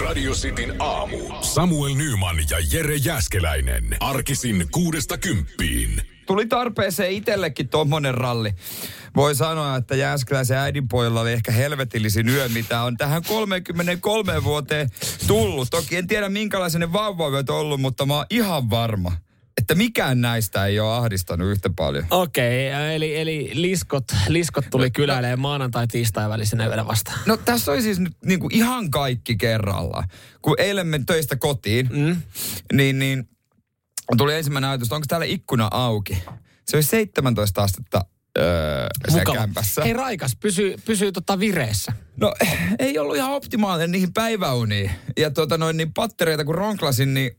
Radio 0.00 0.32
Cityn 0.32 0.74
aamu. 0.78 1.18
Samuel 1.40 1.94
Nyman 1.94 2.36
ja 2.50 2.58
Jere 2.72 2.96
Jäskeläinen. 2.96 3.96
Arkisin 4.00 4.66
kuudesta 4.70 5.18
kymppiin. 5.18 6.02
Tuli 6.26 6.46
tarpeeseen 6.46 7.12
itsellekin 7.12 7.68
tuommoinen 7.68 8.14
ralli. 8.14 8.52
Voi 9.16 9.34
sanoa, 9.34 9.76
että 9.76 9.96
Jääskeläisen 9.96 10.56
äidinpojalla 10.56 11.20
oli 11.20 11.32
ehkä 11.32 11.52
helvetillisin 11.52 12.28
yö, 12.28 12.48
mitä 12.48 12.82
on 12.82 12.96
tähän 12.96 13.22
33 13.28 14.44
vuoteen 14.44 14.90
tullut. 15.26 15.68
Toki 15.70 15.96
en 15.96 16.06
tiedä 16.06 16.28
minkälaisen 16.28 16.80
ne 16.80 16.92
on 17.50 17.50
ollut, 17.50 17.80
mutta 17.80 18.06
mä 18.06 18.16
oon 18.16 18.26
ihan 18.30 18.70
varma, 18.70 19.12
että 19.60 19.74
mikään 19.74 20.20
näistä 20.20 20.66
ei 20.66 20.80
ole 20.80 20.94
ahdistanut 20.96 21.48
yhtä 21.50 21.70
paljon. 21.76 22.04
Okei, 22.10 22.68
eli, 22.94 23.16
eli 23.16 23.50
liskot, 23.54 24.04
liskot 24.28 24.64
tuli 24.70 24.90
kylälle 24.90 25.36
maanantai 25.36 25.86
tiistai 25.86 26.28
välisenä 26.28 26.66
yönä 26.66 26.86
vastaan. 26.86 27.18
No 27.26 27.36
tässä 27.36 27.72
oli 27.72 27.82
siis 27.82 27.98
nyt 28.00 28.12
niin 28.24 28.40
kuin 28.40 28.54
ihan 28.54 28.90
kaikki 28.90 29.36
kerralla. 29.36 30.04
Kun 30.42 30.54
eilen 30.58 30.86
men 30.86 31.06
töistä 31.06 31.36
kotiin, 31.36 31.88
Mm. 31.92 32.22
niin, 32.72 32.98
niin 32.98 33.28
tuli 34.18 34.34
ensimmäinen 34.34 34.70
ajatus, 34.70 34.86
että 34.86 34.94
onko 34.94 35.06
täällä 35.08 35.26
ikkuna 35.26 35.68
auki. 35.70 36.22
Se 36.66 36.76
oli 36.76 36.82
17 36.82 37.62
astetta 37.62 38.04
öö, 38.38 38.86
Mukava. 39.10 39.36
kämpässä. 39.36 39.84
Hei 39.84 39.92
Raikas, 39.92 40.36
pysyy, 40.40 40.74
pysyy 40.84 41.12
tota 41.12 41.38
vireessä. 41.38 41.92
No 42.16 42.34
ei 42.78 42.98
ollut 42.98 43.16
ihan 43.16 43.32
optimaalinen 43.32 43.90
niihin 43.92 44.12
päiväuniin. 44.12 44.90
Ja 45.18 45.30
tuota 45.30 45.58
noin 45.58 45.76
niin 45.76 45.92
pattereita 45.94 46.44
kun 46.44 46.54
ronklasin, 46.54 47.14
niin 47.14 47.30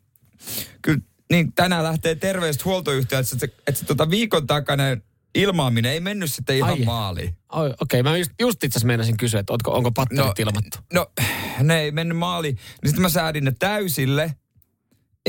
kyllä 0.82 1.00
niin 1.32 1.54
tänään 1.54 1.84
lähtee 1.84 2.16
terveyshuoltoyhtiö, 2.16 3.20
että 3.20 3.38
se, 3.38 3.46
että 3.46 3.80
se 3.80 3.86
tota 3.86 4.10
viikon 4.10 4.48
takainen 4.48 5.04
ilmaaminen 5.36 5.92
ei 5.92 6.00
mennyt 6.00 6.34
sitten 6.34 6.56
ihan 6.58 6.70
Ai. 6.70 6.86
maaliin. 6.86 7.36
Okei, 7.82 8.04
mä 8.04 8.18
just, 8.18 8.32
just 8.40 8.64
itse 8.64 8.78
asiassa 8.78 8.88
meinasin 8.88 9.18
kysyä, 9.18 9.40
että 9.40 9.54
onko, 9.54 9.72
onko 9.72 9.92
patterit 9.92 10.40
ilmattu. 10.40 10.78
No, 10.94 11.12
ne 11.60 11.82
ei 11.82 11.92
mennyt 11.92 12.18
maaliin. 12.18 12.56
Niin 12.56 12.90
sitten 12.90 13.02
mä 13.02 13.10
säädin 13.10 13.44
ne 13.44 13.54
täysille 13.60 14.36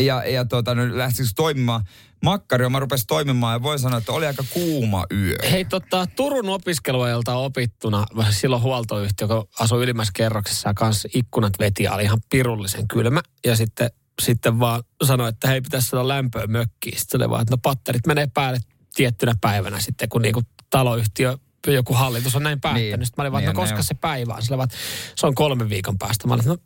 ja, 0.00 0.24
ja 0.24 0.44
tota, 0.44 0.74
ne 0.74 0.98
lähtikö 0.98 1.28
toimimaan. 1.36 1.84
Makkari 2.24 2.68
mä 2.68 2.80
rupesi 2.80 3.06
toimimaan 3.06 3.54
ja 3.54 3.62
voi 3.62 3.78
sanoa, 3.78 3.98
että 3.98 4.12
oli 4.12 4.26
aika 4.26 4.44
kuuma 4.50 5.06
yö. 5.12 5.36
Hei, 5.50 5.64
tota, 5.64 6.06
Turun 6.16 6.48
opiskeluajalta 6.48 7.36
opittuna, 7.36 8.06
silloin 8.30 8.62
huoltoyhtiö, 8.62 9.28
kun 9.28 9.48
asui 9.60 9.82
ylimmässä 9.82 10.12
kerroksessa 10.16 10.68
ja 10.68 10.74
kanssa 10.74 11.08
ikkunat 11.14 11.52
veti 11.58 11.88
oli 11.88 12.02
ihan 12.02 12.18
pirullisen 12.30 12.88
kylmä. 12.88 13.20
Ja 13.46 13.56
sitten, 13.56 13.90
sitten 14.22 14.60
vaan 14.60 14.82
sanoi, 15.04 15.28
että 15.28 15.48
hei, 15.48 15.60
pitäisi 15.60 15.88
saada 15.88 16.08
lämpöä 16.08 16.46
mökkiin. 16.46 16.98
Sitten 16.98 17.22
oli 17.22 17.30
vaan, 17.30 17.42
että 17.42 17.52
no 17.52 17.58
patterit 17.62 18.06
menee 18.06 18.26
päälle 18.34 18.58
tiettynä 18.94 19.34
päivänä 19.40 19.80
sitten, 19.80 20.08
kun 20.08 20.22
niinku 20.22 20.42
taloyhtiö 20.70 21.38
joku 21.66 21.94
hallitus 21.94 22.36
on 22.36 22.42
näin 22.42 22.60
päättänyt. 22.60 22.88
Niin. 22.90 22.98
Niin. 22.98 23.06
Sitten 23.06 23.22
mä 23.22 23.24
olin 23.24 23.32
vaan, 23.32 23.42
että 23.44 23.52
Niin 23.52 23.56
no 23.56 23.62
koska 23.62 23.82
se 23.82 23.94
päivä 23.94 24.34
on? 24.34 24.42
Sillä 24.42 24.58
vaan, 24.58 24.68
se 25.16 25.26
on 25.26 25.34
kolmen 25.34 25.68
viikon 25.68 25.98
päästä. 25.98 26.28
Mä 26.28 26.34
olin, 26.34 26.46
no, 26.46 26.56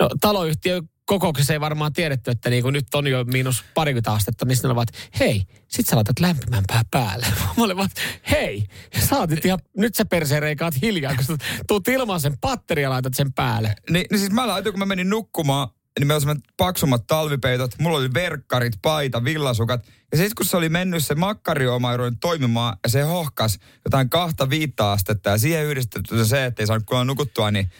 no 0.00 0.10
taloyhtiö 0.20 0.82
kokouksessa 1.04 1.52
ei 1.52 1.60
varmaan 1.60 1.92
tiedetty, 1.92 2.30
että 2.30 2.50
niinku 2.50 2.70
nyt 2.70 2.94
on 2.94 3.06
jo 3.06 3.24
miinus 3.24 3.64
parikymmentä 3.74 4.12
astetta, 4.12 4.44
niin 4.44 4.56
sitten 4.56 4.70
ovat, 4.70 4.88
hei, 5.20 5.42
sit 5.68 5.86
sä 5.86 5.96
laitat 5.96 6.20
lämpimämpää 6.20 6.82
päälle. 6.90 7.26
Mä 7.56 7.64
olin 7.64 7.76
vaan, 7.76 7.88
hei, 8.30 8.66
sä 9.08 9.18
oot 9.18 9.44
ihan, 9.44 9.58
nyt 9.76 9.94
sä 9.94 10.04
perseen 10.04 10.42
reikaat 10.42 10.74
hiljaa, 10.82 11.14
kun 11.14 11.24
sä 11.24 11.36
tuut 11.66 11.88
ilman 11.88 12.20
sen 12.20 12.38
patteri 12.40 12.82
ja 12.82 12.90
laitat 12.90 13.14
sen 13.14 13.32
päälle. 13.32 13.74
Niin, 13.90 14.06
niin 14.10 14.18
siis 14.18 14.32
mä 14.32 14.46
laitoin, 14.46 14.72
kun 14.72 14.78
mä 14.78 14.86
menin 14.86 15.10
nukkumaan, 15.10 15.68
niin 15.98 16.06
meillä 16.06 16.30
oli 16.30 16.40
paksummat 16.56 17.06
talvipeitot, 17.06 17.70
mulla 17.78 17.98
oli 17.98 18.14
verkkarit, 18.14 18.72
paita, 18.82 19.24
villasukat. 19.24 19.86
Ja 20.12 20.18
sitten 20.18 20.34
kun 20.36 20.46
se 20.46 20.56
oli 20.56 20.68
mennyt 20.68 21.04
se 21.04 21.14
makkariomaisuuden 21.14 22.18
toimimaan 22.18 22.76
ja 22.84 22.88
se 22.88 23.02
hohkas 23.02 23.58
jotain 23.84 24.10
kahta 24.10 24.50
viittä 24.50 24.90
astetta 24.90 25.30
ja 25.30 25.38
siihen 25.38 25.64
yhdistetty 25.64 26.24
se, 26.24 26.44
että 26.44 26.62
ei 26.62 26.66
saanut 26.66 26.86
kuulla 26.86 27.04
nukuttua, 27.04 27.50
niin 27.50 27.70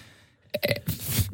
eh, 0.69 0.83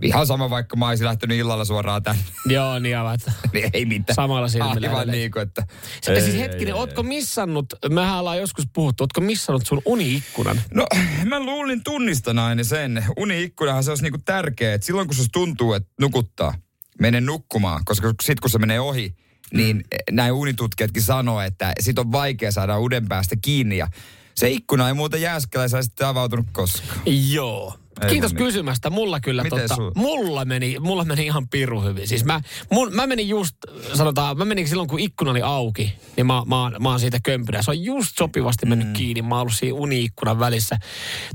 ihan 0.02 0.26
sama 0.26 0.50
vaikka 0.50 0.76
mä 0.76 0.88
olisin 0.88 1.06
lähtenyt 1.06 1.38
illalla 1.38 1.64
suoraan 1.64 2.02
tänne, 2.02 2.22
Joo, 2.54 2.78
niin 2.78 2.98
aivan, 2.98 3.18
niin 3.52 3.70
ei 3.72 3.84
mitään. 3.84 4.14
samalla 4.14 4.48
silmillä. 4.48 4.88
Aivan 4.88 5.08
niin 5.08 5.30
kuin, 5.30 5.42
että... 5.42 5.66
Sitten 5.94 6.24
siis 6.24 6.38
hetkinen, 6.38 6.74
ootko 6.74 7.02
missannut, 7.02 7.66
mehän 7.90 8.18
ollaan 8.18 8.38
joskus 8.38 8.64
puhuttu, 8.72 9.04
ootko 9.04 9.20
missannut 9.20 9.66
sun 9.66 9.82
uniikkunan? 9.84 10.60
No, 10.74 10.86
mä 11.24 11.40
luulin 11.40 11.84
tunnistanainen 11.84 12.64
sen. 12.64 13.04
Uni-ikkunahan 13.16 13.84
se 13.84 13.90
olisi 13.90 14.02
niinku 14.02 14.20
tärkeä, 14.24 14.74
että 14.74 14.86
silloin 14.86 15.06
kun 15.08 15.16
se 15.16 15.24
tuntuu, 15.32 15.72
että 15.72 15.88
nukuttaa, 16.00 16.54
mene 17.00 17.20
nukkumaan, 17.20 17.82
koska 17.84 18.14
sit 18.22 18.40
kun 18.40 18.50
se 18.50 18.58
menee 18.58 18.80
ohi, 18.80 19.14
niin 19.52 19.84
näin 20.10 20.32
unitutkijatkin 20.32 21.02
sanoo, 21.02 21.40
että 21.40 21.72
sit 21.80 21.98
on 21.98 22.12
vaikea 22.12 22.52
saada 22.52 22.78
uuden 22.78 23.08
päästä 23.08 23.36
kiinni 23.42 23.76
ja 23.76 23.88
se 24.34 24.50
ikkuna 24.50 24.88
ei 24.88 24.94
muuten 24.94 25.20
jääskeläisellä 25.20 25.82
sitten 25.82 26.06
avautunut 26.06 26.46
koskaan. 26.52 27.00
Joo. 27.06 27.74
Ei 28.02 28.10
Kiitos 28.10 28.32
niin. 28.32 28.44
kysymästä. 28.44 28.90
Mulla 28.90 29.20
kyllä 29.20 29.42
Miten 29.42 29.60
tota, 29.60 29.74
sul? 29.74 29.92
mulla 29.94 30.44
meni, 30.44 30.76
mulla 30.80 31.04
meni 31.04 31.26
ihan 31.26 31.48
piru 31.48 31.82
hyvin. 31.82 32.08
Siis 32.08 32.24
mä, 32.24 32.40
mun, 32.70 32.94
mä 32.94 33.06
menin 33.06 33.28
just, 33.28 33.56
sanotaan, 33.94 34.38
mä 34.38 34.44
menin 34.44 34.68
silloin 34.68 34.88
kun 34.88 35.00
ikkuna 35.00 35.30
oli 35.30 35.42
auki, 35.42 35.94
niin 36.16 36.26
mä, 36.26 36.42
mä, 36.46 36.78
mä 36.80 36.88
oon 36.90 37.00
siitä 37.00 37.18
kömpynä. 37.24 37.62
Se 37.62 37.70
on 37.70 37.84
just 37.84 38.18
sopivasti 38.18 38.66
mennyt 38.66 38.88
mm. 38.88 38.92
kiinni. 38.92 39.22
Mä 39.22 39.34
oon 39.34 39.40
ollut 39.40 39.54
siinä 39.54 39.78
uniikkunan 39.78 40.38
välissä. 40.38 40.78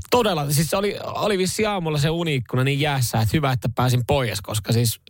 Todella, 0.10 0.52
siis 0.52 0.70
se 0.70 0.78
oli, 0.78 0.96
oli 1.04 1.38
vissi 1.38 1.66
aamulla 1.66 1.98
se 1.98 2.10
uniikkuna 2.10 2.64
niin 2.64 2.80
jäässä, 2.80 3.18
että 3.22 3.38
hyvä, 3.38 3.52
että 3.52 3.70
pääsin 3.76 4.02
pois, 4.08 4.42
koska 4.42 4.74
siis 4.74 5.02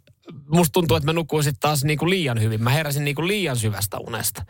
musta 0.48 0.74
tuntuu, 0.74 0.98
että 0.98 1.06
mä 1.06 1.14
nukuin 1.14 1.44
sitten 1.44 1.60
taas 1.60 1.84
niinku 1.84 2.10
liian 2.10 2.42
hyvin. 2.42 2.64
Mä 2.64 2.70
heräsin 2.70 3.04
niinku 3.06 3.28
liian 3.28 3.58
syvästä 3.58 3.98
unesta. 3.98 4.46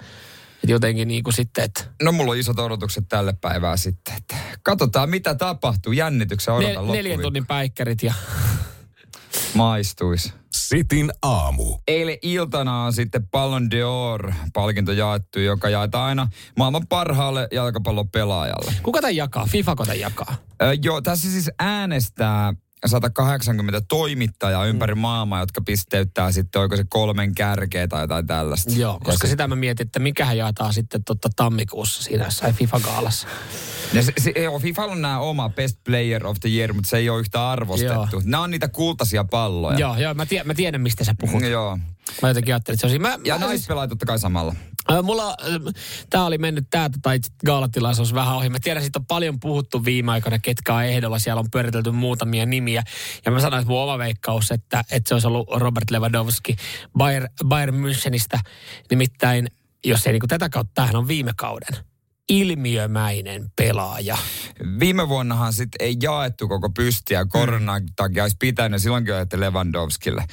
Et 0.63 0.69
jotenkin 0.69 1.07
niinku 1.07 1.31
sitten, 1.31 1.63
että 1.63 1.83
No 2.03 2.11
mulla 2.11 2.31
on 2.31 2.37
isot 2.37 2.59
odotukset 2.59 3.05
tälle 3.09 3.33
päivää 3.41 3.77
sitten. 3.77 4.13
Että 4.17 4.35
katsotaan 4.63 5.09
mitä 5.09 5.35
tapahtuu. 5.35 5.93
Jännityksen 5.93 6.53
odotan 6.53 6.85
nel, 6.87 6.93
neljän 6.93 7.19
tunnin 7.21 7.45
päikkärit 7.47 8.03
ja 8.03 8.13
Maistuis. 9.53 10.33
Sitin 10.51 11.11
aamu. 11.21 11.77
Eilen 11.87 12.17
iltana 12.21 12.83
on 12.83 12.93
sitten 12.93 13.27
Ballon 13.27 13.69
d'Or-palkinto 13.71 14.91
jaettu, 14.91 15.39
joka 15.39 15.69
jaetaan 15.69 16.05
aina 16.05 16.27
maailman 16.57 16.87
parhaalle 16.87 17.47
jalkapallopelaajalle. 17.51 18.73
kuka 18.83 19.01
tämän 19.01 19.15
jakaa? 19.15 19.45
FIFA 19.45 19.75
tämän 19.75 19.99
jakaa? 19.99 20.35
Ö, 20.61 20.73
joo, 20.83 21.01
tässä 21.01 21.31
siis 21.31 21.51
äänestää 21.59 22.53
180 22.87 23.81
toimittajaa 23.87 24.65
ympäri 24.65 24.95
Mm. 24.95 25.01
maailmaa, 25.01 25.39
jotka 25.39 25.61
pisteyttää 25.61 26.31
sitten, 26.31 26.61
oiko 26.61 26.75
se 26.75 26.85
kolmen 26.89 27.35
kärkeä 27.35 27.87
tai 27.87 28.03
jotain 28.03 28.27
tällaista. 28.27 28.71
Joo, 28.73 28.99
koska 29.03 29.27
ja 29.27 29.31
sitä 29.31 29.47
mä 29.47 29.55
mietin, 29.55 29.85
että 29.87 29.99
mikähän 29.99 30.37
jaetaan 30.37 30.73
sitten 30.73 31.03
totta 31.03 31.29
tammikuussa 31.35 32.03
siinä 32.03 32.25
jossain 32.25 32.55
FIFA-gaalassa. 32.55 33.27
Ja 33.93 34.03
se, 34.03 34.13
se, 34.17 34.29
joo, 34.43 34.59
FIFA 34.59 34.85
on 34.85 35.01
nämä 35.01 35.19
oma 35.19 35.49
Best 35.49 35.77
Player 35.83 36.27
of 36.27 36.37
the 36.39 36.49
Year, 36.49 36.73
mutta 36.73 36.89
se 36.89 36.97
ei 36.97 37.09
ole 37.09 37.19
yhtä 37.19 37.49
arvostettu. 37.49 37.93
Joo. 38.11 38.21
Nämä 38.25 38.43
on 38.43 38.51
niitä 38.51 38.67
kultaisia 38.67 39.23
palloja. 39.23 39.79
Joo, 39.79 39.97
joo, 39.97 40.13
mä, 40.13 40.25
tie, 40.25 40.43
mä 40.43 40.53
tiedän 40.53 40.81
mistä 40.81 41.03
sä 41.03 41.15
puhut. 41.19 41.43
Joo. 41.43 41.79
Mä 42.21 42.27
jotenkin 42.27 42.53
ajattelin, 42.53 42.75
että 42.75 42.81
se 42.81 42.87
on 42.87 42.91
siinä. 42.91 43.09
Mä, 43.09 43.17
Ja 43.25 43.33
mä, 43.35 43.39
siis, 43.39 43.47
naispelaaja 43.49 43.87
totta 43.87 44.05
kai 44.05 44.19
samalla. 44.19 44.55
Mulla, 45.03 45.35
tää 46.09 46.25
oli 46.25 46.37
mennyt 46.37 46.65
tää 46.69 46.89
tai 47.01 47.15
itse 47.15 47.31
gaalatilaisuus 47.45 48.13
vähän 48.13 48.35
ohi. 48.35 48.49
Mä 48.49 48.57
tiedän, 48.59 48.83
siitä 48.83 48.99
on 48.99 49.05
paljon 49.05 49.39
puhuttu 49.39 49.85
viime 49.85 50.11
aikoina, 50.11 50.39
ketkä 50.39 50.73
on 50.73 50.83
ehdolla. 50.83 51.19
Siellä 51.19 51.39
on 51.39 51.51
pyöritelty 51.51 51.91
muutamia 51.91 52.45
nimiä. 52.45 52.83
Ja 53.25 53.31
mä 53.31 53.39
sanoin, 53.39 53.61
että 53.61 53.71
mun 53.71 53.81
oma 53.81 53.97
veikkaus, 53.97 54.51
että, 54.51 54.83
että 54.91 55.07
se 55.07 55.15
olisi 55.15 55.27
ollut 55.27 55.49
Robert 55.55 55.91
Lewandowski 55.91 56.55
Bayern, 56.97 57.27
Bayern 57.45 57.75
Münchenistä. 57.75 58.39
Nimittäin, 58.89 59.47
jos 59.85 60.07
ei 60.07 60.13
niin 60.13 60.21
tätä 60.27 60.49
kautta, 60.49 60.71
tämähän 60.73 60.95
on 60.95 61.07
viime 61.07 61.31
kauden 61.37 61.88
ilmiömäinen 62.29 63.51
pelaaja. 63.55 64.17
Viime 64.79 65.09
vuonnahan 65.09 65.53
sitten 65.53 65.85
ei 65.87 65.97
jaettu 66.03 66.47
koko 66.47 66.69
pystiä 66.69 67.25
koronan 67.25 67.83
takia 67.95 68.23
olisi 68.23 68.35
pitänyt, 68.39 68.81
silloinkin 68.81 69.13
ajatte 69.13 69.39
Lewandowskille. 69.39 70.25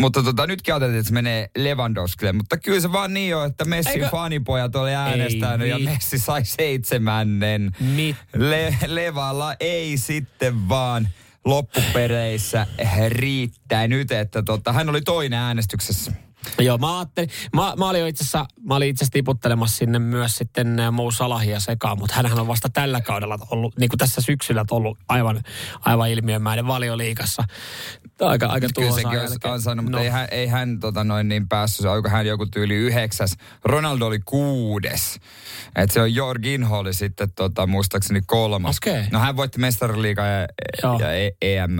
Mutta 0.00 0.22
tota, 0.22 0.46
nytkin 0.46 0.74
ajateltiin, 0.74 0.98
että 0.98 1.08
se 1.08 1.14
menee 1.14 1.50
Lewandowskille. 1.58 2.32
Mutta 2.32 2.56
kyllä 2.56 2.80
se 2.80 2.92
vaan 2.92 3.14
niin 3.14 3.36
on, 3.36 3.46
että 3.46 3.64
Messin 3.64 3.92
Eikö- 3.92 4.08
fanipojat 4.08 4.76
oli 4.76 4.94
äänestänyt 4.94 5.68
ja 5.68 5.76
vittu. 5.76 5.90
Messi 5.92 6.18
sai 6.18 6.44
seitsemännen. 6.44 7.72
Mit? 7.80 8.16
Le- 8.34 8.78
Levalla 8.86 9.54
ei 9.60 9.96
sitten 9.96 10.68
vaan 10.68 11.08
loppupereissä 11.44 12.66
riittää 13.08 13.88
nyt, 13.88 14.12
että 14.12 14.42
tota, 14.42 14.72
hän 14.72 14.88
oli 14.88 15.00
toinen 15.00 15.38
äänestyksessä. 15.38 16.12
Joo, 16.58 16.78
mä 16.78 16.98
ajattelin, 16.98 17.30
mä, 17.54 17.74
mä 17.78 17.88
olin 17.88 18.06
itse 18.06 18.24
asiassa, 18.24 18.46
tiputtelemassa 19.12 19.76
sinne 19.76 19.98
myös 19.98 20.36
sitten 20.36 20.76
Mou 20.92 21.10
Salahia 21.10 21.60
sekaan, 21.60 21.98
mutta 21.98 22.14
hänhän 22.14 22.38
on 22.38 22.46
vasta 22.46 22.68
tällä 22.68 23.00
kaudella 23.00 23.38
ollut, 23.50 23.78
niin 23.78 23.88
kuin 23.88 23.98
tässä 23.98 24.20
syksyllä 24.20 24.64
ollut 24.70 24.98
aivan, 25.08 25.42
aivan 25.80 26.10
ilmiömäinen 26.10 26.66
valioliikassa. 26.66 27.44
Aika, 28.20 28.46
aika 28.46 28.66
Kyllä 28.74 28.92
sekin 28.92 29.20
olisi 29.20 29.36
ansainnut, 29.44 29.84
mutta 29.84 29.98
No. 29.98 30.04
ei 30.04 30.10
hän, 30.10 30.28
ei 30.30 30.46
hän 30.46 30.80
tota 30.80 31.04
noin 31.04 31.28
niin 31.28 31.48
päässyt, 31.48 31.86
oliko 31.86 32.08
hän 32.08 32.26
joku 32.26 32.46
tyyli 32.46 32.74
yhdeksäs. 32.74 33.36
Ronaldo 33.64 34.06
oli 34.06 34.18
kuudes. 34.24 35.20
Et 35.76 35.90
se 35.90 36.00
on 36.00 36.14
Jorginho 36.14 36.78
oli 36.78 36.94
sitten 36.94 37.32
tota, 37.32 37.66
muistaakseni 37.66 38.20
kolmas. 38.26 38.76
Okei. 38.82 39.04
No 39.12 39.18
hän 39.18 39.36
voitti 39.36 39.58
mestariliigaa 39.58 40.26
ja, 40.26 40.46
Joo. 40.82 40.98
ja 41.00 41.12
e- 41.12 41.30
EM. 41.42 41.76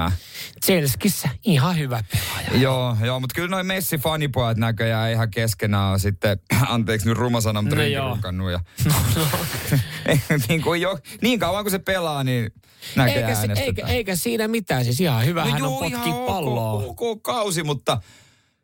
Chelskissä 0.65 1.29
ihan 1.45 1.79
hyvä 1.79 2.05
pelaaja. 2.13 2.63
Joo, 2.63 2.97
joo, 3.05 3.21
mutta 3.21 3.35
kyllä 3.35 3.49
noin 3.49 3.67
Messi-fanipojat 3.67 4.57
näköjään 4.57 5.13
ihan 5.13 5.31
keskenään 5.31 5.93
on 5.93 6.01
sitten, 6.01 6.39
anteeksi 6.69 7.09
nyt 7.09 7.19
rumasanan, 7.19 7.65
No 7.65 7.71
no 7.77 7.83
joo. 7.83 8.19
Ja, 8.51 8.61
niin, 10.49 10.63
kuin 10.63 10.81
jo, 10.81 10.99
niin 11.23 11.39
kauan 11.39 11.65
kuin 11.65 11.71
se 11.71 11.79
pelaa, 11.79 12.25
niin 12.25 12.53
näköjään 12.97 13.31
Eikä, 13.31 13.55
se, 13.55 13.63
eikä, 13.63 13.87
eikä 13.87 14.17
siinä 14.17 14.49
mitään, 14.49 14.85
siis 14.85 15.01
ihan 15.01 15.27
hyvä 15.27 15.45
hän 15.45 15.53
on 15.53 15.59
joo, 15.59 15.79
potkii 15.79 15.97
ihan 15.97 16.13
ok, 16.13 16.26
palloa. 16.27 16.73
ok, 16.87 17.23
kausi, 17.23 17.63
mutta 17.63 18.01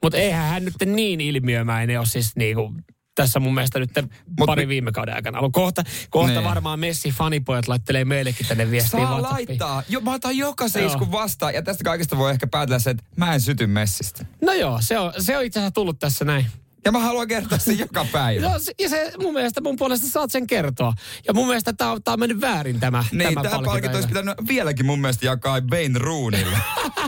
Mutta 0.03 0.19
eihän 0.19 0.49
hän 0.49 0.65
nyt 0.65 0.75
niin 0.87 1.21
ilmiömäinen 1.21 1.99
ole 1.99 2.07
siis 2.07 2.37
niinku 2.37 2.75
tässä 3.15 3.41
mun 3.41 3.55
mielestä 3.55 3.79
nyt 3.79 3.91
Mut 4.39 4.47
pari 4.47 4.67
mi- 4.67 4.69
viime 4.69 4.93
kauden 4.93 5.15
aikana. 5.15 5.39
ollut. 5.39 5.53
kohta, 5.53 5.85
kohta 6.11 6.45
varmaan 6.45 6.81
Messi 6.81 7.11
fanipojat 7.11 7.69
laittelee 7.69 8.05
meillekin 8.05 8.47
tänne 8.47 8.71
viestiä 8.71 8.91
saa 8.91 9.01
WhatsAppiin. 9.01 9.47
laittaa. 9.49 9.83
Jo, 9.89 10.01
mä 10.01 10.13
otan 10.13 10.37
jokaisen 10.37 10.83
Joo. 10.83 10.91
iskun 10.93 11.13
vastaan. 11.13 11.55
Ja 11.55 11.63
tästä 11.63 11.85
kaikesta 11.85 12.19
voi 12.19 12.31
ehkä 12.31 12.47
päätellä 12.47 12.79
se, 12.79 12.91
että 12.91 13.05
mä 13.17 13.35
en 13.35 13.41
syty 13.41 13.67
Messistä. 13.67 14.27
No 14.43 14.53
joo, 14.53 14.79
se 14.83 14.99
on, 14.99 15.13
se 15.19 15.37
on 15.39 15.45
itse 15.45 15.59
asiassa 15.61 15.75
tullut 15.75 15.99
tässä 15.99 16.25
näin. 16.25 16.47
Ja 16.85 16.93
mä 16.93 16.99
haluan 16.99 17.29
kertoa 17.29 17.59
sen 17.59 17.79
joka 17.79 18.07
päivä. 18.13 18.49
No, 18.49 18.55
ja 18.81 18.89
se 18.89 19.13
mun 19.23 19.35
mielestä 19.35 19.61
mun 19.61 19.77
puolesta 19.77 20.07
saat 20.09 20.31
sen 20.31 20.47
kertoa. 20.47 20.93
Ja 21.27 21.35
mun 21.35 21.47
mielestä 21.47 21.73
tää 21.73 21.93
on, 21.93 22.03
tää 22.03 22.15
on 22.15 22.21
mennyt 22.21 22.41
väärin 22.41 22.81
tämä, 22.81 23.05
Niin, 23.13 23.35
tämä 23.35 23.43
tämä 23.51 23.63
palkinto 23.65 23.97
olisi 23.97 24.09
pitänyt 24.09 24.35
vieläkin 24.49 24.87
mun 24.87 25.01
mielestä 25.01 25.27
jakaa 25.27 25.61
Wayne 25.61 25.99
Roonille. 25.99 26.59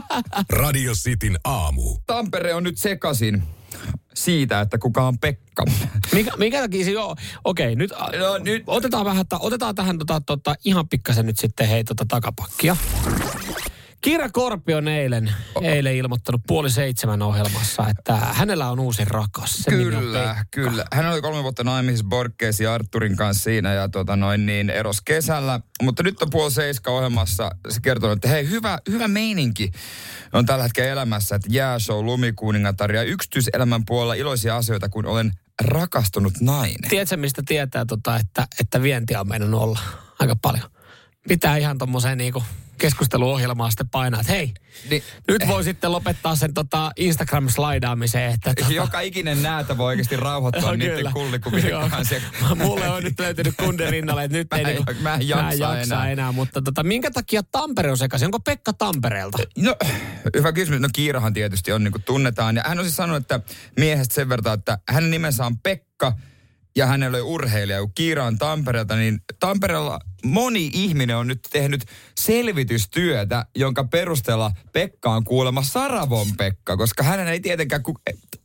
Radio 0.51 0.93
Cityn 0.93 1.39
aamu. 1.45 1.97
Tampere 2.07 2.55
on 2.55 2.63
nyt 2.63 2.79
sekasin 2.79 3.43
siitä, 4.15 4.61
että 4.61 4.79
kuka 4.79 5.07
on 5.07 5.19
Pekka. 5.19 5.65
Mikä, 6.13 6.31
minkä 6.37 6.61
takia 6.61 6.85
se 6.85 6.91
joo, 6.91 7.17
okei, 7.45 7.77
nyt, 7.77 7.91
No, 8.19 8.39
nyt- 8.39 8.63
otetaan 8.67 9.05
vähän, 9.05 9.27
ta- 9.29 9.39
otetaan 9.39 9.75
tähän 9.75 9.99
tota, 9.99 10.21
tota, 10.27 10.55
ihan 10.65 10.89
pikkasen 10.89 11.27
nyt 11.27 11.39
sitten 11.39 11.69
hei 11.69 11.85
tota 11.85 12.05
takapakkia. 12.09 12.77
Kiira 14.05 14.29
Korpi 14.33 14.75
on 14.75 14.89
eilen, 14.89 15.33
eilen 15.63 15.97
ilmoittanut 15.97 16.41
puoli 16.47 16.71
seitsemän 16.71 17.23
ohjelmassa, 17.23 17.87
että 17.89 18.17
hänellä 18.17 18.71
on 18.71 18.81
uusi 18.81 19.05
rakas. 19.05 19.65
On 19.69 19.75
Kyllä, 19.75 20.45
kyllä. 20.51 20.85
Hän 20.93 21.07
oli 21.07 21.23
kolme 21.23 21.43
vuotta 21.43 21.65
naimisissa 21.65 22.63
ja 22.63 22.75
Arturin 22.75 23.17
kanssa 23.17 23.45
siinä 23.45 23.73
ja 23.73 23.89
tota 23.89 24.17
noin 24.17 24.47
niin 24.47 24.71
eros 24.71 25.01
kesällä. 25.01 25.61
Mutta 25.83 26.03
nyt 26.03 26.23
on 26.23 26.31
puoli 26.31 26.51
seiska 26.51 26.91
ohjelmassa 26.91 27.51
se 27.69 27.81
kertoo, 27.81 28.13
että 28.13 28.29
hei, 28.29 28.49
hyvä, 28.51 28.79
hyvä 28.91 29.09
meininki 29.09 29.71
on 30.33 30.47
tällä 30.47 30.63
hetkellä 30.63 30.91
elämässä, 30.91 31.37
että 31.37 31.49
jääshow, 31.51 32.05
lumikuningatar 32.05 32.93
ja 32.93 33.03
yksityiselämän 33.03 33.85
puolella 33.87 34.15
iloisia 34.15 34.57
asioita, 34.57 34.89
kun 34.89 35.07
olen 35.07 35.33
rakastunut 35.65 36.33
nainen. 36.41 36.91
Tiedätkö, 36.91 37.17
mistä 37.17 37.43
tietää, 37.47 37.85
tota, 37.85 38.17
että, 38.17 38.47
että 38.61 38.83
vientiä 38.83 39.21
on 39.21 39.29
meidän 39.29 39.55
olla 39.55 39.81
aika 40.19 40.37
paljon? 40.43 40.71
Pitää 41.29 41.57
ihan 41.57 41.79
tommoseen 41.79 42.19
niinku 42.19 42.43
keskusteluohjelmaan 42.79 43.71
sitten 43.71 43.89
painaa, 43.89 44.21
että 44.21 44.33
hei, 44.33 44.55
Niin, 44.91 45.03
nyt 45.29 45.49
voi 45.49 45.65
sitten 45.65 45.93
lopettaa 45.93 46.37
sen 46.37 46.55
tota 46.55 46.91
Instagram-slaidaamiseen. 47.01 48.33
Että 48.35 48.55
tota, 48.55 48.73
joka 48.83 49.01
ikinen 49.01 49.43
näätä 49.43 49.79
voi 49.79 49.87
oikeasti 49.87 50.17
rauhoittua 50.17 50.63
Joo, 50.69 50.77
niiden 50.77 51.13
kullikuvien 51.13 51.91
kanssa. 51.91 52.15
Mulle 52.57 52.89
on 52.89 53.03
nyt 53.03 53.21
löytynyt 53.21 53.55
kunden 53.57 53.91
rinnalle, 53.91 54.25
että 54.25 54.39
nyt 54.39 54.49
Mä 54.51 54.57
ei, 54.59 54.65
en- 54.65 54.71
niinku, 54.75 54.93
mä 55.03 55.15
en 55.15 55.29
jaksa 55.29 55.43
mä 55.45 55.53
en 55.53 55.59
jaksa 55.59 55.95
enää. 55.95 56.11
enää. 56.11 56.33
Mutta 56.33 56.63
tota, 56.63 56.83
minkä 56.83 57.11
takia 57.11 57.43
Tampere 57.43 57.91
on 57.91 57.99
sekaisin? 57.99 58.27
Onko 58.27 58.41
Pekka 58.41 58.73
Tampereelta? 58.73 59.39
No, 59.59 59.77
hyvä 60.37 60.53
kysymys. 60.53 60.81
No 60.81 60.89
Kiirahan 60.93 61.33
tietysti 61.35 61.73
on, 61.73 61.85
niin 61.85 61.93
kuin 61.93 62.03
tunnetaan. 62.03 62.57
Ja 62.57 62.63
hän 62.67 62.79
on 62.79 62.85
siis 62.85 62.97
sanonut, 62.97 63.23
että 63.23 63.41
miehestä 63.79 64.15
sen 64.15 64.29
verran, 64.29 64.55
että 64.59 64.79
hänen 64.89 65.11
nimensä 65.11 65.47
on 65.47 65.59
Pekka 65.59 66.13
ja 66.77 66.87
hänellä 66.87 67.19
on 67.19 67.25
urheilija. 67.25 67.81
Kun 67.81 67.93
Kiira 67.95 68.25
on 68.25 68.39
Tampereelta, 68.39 68.97
niin 68.97 69.21
Tampereella 69.41 70.01
moni 70.25 70.71
ihminen 70.73 71.17
on 71.17 71.27
nyt 71.27 71.41
tehnyt 71.53 71.85
selvitystyötä, 72.19 73.47
jonka 73.57 73.85
perusteella 73.85 74.51
Pekka 74.73 75.11
on 75.11 75.25
kuulemma 75.25 75.63
Saravon 75.63 76.27
Pekka, 76.37 76.77
koska 76.77 77.03
hänen 77.03 77.29
ei 77.29 77.41
tietenkään 77.41 77.83
ku, 77.83 77.95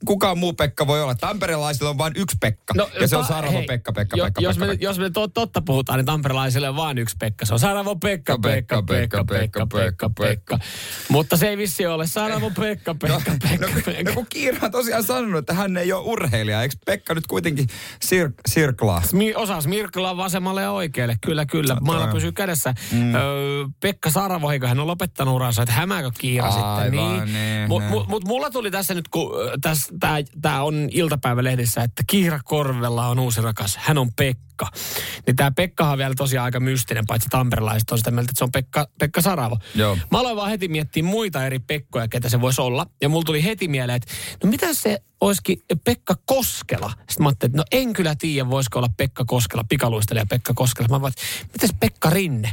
kukaan 0.06 0.38
muu 0.38 0.54
Pekka 0.54 0.88
voi 0.88 1.02
olla. 1.04 1.16
Tamperelaisilla 1.16 1.90
on 1.90 1.98
vain 1.98 2.14
yksi 2.16 2.38
Pekka, 2.40 2.74
ja 3.02 3.08
se 3.08 3.16
on 3.18 3.22
No, 3.22 3.28
Saravon 3.28 3.54
hei, 3.54 3.66
Pekka, 3.66 3.92
Pekka, 3.94 4.18
jo- 4.18 4.24
Pekka, 4.26 4.42
jos, 4.42 4.56
Pekka, 4.56 4.66
me, 4.66 4.72
Pekka. 4.72 4.84
jos 4.86 5.00
me 5.00 5.10
to, 5.10 5.28
totta 5.28 5.62
puhutaan, 5.62 6.00
niin 6.00 6.06
tamperelaisille 6.06 6.70
on 6.70 6.76
vain 6.76 6.98
yksi 6.98 7.16
Pekka. 7.20 7.46
Se 7.46 7.54
on 7.54 7.60
Saravo 7.60 7.96
Pekka, 7.96 8.38
Pekka, 8.40 8.81
Pekka, 8.81 9.24
Pekka, 9.26 9.68
Pekka, 9.68 10.10
Pekka. 10.10 10.60
Mutta 11.10 11.38
se 11.38 11.50
ei 11.50 11.58
vissi 11.58 11.86
ole 11.86 12.08
Saravo 12.08 12.50
Pekka, 12.50 12.96
Pekka, 12.96 13.22
Pekka, 13.50 13.68
no, 13.68 13.74
no 13.76 13.81
Pekka. 13.86 14.14
kun 14.14 14.26
Kiira 14.30 14.58
on 14.62 14.72
tosiaan 14.72 15.04
sanonut, 15.04 15.40
että 15.40 15.54
hän 15.54 15.78
ei 15.78 15.94
ole 15.94 16.04
urheilija. 16.06 16.62
Eikö 16.62 16.76
Pekka 16.86 17.14
nyt 17.16 17.28
kuitenkin 17.28 17.68
sir- 18.06 18.34
sirklaa? 18.50 19.02
Mi- 19.14 19.36
osas 19.36 19.68
Mirkla 19.68 20.18
vasemmalle 20.18 20.62
ja 20.62 20.72
oikealle, 20.72 21.18
kyllä, 21.26 21.46
kyllä. 21.46 21.69
Maalla 21.81 22.06
toi. 22.06 22.13
pysyy 22.13 22.31
kädessä. 22.31 22.74
Mm. 22.92 23.16
Öö, 23.16 23.66
Pekka 23.80 24.10
Saravo, 24.10 24.51
eikö 24.51 24.68
hän 24.68 24.80
on 24.80 24.88
lopettanut 24.88 25.36
uransa, 25.36 25.62
että 25.62 25.74
hämääkö 25.74 26.12
Kiira 26.19 26.51
sitten. 26.51 26.69
Aivan, 26.69 27.33
niin, 27.33 27.68
Mutta 27.68 27.89
niin. 27.89 28.00
mut, 28.00 28.07
mut 28.07 28.25
mulla 28.25 28.50
tuli 28.50 28.71
tässä 28.71 28.94
nyt, 28.94 29.07
kun 29.07 29.31
tämä 30.42 30.62
on 30.63 30.89
iltapäivälehdissä, 30.92 31.83
että 31.83 32.04
Kiira 32.07 32.39
Korvella 32.45 33.07
on 33.07 33.19
uusi 33.19 33.42
rakas. 33.42 33.77
Hän 33.77 33.98
on 33.98 34.13
Pekka. 34.13 34.68
Niin 35.27 35.36
tämä 35.36 35.51
Pekkahan 35.51 35.92
on 35.92 35.98
vielä 35.98 36.13
tosiaan 36.18 36.45
aika 36.45 36.60
mystinen, 36.60 37.04
paitsi 37.07 37.30
tamperelaiset 37.30 37.92
on 37.92 37.98
sitä 37.98 38.12
mieltä, 38.12 38.31
että 38.31 38.39
se 38.39 38.44
on 38.44 38.51
Pekka, 38.51 38.88
Pekka 39.00 39.21
Saravo. 39.21 39.57
Joo. 39.75 39.98
Mä 40.12 40.19
aloin 40.19 40.36
vaan 40.36 40.50
heti 40.50 40.68
miettiä 40.68 41.04
muita 41.04 41.45
eri 41.45 41.60
Pekkoja, 41.60 42.07
ketä 42.07 42.30
se 42.30 42.42
voisi 42.42 42.62
olla. 42.62 42.86
Ja 43.01 43.10
mulla 43.10 43.24
tuli 43.25 43.44
heti 43.44 43.68
mieleen, 43.68 43.95
että 43.95 44.13
no 44.44 44.50
mitä 44.50 44.74
se 44.74 45.01
olisikin 45.21 45.62
Pekka 45.83 46.16
Koskela? 46.25 46.89
Sitten 46.89 47.24
mä 47.24 47.30
ajattelin, 47.30 47.51
että 47.51 47.57
no 47.57 47.63
en 47.71 47.94
kyllä 47.94 48.16
tiedä, 48.16 48.50
voisiko 48.50 48.80
olla 48.80 48.89
Pekka 48.98 49.25
Koskela, 49.25 49.63
pikaluistelija 49.69 50.25
Pekka 50.25 50.54
Koskela. 50.54 50.88
Mä 50.88 51.01
vaan, 51.01 51.13
että 51.18 51.48
mitäs 51.54 51.75
Pekka 51.80 52.10
Rinne? 52.10 52.51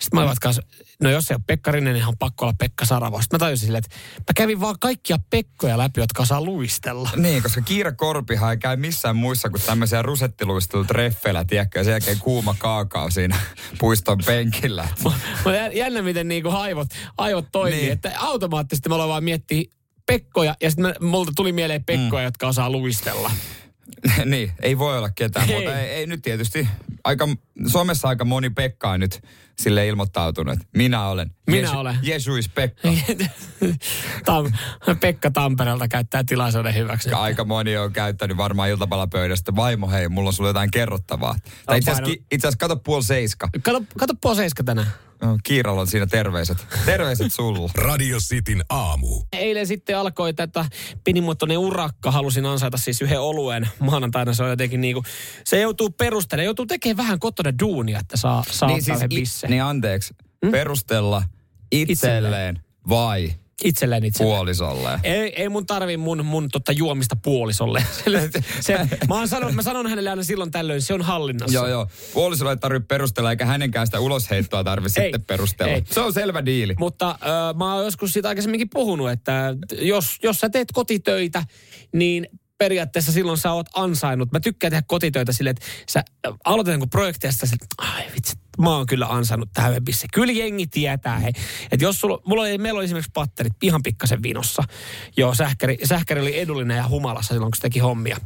Sitten 0.00 0.20
mä 0.20 0.26
olin 0.26 0.36
kanssa, 0.40 0.62
no 1.00 1.10
jos 1.10 1.30
ei 1.30 1.34
ole 1.34 1.42
Pekka 1.46 1.70
Rinne, 1.70 1.92
niin 1.92 2.06
on 2.06 2.18
pakko 2.18 2.44
olla 2.44 2.54
Pekka 2.58 2.84
Saravo. 2.84 3.20
Sitten 3.22 3.36
mä 3.36 3.46
tajusin 3.46 3.66
silleen, 3.66 3.84
että 3.84 3.96
mä 4.18 4.34
kävin 4.34 4.60
vaan 4.60 4.76
kaikkia 4.80 5.18
Pekkoja 5.30 5.78
läpi, 5.78 6.00
jotka 6.00 6.22
osaa 6.22 6.40
luistella. 6.40 7.10
Niin, 7.16 7.42
koska 7.42 7.60
Kiira 7.60 7.92
Korpihan 7.92 8.50
ei 8.50 8.56
käy 8.56 8.76
missään 8.76 9.16
muissa 9.16 9.50
kuin 9.50 9.62
tämmöisiä 9.62 10.02
rusettiluistelutreffeillä, 10.02 11.44
tiedätkö, 11.44 11.78
ja 11.78 11.84
sen 11.84 11.90
jälkeen 11.90 12.18
kuuma 12.18 12.54
kaakao 12.58 13.10
siinä 13.10 13.36
puiston 13.78 14.18
penkillä. 14.26 14.88
Mä 15.44 15.56
jä- 15.56 15.72
jännä, 15.72 16.02
miten 16.02 16.28
niinku 16.28 16.50
aivot, 16.50 16.88
aivot 17.18 17.46
toimii. 17.52 17.80
Niin. 17.80 17.92
Että 17.92 18.12
automaattisesti 18.18 18.88
me 18.88 18.94
ollaan 18.94 19.10
vaan 19.10 19.24
miettiä 19.24 19.64
Pekkoja, 20.06 20.54
ja 20.62 20.70
sitten 20.70 20.94
multa 21.00 21.32
tuli 21.36 21.52
mieleen 21.52 21.84
Pekkoja, 21.84 22.22
mm. 22.22 22.24
jotka 22.24 22.46
osaa 22.46 22.70
luistella. 22.70 23.30
niin, 24.24 24.52
ei 24.62 24.78
voi 24.78 24.98
olla 24.98 25.10
ketään, 25.10 25.50
Ei. 25.50 25.56
mutta 25.56 25.80
ei, 25.80 25.88
ei, 25.88 26.06
nyt 26.06 26.22
tietysti, 26.22 26.68
aika, 27.04 27.28
Suomessa 27.66 28.08
aika 28.08 28.24
moni 28.24 28.50
Pekka 28.50 28.90
on 28.90 29.00
nyt 29.00 29.20
sille 29.58 29.86
ilmoittautunut, 29.86 30.52
että 30.54 30.66
minä 30.76 31.08
olen. 31.08 31.30
Minä 31.46 31.78
olen. 31.78 31.98
Jesuis 32.02 32.48
Pekka. 32.48 32.88
Tam, 34.24 34.52
Pekka 35.00 35.30
Tampereelta 35.30 35.88
käyttää 35.88 36.24
tilaisuuden 36.24 36.74
hyväksi. 36.74 37.10
Aika 37.10 37.44
moni 37.44 37.76
on 37.76 37.92
käyttänyt 37.92 38.36
varmaan 38.36 38.68
iltapalapöydästä. 38.68 39.56
Vaimo, 39.56 39.90
hei, 39.90 40.08
mulla 40.08 40.28
on 40.28 40.32
sulle 40.32 40.50
jotain 40.50 40.70
kerrottavaa. 40.70 41.34
Tai 41.66 41.78
itse 41.78 41.90
asiassa, 41.90 42.58
kato 42.58 42.76
puoli 42.76 43.02
seiska. 43.02 43.48
Kato, 43.62 43.82
kato 43.98 44.14
puoli 44.20 44.36
seiska 44.36 44.64
tänään. 44.64 44.86
No, 45.22 45.38
Kiiralla 45.44 45.80
on 45.80 45.86
siinä 45.86 46.06
terveiset. 46.06 46.66
Terveiset 46.86 47.32
sulla. 47.32 47.70
Radio 47.88 48.18
Cityn 48.18 48.64
aamu. 48.68 49.22
Eilen 49.32 49.66
sitten 49.66 49.98
alkoi 49.98 50.34
tätä 50.34 50.64
pinimuotoinen 51.04 51.58
urakka. 51.58 52.10
Halusin 52.10 52.46
ansaita 52.46 52.76
siis 52.76 53.02
yhden 53.02 53.20
oluen. 53.20 53.68
Maanantaina 53.78 54.34
se 54.34 54.42
on 54.42 54.50
jotenkin 54.50 54.80
niinku, 54.80 55.02
se 55.44 55.60
joutuu 55.60 55.90
perustelemaan, 55.90 56.44
joutuu 56.44 56.66
tekemään 56.66 56.96
vähän 56.96 57.18
kotona 57.18 57.52
duunia, 57.62 57.98
että 57.98 58.16
saa, 58.16 58.44
saa 58.50 58.68
niin, 58.68 58.82
siis 58.82 59.43
bisse. 59.46 59.50
niin 59.54 59.62
anteeksi, 59.62 60.14
perustella 60.50 61.22
itselleen 61.72 62.60
vai 62.88 63.32
Itselleen 63.64 64.04
itselleen. 64.04 64.36
puolisolleen? 64.36 65.00
Ei, 65.02 65.42
ei 65.42 65.48
mun 65.48 65.66
tarvi 65.66 65.96
mun, 65.96 66.24
mun 66.24 66.48
totta 66.48 66.72
juomista 66.72 67.16
puolisolle. 67.16 67.84
Se, 68.04 68.30
se, 68.60 68.78
mä, 69.08 69.14
oon 69.14 69.28
sanonut, 69.28 69.54
mä 69.54 69.62
sanon 69.62 69.86
hänelle 69.86 70.10
aina 70.10 70.22
silloin 70.22 70.50
tällöin, 70.50 70.82
se 70.82 70.94
on 70.94 71.02
hallinnassa. 71.02 71.54
Joo, 71.54 71.66
joo. 71.66 71.88
Puolisolle 72.14 72.52
ei 72.52 72.56
tarvitse 72.56 72.86
perustella, 72.86 73.30
eikä 73.30 73.46
hänenkään 73.46 73.86
sitä 73.86 74.00
ulosheittoa 74.00 74.64
tarvitse 74.64 75.02
sitten 75.02 75.24
perustella. 75.24 75.72
ei. 75.72 75.82
Se 75.90 76.00
on 76.00 76.12
selvä 76.12 76.44
diili. 76.46 76.74
Mutta 76.78 77.10
äh, 77.10 77.56
mä 77.58 77.74
oon 77.74 77.84
joskus 77.84 78.12
siitä 78.12 78.28
aikaisemminkin 78.28 78.70
puhunut, 78.72 79.10
että 79.10 79.54
jos, 79.80 80.18
jos 80.22 80.40
sä 80.40 80.48
teet 80.50 80.68
kotitöitä, 80.72 81.44
niin 81.92 82.26
periaatteessa 82.58 83.12
silloin 83.12 83.38
sä 83.38 83.52
oot 83.52 83.66
ansainnut. 83.74 84.32
Mä 84.32 84.40
tykkään 84.40 84.70
tehdä 84.70 84.84
kotitöitä 84.86 85.32
silleen, 85.32 85.56
että 85.56 85.66
sä 85.88 86.04
äh, 86.26 86.34
aloitat 86.44 86.72
jonkun 86.72 86.90
projektista 86.90 87.46
sille, 87.46 87.66
ai 87.78 88.04
vitsi, 88.14 88.36
mä 88.58 88.76
oon 88.76 88.86
kyllä 88.86 89.06
ansainnut 89.06 89.48
tähän 89.54 89.84
bisse. 89.84 90.06
Kyllä 90.12 90.32
jengi 90.32 90.66
tietää, 90.66 91.18
hei. 91.18 91.32
Että 91.72 91.84
jos 91.84 92.00
sulla, 92.00 92.20
mulla 92.26 92.42
oli, 92.42 92.58
meillä 92.58 92.78
oli 92.78 92.84
esimerkiksi 92.84 93.10
patterit 93.14 93.52
ihan 93.62 93.82
pikkasen 93.82 94.22
vinossa. 94.22 94.62
Joo, 95.16 95.34
sähkäri, 95.34 95.78
sähkäri 95.84 96.20
oli 96.20 96.40
edullinen 96.40 96.76
ja 96.76 96.88
humalassa 96.88 97.34
silloin, 97.34 97.50
kun 97.50 97.56
se 97.56 97.62
teki 97.62 97.78
hommia. 97.78 98.16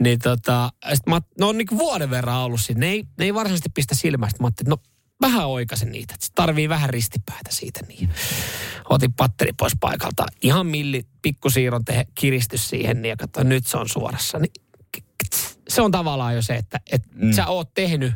Niin 0.00 0.18
tota, 0.18 0.72
sit 0.94 1.06
mä, 1.06 1.20
ne 1.38 1.46
on 1.46 1.58
niin 1.58 1.78
vuoden 1.78 2.10
verran 2.10 2.36
ollut 2.36 2.60
siinä. 2.60 2.80
Ne 2.80 2.86
ei, 2.86 3.04
ne 3.18 3.24
ei 3.24 3.34
varsinaisesti 3.34 3.68
pistä 3.74 3.94
silmää. 3.94 4.28
Sitten 4.28 4.44
mä 4.44 4.46
ajattelin, 4.46 4.72
että 4.72 4.88
no 4.88 4.97
vähän 5.20 5.46
oikaisen 5.46 5.92
niitä. 5.92 6.14
että 6.14 6.26
se 6.26 6.32
tarvii 6.34 6.68
vähän 6.68 6.90
ristipäätä 6.90 7.50
siitä. 7.50 7.80
Niin. 7.88 8.10
Otin 8.90 9.12
patteri 9.12 9.52
pois 9.52 9.72
paikalta. 9.80 10.26
Ihan 10.42 10.66
milli 10.66 11.06
pikkusiirron 11.22 11.84
tehe, 11.84 12.06
kiristys 12.14 12.68
siihen 12.68 13.02
niin 13.02 13.10
ja 13.10 13.16
katsoin, 13.16 13.48
nyt 13.48 13.66
se 13.66 13.76
on 13.76 13.88
suorassa. 13.88 14.38
Niin, 14.38 14.52
se 15.68 15.82
on 15.82 15.90
tavallaan 15.90 16.34
jo 16.34 16.42
se, 16.42 16.54
että, 16.54 16.80
että 16.92 17.08
mm. 17.14 17.32
sä 17.32 17.46
oot 17.46 17.74
tehnyt 17.74 18.12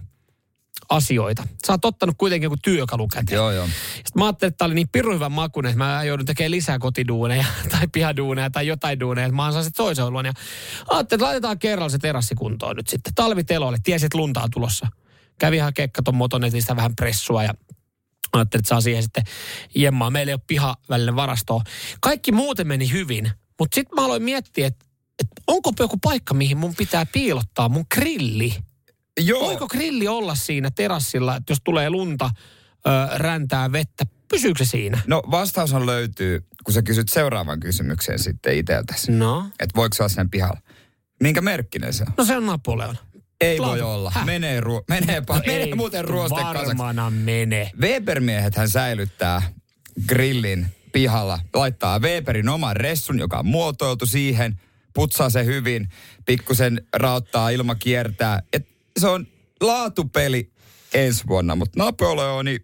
asioita. 0.89 1.43
Sä 1.67 1.73
oot 1.73 1.85
ottanut 1.85 2.17
kuitenkin 2.19 2.47
joku 2.47 2.57
työkalu 2.63 3.09
käteen. 3.09 3.37
Joo, 3.37 3.51
joo. 3.51 3.67
Sitten 3.67 4.13
mä 4.15 4.25
ajattelin, 4.25 4.51
että 4.51 4.59
tämä 4.59 4.67
oli 4.67 4.75
niin 4.75 4.89
pirun 4.89 5.15
hyvä 5.15 5.29
makuinen, 5.29 5.71
että 5.71 5.85
mä 5.85 6.05
joudun 6.05 6.27
tekemään 6.27 6.51
lisää 6.51 6.79
kotiduuneja 6.79 7.45
tai 7.73 7.89
pihaduuneja 7.93 8.51
tai 8.51 8.67
jotain 8.67 9.01
duuneja, 9.01 9.27
että 9.27 9.37
mä 9.37 9.53
saan 9.53 9.65
sitten 9.65 9.85
toisen. 9.85 10.05
Ja 10.05 10.11
ajattelin, 10.11 11.03
että 11.03 11.25
laitetaan 11.25 11.59
kerralla 11.59 11.89
se 11.89 11.99
terassi 11.99 12.35
kuntoon 12.35 12.77
nyt 12.77 12.89
sitten. 12.89 13.15
Talvitelolle, 13.15 13.79
tiesin, 13.83 14.07
että 14.07 14.19
lunta 14.19 14.43
on 14.43 14.51
tulossa. 14.51 14.89
Kävi 15.39 15.57
ihan 15.57 15.75
kekkaton 15.75 16.15
motonetistä 16.15 16.77
vähän 16.77 16.97
pressua 16.97 17.43
ja 17.43 17.55
ajattelin, 18.33 18.61
että 18.61 18.69
saa 18.69 18.81
siihen 18.81 19.03
sitten 19.03 19.25
jemmaa. 19.75 20.11
Meillä 20.11 20.31
ei 20.31 20.35
ole 20.35 20.41
piha 20.47 20.77
välillä 20.89 21.17
varastoa. 21.17 21.63
Kaikki 22.01 22.33
muuten 22.33 22.67
meni 22.67 22.93
hyvin, 22.93 23.31
mutta 23.59 23.75
sitten 23.75 23.95
mä 23.95 24.05
aloin 24.05 24.23
miettiä, 24.23 24.67
että, 24.67 24.87
että 25.21 25.43
onko 25.47 25.73
joku 25.79 25.97
paikka, 25.97 26.35
mihin 26.35 26.57
mun 26.57 26.75
pitää 26.75 27.07
piilottaa 27.07 27.69
mun 27.69 27.85
grilli. 27.95 28.55
Joo. 29.21 29.41
Voiko 29.41 29.69
grilli 29.69 30.09
olla 30.09 30.35
siinä 30.35 30.71
terassilla, 30.71 31.37
että 31.37 31.53
jos 31.53 31.59
tulee 31.65 31.91
lunta, 31.91 32.31
ö, 32.87 33.19
räntää, 33.19 33.73
vettä, 33.73 34.05
pysyykö 34.29 34.65
se 34.65 34.71
siinä? 34.71 34.99
No 35.07 35.23
vastaushan 35.31 35.87
löytyy, 35.87 36.47
kun 36.65 36.75
sä 36.75 36.83
kysyt 36.83 37.09
seuraavan 37.09 37.61
kysymyksen 37.61 38.19
sitten 38.19 38.57
itseltäsi. 38.57 39.13
No. 39.13 39.47
Että 39.61 39.77
voiko 39.77 39.95
se 39.95 40.03
olla 40.03 40.09
sen 40.09 40.31
pihalla. 40.31 40.61
Minkä 41.23 41.41
merkkinen 41.41 41.93
se 41.93 42.03
on? 42.03 42.13
No 42.17 42.25
se 42.25 42.37
on 42.37 42.47
Napoleon. 42.47 42.97
Ei 43.43 43.59
Laatu. 43.59 43.73
voi 43.73 43.81
olla. 43.95 44.11
Häh? 44.15 44.25
Menee, 44.27 44.61
ruo- 44.61 44.85
menee, 44.95 45.21
pa- 45.21 45.41
menee 45.47 45.63
Ei 45.65 45.75
muuten 45.75 46.05
ruostekasaksi. 46.05 46.67
Varmana 46.67 47.11
mene. 47.11 47.71
Weber-miehet 47.81 48.57
hän 48.57 48.69
säilyttää 48.69 49.43
grillin 50.09 50.67
pihalla, 50.93 51.39
laittaa 51.55 51.99
Weberin 51.99 52.49
oman 52.49 52.77
ressun, 52.77 53.19
joka 53.19 53.39
on 53.39 53.47
muotoiltu 53.47 54.07
siihen, 54.07 54.61
putsaa 54.95 55.31
se 55.31 55.45
hyvin, 55.45 55.89
pikkusen 56.25 56.87
raottaa, 56.93 57.51
ilma 57.51 57.75
kiertää. 57.75 58.43
Et 58.53 58.69
se 59.01 59.07
on 59.09 59.27
laatupeli 59.61 60.53
ensi 60.95 61.25
vuonna, 61.29 61.57
mutta 61.57 61.85
Napoleoni, 61.85 62.59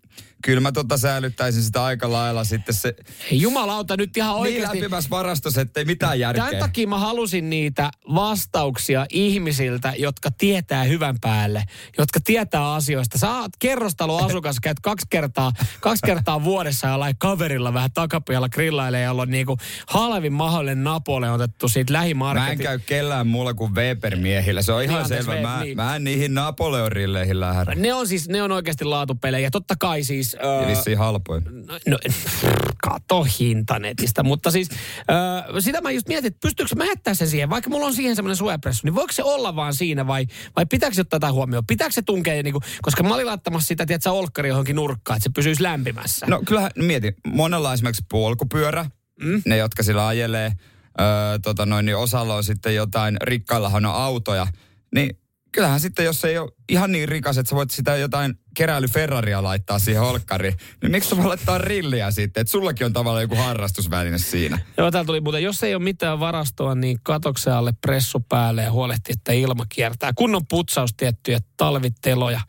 kyllä 0.45 0.61
mä 0.61 0.73
tota 0.73 0.97
säilyttäisin 0.99 1.63
sitä 1.63 1.85
aika 1.85 2.13
lailla 2.13 2.45
sitten 2.45 2.75
se 2.75 2.95
Jumalauta 3.31 3.97
nyt 3.97 4.17
ihan 4.17 4.35
niin 4.35 4.41
oikeasti. 4.41 4.77
lämpimässä 4.81 5.11
varastossa, 5.11 5.61
ettei 5.61 5.85
mitään 5.85 6.21
järkeä. 6.21 6.45
Tämän 6.45 6.59
takia 6.61 6.89
mä 6.89 6.99
halusin 6.99 7.51
niitä 7.51 7.91
vastauksia 8.15 9.07
ihmisiltä, 9.11 9.95
jotka 9.99 10.31
tietää 10.31 10.85
hyvän 10.85 11.17
päälle, 11.21 11.65
jotka 11.99 12.21
tietää 12.25 12.75
asioista. 12.75 13.19
Sä 13.19 13.39
oot 13.39 13.51
kerrostaloasukas, 13.59 14.61
käyt 14.63 14.81
kaksi 14.81 15.07
kertaa, 15.11 15.53
kaksi 15.81 16.03
kertaa 16.07 16.45
vuodessa 16.45 16.87
ja 16.87 16.99
lai 16.99 17.13
kaverilla 17.19 17.75
vähän 17.75 17.93
takapihalla 17.95 18.49
grillailee, 18.49 19.03
jolla 19.05 19.23
on 19.23 19.31
niinku 19.31 19.57
halvin 19.87 20.33
mahdollinen 20.33 20.85
Napole 20.85 21.31
otettu 21.31 21.69
siitä 21.69 21.93
Mä 21.93 21.99
en 21.99 22.03
lähimarketin. 22.03 22.59
käy 22.59 22.79
kellään 22.79 23.27
muulla 23.27 23.55
kuin 23.55 23.75
Weber-miehillä. 23.75 24.63
Se 24.63 24.73
on 24.73 24.83
ihan 24.83 24.95
Niin, 24.95 25.03
anteeksi, 25.03 25.27
selvä. 25.27 25.49
Mä, 25.57 25.63
niin. 25.65 25.77
mä 25.77 25.97
en 25.97 26.05
niihin 26.05 26.35
Napoleon-rilleihin 26.35 27.41
lähde. 27.41 27.75
Ne 27.75 27.95
on 27.95 28.09
siis, 28.09 28.29
ne 28.29 28.43
on 28.43 28.53
oikeasti 28.53 28.85
laatupelejä. 28.85 29.51
Totta 29.51 29.75
kai 29.81 30.05
siis... 30.09 30.37
Ja 30.43 30.61
Öö, 30.61 30.67
vissiin 30.67 30.99
halpoin. 30.99 31.43
No, 31.67 31.79
no 31.87 31.99
kato 32.89 33.27
hinta 33.41 33.79
netistä, 33.79 34.23
mutta 34.23 34.51
siis 34.51 34.69
öö, 35.11 35.61
sitä 35.61 35.81
mä 35.81 35.91
just 35.91 36.09
mietin, 36.09 36.27
että 36.27 36.39
pystyykö 36.43 36.75
mä 36.77 36.85
jättää 36.85 37.15
sen 37.15 37.29
siihen, 37.29 37.51
vaikka 37.51 37.71
mulla 37.71 37.87
on 37.87 37.95
siihen 37.95 38.17
semmoinen 38.17 38.37
suojapressu, 38.37 38.81
niin 38.85 38.95
voiko 38.95 39.13
se 39.13 39.23
olla 39.23 39.57
vaan 39.57 39.75
siinä 39.75 40.07
vai, 40.07 40.27
vai 40.57 40.67
pitääkö 40.67 40.95
se 40.95 41.01
ottaa 41.01 41.21
tätä 41.21 41.33
huomioon? 41.33 41.67
Pitääkö 41.67 41.93
se 41.93 42.03
tunkea, 42.03 42.43
niin 42.43 42.53
kuin, 42.53 42.63
koska 42.83 43.03
mä 43.03 43.15
olin 43.15 43.27
laittamassa 43.27 43.67
sitä, 43.67 43.87
tiedätkö, 43.87 44.11
olkkari 44.11 44.49
johonkin 44.49 44.77
nurkkaan, 44.77 45.17
että 45.17 45.25
se 45.25 45.31
pysyisi 45.35 45.63
lämpimässä. 45.63 46.27
No 46.27 46.43
kyllähän, 46.47 46.71
mieti, 46.77 47.15
monella 47.27 47.69
on 47.69 47.75
esimerkiksi 47.75 48.05
polkupyörä, 48.11 48.87
mm? 49.23 49.43
ne 49.47 49.57
jotka 49.57 49.83
sillä 49.83 50.07
ajelee, 50.07 50.53
öö, 51.01 51.39
tota 51.43 51.67
noin, 51.67 51.87
niin 51.87 51.97
osalla 51.97 52.35
on 52.35 52.45
sitten 52.45 52.75
jotain, 52.75 53.17
rikkaillahan 53.23 53.87
on 53.87 53.95
autoja, 53.95 54.47
niin 54.95 55.19
kyllähän 55.53 55.81
sitten, 55.81 56.05
jos 56.05 56.25
ei 56.25 56.39
ole 56.39 56.51
ihan 56.69 56.93
niin 56.93 57.09
rikas, 57.09 57.39
että 57.39 57.51
sä 57.51 57.57
voit 57.57 57.71
sitä 57.71 57.97
jotain 57.97 58.35
keräily 58.57 58.87
Ferraria 58.87 59.43
laittaa 59.43 59.79
siihen 59.79 60.03
olkkariin, 60.03 60.55
niin 60.83 60.93
miksi 60.93 61.09
sä 61.11 61.17
voi 61.17 61.27
laittaa 61.27 61.59
rilliä 61.59 62.11
sitten? 62.11 62.41
Että 62.41 62.51
sullakin 62.51 62.85
on 62.87 62.93
tavallaan 62.93 63.23
joku 63.23 63.35
harrastusväline 63.37 64.19
siinä. 64.19 64.59
Joo, 64.77 64.91
täällä 64.91 65.07
tuli 65.07 65.21
muuten, 65.21 65.43
jos 65.43 65.63
ei 65.63 65.75
ole 65.75 65.83
mitään 65.83 66.21
varastoa, 66.21 66.75
niin 66.75 66.99
katoksen 67.03 67.53
alle 67.53 67.73
pressu 67.81 68.21
päälle 68.29 68.63
ja 68.63 68.73
huolehti, 68.73 69.13
että 69.13 69.33
ilma 69.33 69.67
kiertää. 69.69 70.13
Kunnon 70.15 70.47
putsaus 70.49 70.91
tiettyjä 70.97 71.39
talviteloja. 71.57 72.41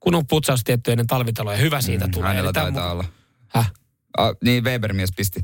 Kunnon 0.00 0.26
putsaus 0.26 0.64
tiettyjä 0.64 0.92
ennen 0.92 1.06
talviteloja. 1.06 1.58
Hyvä 1.58 1.80
siitä 1.80 2.04
Mm, 2.06 2.10
tulee. 2.10 2.28
Hänellä 2.28 2.48
on 2.48 2.54
taitaa 2.54 2.88
mu- 2.88 2.92
olla. 2.92 3.04
Häh? 3.48 3.72
Ah, 4.18 4.30
niin, 4.44 4.64
Weber-mies 4.64 5.10
pisti. 5.16 5.40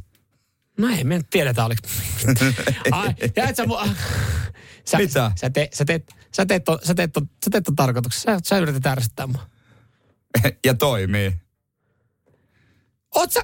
No 0.78 0.88
ei, 0.88 1.04
me 1.04 1.20
tiedetä, 1.30 1.64
oliko... 1.64 1.80
Ai, 2.92 3.14
ja 3.36 3.48
et 3.48 3.56
sä, 3.56 3.64
mu- 3.64 3.88
sä, 4.84 4.98
Mitä? 4.98 5.32
Sä, 5.40 5.50
te, 5.50 5.68
sä, 5.72 5.84
teet, 5.84 6.14
sä, 6.36 6.46
teet, 6.46 6.64
ton- 6.70 6.86
sä, 6.86 6.94
teet, 6.94 7.18
ton- 7.18 7.28
sä 7.44 7.50
teet 7.50 7.64
ton 7.64 7.76
tarkoituksessa. 7.76 8.32
Sä, 8.32 8.40
sä 8.44 8.58
yrität 8.58 8.86
ärsyttää 8.86 9.26
mua. 9.26 9.46
ja 10.66 10.74
toimii. 10.74 11.34
Oot 13.14 13.30
sä, 13.32 13.40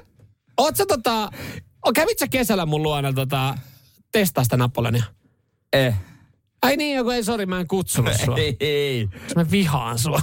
oot 0.57 0.75
sä 0.75 0.85
tota... 0.85 1.29
Kävit 1.95 2.19
sä 2.19 2.27
kesällä 2.27 2.65
mun 2.65 2.83
luona 2.83 3.13
tota, 3.13 3.57
testaa 4.11 4.43
sitä 4.43 4.57
Napoleonia? 4.57 5.03
Eh. 5.73 5.95
Ai 6.61 6.77
niin, 6.77 6.95
joku 6.97 7.09
ei, 7.09 7.23
sori, 7.23 7.45
mä 7.45 7.59
en 7.59 7.67
kutsunut 7.67 8.13
sua. 8.25 8.37
Ei, 8.37 8.57
ei. 8.69 9.09
Mä 9.35 9.51
vihaan 9.51 9.99
sua. 9.99 10.21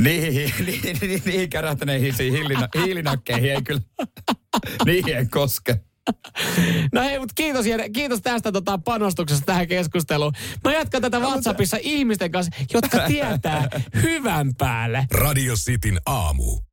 Niihin, 0.00 0.52
niihin, 0.66 0.98
niihin, 1.00 1.22
niihin 1.24 1.50
kärähtäneisiin 1.50 2.32
hiilina, 2.32 2.68
hiilinakkeihin 2.84 3.52
ei 3.52 3.62
kyllä, 3.62 3.80
niihin 4.86 5.16
en 5.16 5.30
koske. 5.30 5.80
No 6.92 7.02
hei, 7.02 7.18
mutta 7.18 7.32
kiitos, 7.34 7.66
kiitos 7.92 8.20
tästä 8.20 8.52
tota, 8.52 8.78
panostuksesta 8.78 9.46
tähän 9.46 9.68
keskusteluun. 9.68 10.32
Mä 10.64 10.72
jatkan 10.72 11.02
tätä 11.02 11.18
WhatsAppissa 11.18 11.76
ihmisten 11.80 12.30
kanssa, 12.30 12.52
jotka 12.74 12.98
tietää 13.06 13.68
hyvän 14.02 14.54
päälle. 14.58 15.06
Radio 15.10 15.54
Cityn 15.54 16.00
aamu. 16.06 16.71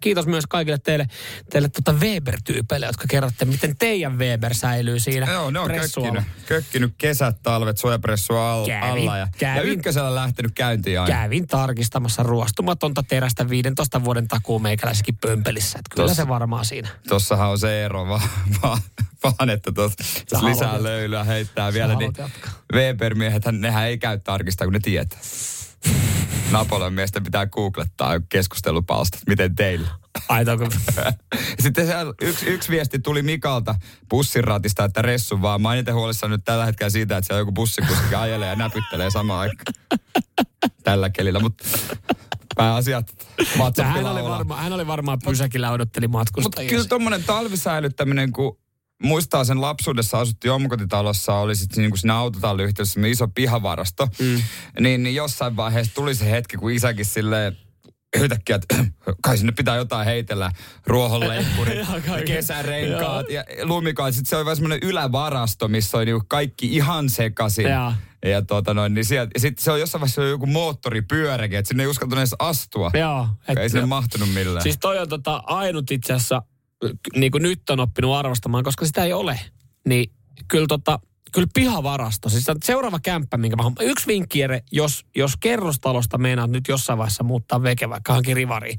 Kiitos 0.00 0.26
myös 0.26 0.44
kaikille 0.48 0.78
teille, 0.78 1.06
teille 1.50 1.68
tota 1.68 1.92
Weber-tyypeille, 1.92 2.86
jotka 2.86 3.04
kerrotte, 3.10 3.44
miten 3.44 3.76
teidän 3.76 4.18
Weber 4.18 4.54
säilyy 4.54 5.00
siinä 5.00 5.32
Joo, 5.32 5.50
ne 5.50 5.58
on 5.58 5.70
kökkinyt, 5.70 6.24
kökkinyt 6.46 6.94
kesät, 6.98 7.36
talvet, 7.42 7.78
suojapressua 7.78 8.52
al, 8.52 8.66
Kävin, 8.66 9.02
alla 9.02 9.18
ja, 9.18 9.24
ja 9.24 9.28
kävin. 9.38 9.72
ykkösellä 9.72 10.14
lähtenyt 10.14 10.52
käyntiin 10.54 11.00
aina. 11.00 11.14
Kävin 11.22 11.46
tarkistamassa 11.46 12.22
ruostumatonta 12.22 13.02
terästä 13.02 13.48
15 13.48 14.04
vuoden 14.04 14.28
takuu 14.28 14.58
meikäläisikin 14.58 15.16
pömpelissä. 15.20 15.78
Että 15.78 15.94
kyllä 15.94 16.08
Tossa. 16.08 16.22
se 16.22 16.28
varmaan 16.28 16.64
siinä. 16.64 16.88
Tossahan 17.08 17.50
on 17.50 17.58
se 17.58 17.84
ero 17.84 18.08
vaan, 18.08 18.28
vaan, 18.62 18.78
vaan 19.22 19.50
että 19.50 19.72
tos, 19.72 19.92
jos 19.98 20.42
haluat 20.42 20.54
lisää 20.54 20.82
löylyä 20.82 21.24
heittää 21.24 21.72
vielä, 21.72 21.94
niin 21.94 22.12
haluat 22.16 22.18
jatkaa. 22.18 22.52
Weber-miehet, 22.72 23.42
nehän 23.52 23.86
ei 23.86 23.98
käy 23.98 24.18
tarkistaa, 24.18 24.66
kun 24.66 24.72
ne 24.72 24.80
tietää. 24.80 25.18
Napoleon 26.50 26.92
miesten 26.92 27.24
pitää 27.24 27.46
googlettaa 27.46 28.20
keskustelupalstat, 28.28 29.20
miten 29.26 29.54
teillä. 29.54 29.88
Aitoako? 30.28 30.68
Sitten 31.62 31.86
siellä 31.86 32.14
yksi, 32.22 32.46
yksi 32.46 32.70
viesti 32.70 32.98
tuli 32.98 33.22
Mikalta 33.22 33.74
bussiratista, 34.10 34.84
että 34.84 35.02
Ressu 35.02 35.42
vaan. 35.42 35.62
Mä 35.62 35.68
oon 35.68 35.78
itse 35.78 35.92
huolissaan 35.92 36.30
nyt 36.30 36.44
tällä 36.44 36.64
hetkellä 36.64 36.90
siitä, 36.90 37.16
että 37.16 37.26
siellä 37.26 37.40
joku 37.40 37.52
bussikuski 37.52 38.14
ajelee 38.14 38.48
ja 38.48 38.56
näpyttelee 38.56 39.10
samaan 39.10 39.40
aikaan. 39.40 40.00
Tällä 40.84 41.10
kelillä, 41.10 41.40
mutta 41.40 41.64
pääasiat 42.56 43.28
hän, 43.82 44.06
oli 44.06 44.24
varma, 44.24 44.56
hän 44.56 44.72
oli 44.72 44.86
varmaan 44.86 45.18
pysäkillä 45.24 45.70
odotteli 45.70 46.08
Mutta 46.08 46.18
matkustajia. 46.18 46.70
kyllä 46.70 46.84
tuommoinen 46.84 47.24
talvisäilyttäminen, 47.24 48.32
kun 48.32 48.58
muistaa 49.02 49.44
sen 49.44 49.60
lapsuudessa 49.60 50.20
asuttiin 50.20 50.52
omakotitalossa, 50.52 51.34
oli 51.34 51.56
sitten 51.56 51.82
niinku 51.82 51.96
siinä 51.96 52.16
autotalliyhteydessä 52.16 52.92
semmoinen 52.92 53.12
iso 53.12 53.28
pihavarasto, 53.28 54.06
mm. 54.20 54.42
niin, 54.80 55.02
niin 55.02 55.14
jossain 55.14 55.56
vaiheessa 55.56 55.94
tuli 55.94 56.14
se 56.14 56.30
hetki, 56.30 56.56
kun 56.56 56.70
isäkin 56.72 57.04
silleen 57.04 57.56
yhtäkkiä, 58.16 58.56
että 58.56 58.84
kai 59.22 59.38
sinne 59.38 59.52
pitää 59.52 59.76
jotain 59.76 60.04
heitellä, 60.06 60.50
ruohonleikkurit, 60.86 61.78
kaikki. 62.06 62.32
kesärenkaat 62.32 63.30
ja 63.30 63.44
lumikaat. 63.62 64.14
Sitten 64.14 64.28
se 64.30 64.36
oli 64.36 64.44
vaan 64.44 64.56
semmoinen 64.56 64.78
ylävarasto, 64.82 65.68
missä 65.68 65.96
oli 65.96 66.04
niinku 66.04 66.24
kaikki 66.28 66.76
ihan 66.76 67.08
sekaisin. 67.10 67.70
Joo. 67.70 67.92
Ja 68.24 68.42
tota 68.42 68.74
noin, 68.74 68.94
niin 68.94 69.04
sieltä, 69.04 69.30
ja 69.34 69.40
sitten 69.40 69.64
se 69.64 69.70
on 69.70 69.80
jossain 69.80 70.00
vaiheessa 70.00 70.22
joku 70.22 70.46
moottoripyöräkin, 70.46 71.58
että 71.58 71.68
sinne 71.68 71.82
ei 71.82 71.86
uskaltanut 71.86 72.20
edes 72.20 72.34
astua. 72.38 72.90
Joo. 72.94 73.28
et- 73.48 73.58
ei 73.58 73.70
sinne 73.70 73.86
mahtunut 73.86 74.34
millään. 74.34 74.62
Siis 74.62 74.78
toi 74.80 74.98
on 74.98 75.08
tota 75.08 75.42
ainut 75.46 75.90
itse 75.90 76.12
asiassa, 76.12 76.42
niin 77.16 77.32
kuin 77.32 77.42
nyt 77.42 77.70
on 77.70 77.80
oppinut 77.80 78.14
arvostamaan, 78.14 78.64
koska 78.64 78.86
sitä 78.86 79.04
ei 79.04 79.12
ole. 79.12 79.40
Niin 79.88 80.10
kyllä 80.48 80.66
tota, 80.66 80.98
kyllä 81.32 81.48
pihavarasto. 81.54 82.28
Siis 82.28 82.46
seuraava 82.64 83.00
kämppä, 83.02 83.36
minkä 83.36 83.56
mä. 83.56 83.62
Yksi 83.80 84.06
vinkki, 84.06 84.38
Jere, 84.38 84.62
jos, 84.72 85.04
jos 85.16 85.36
kerrostalosta 85.40 86.18
meinaat 86.18 86.50
nyt 86.50 86.68
jossain 86.68 86.98
vaiheessa 86.98 87.24
muuttaa 87.24 87.62
veke 87.62 87.88
vaikka 87.88 88.12
hankin 88.12 88.36
rivariin, 88.36 88.78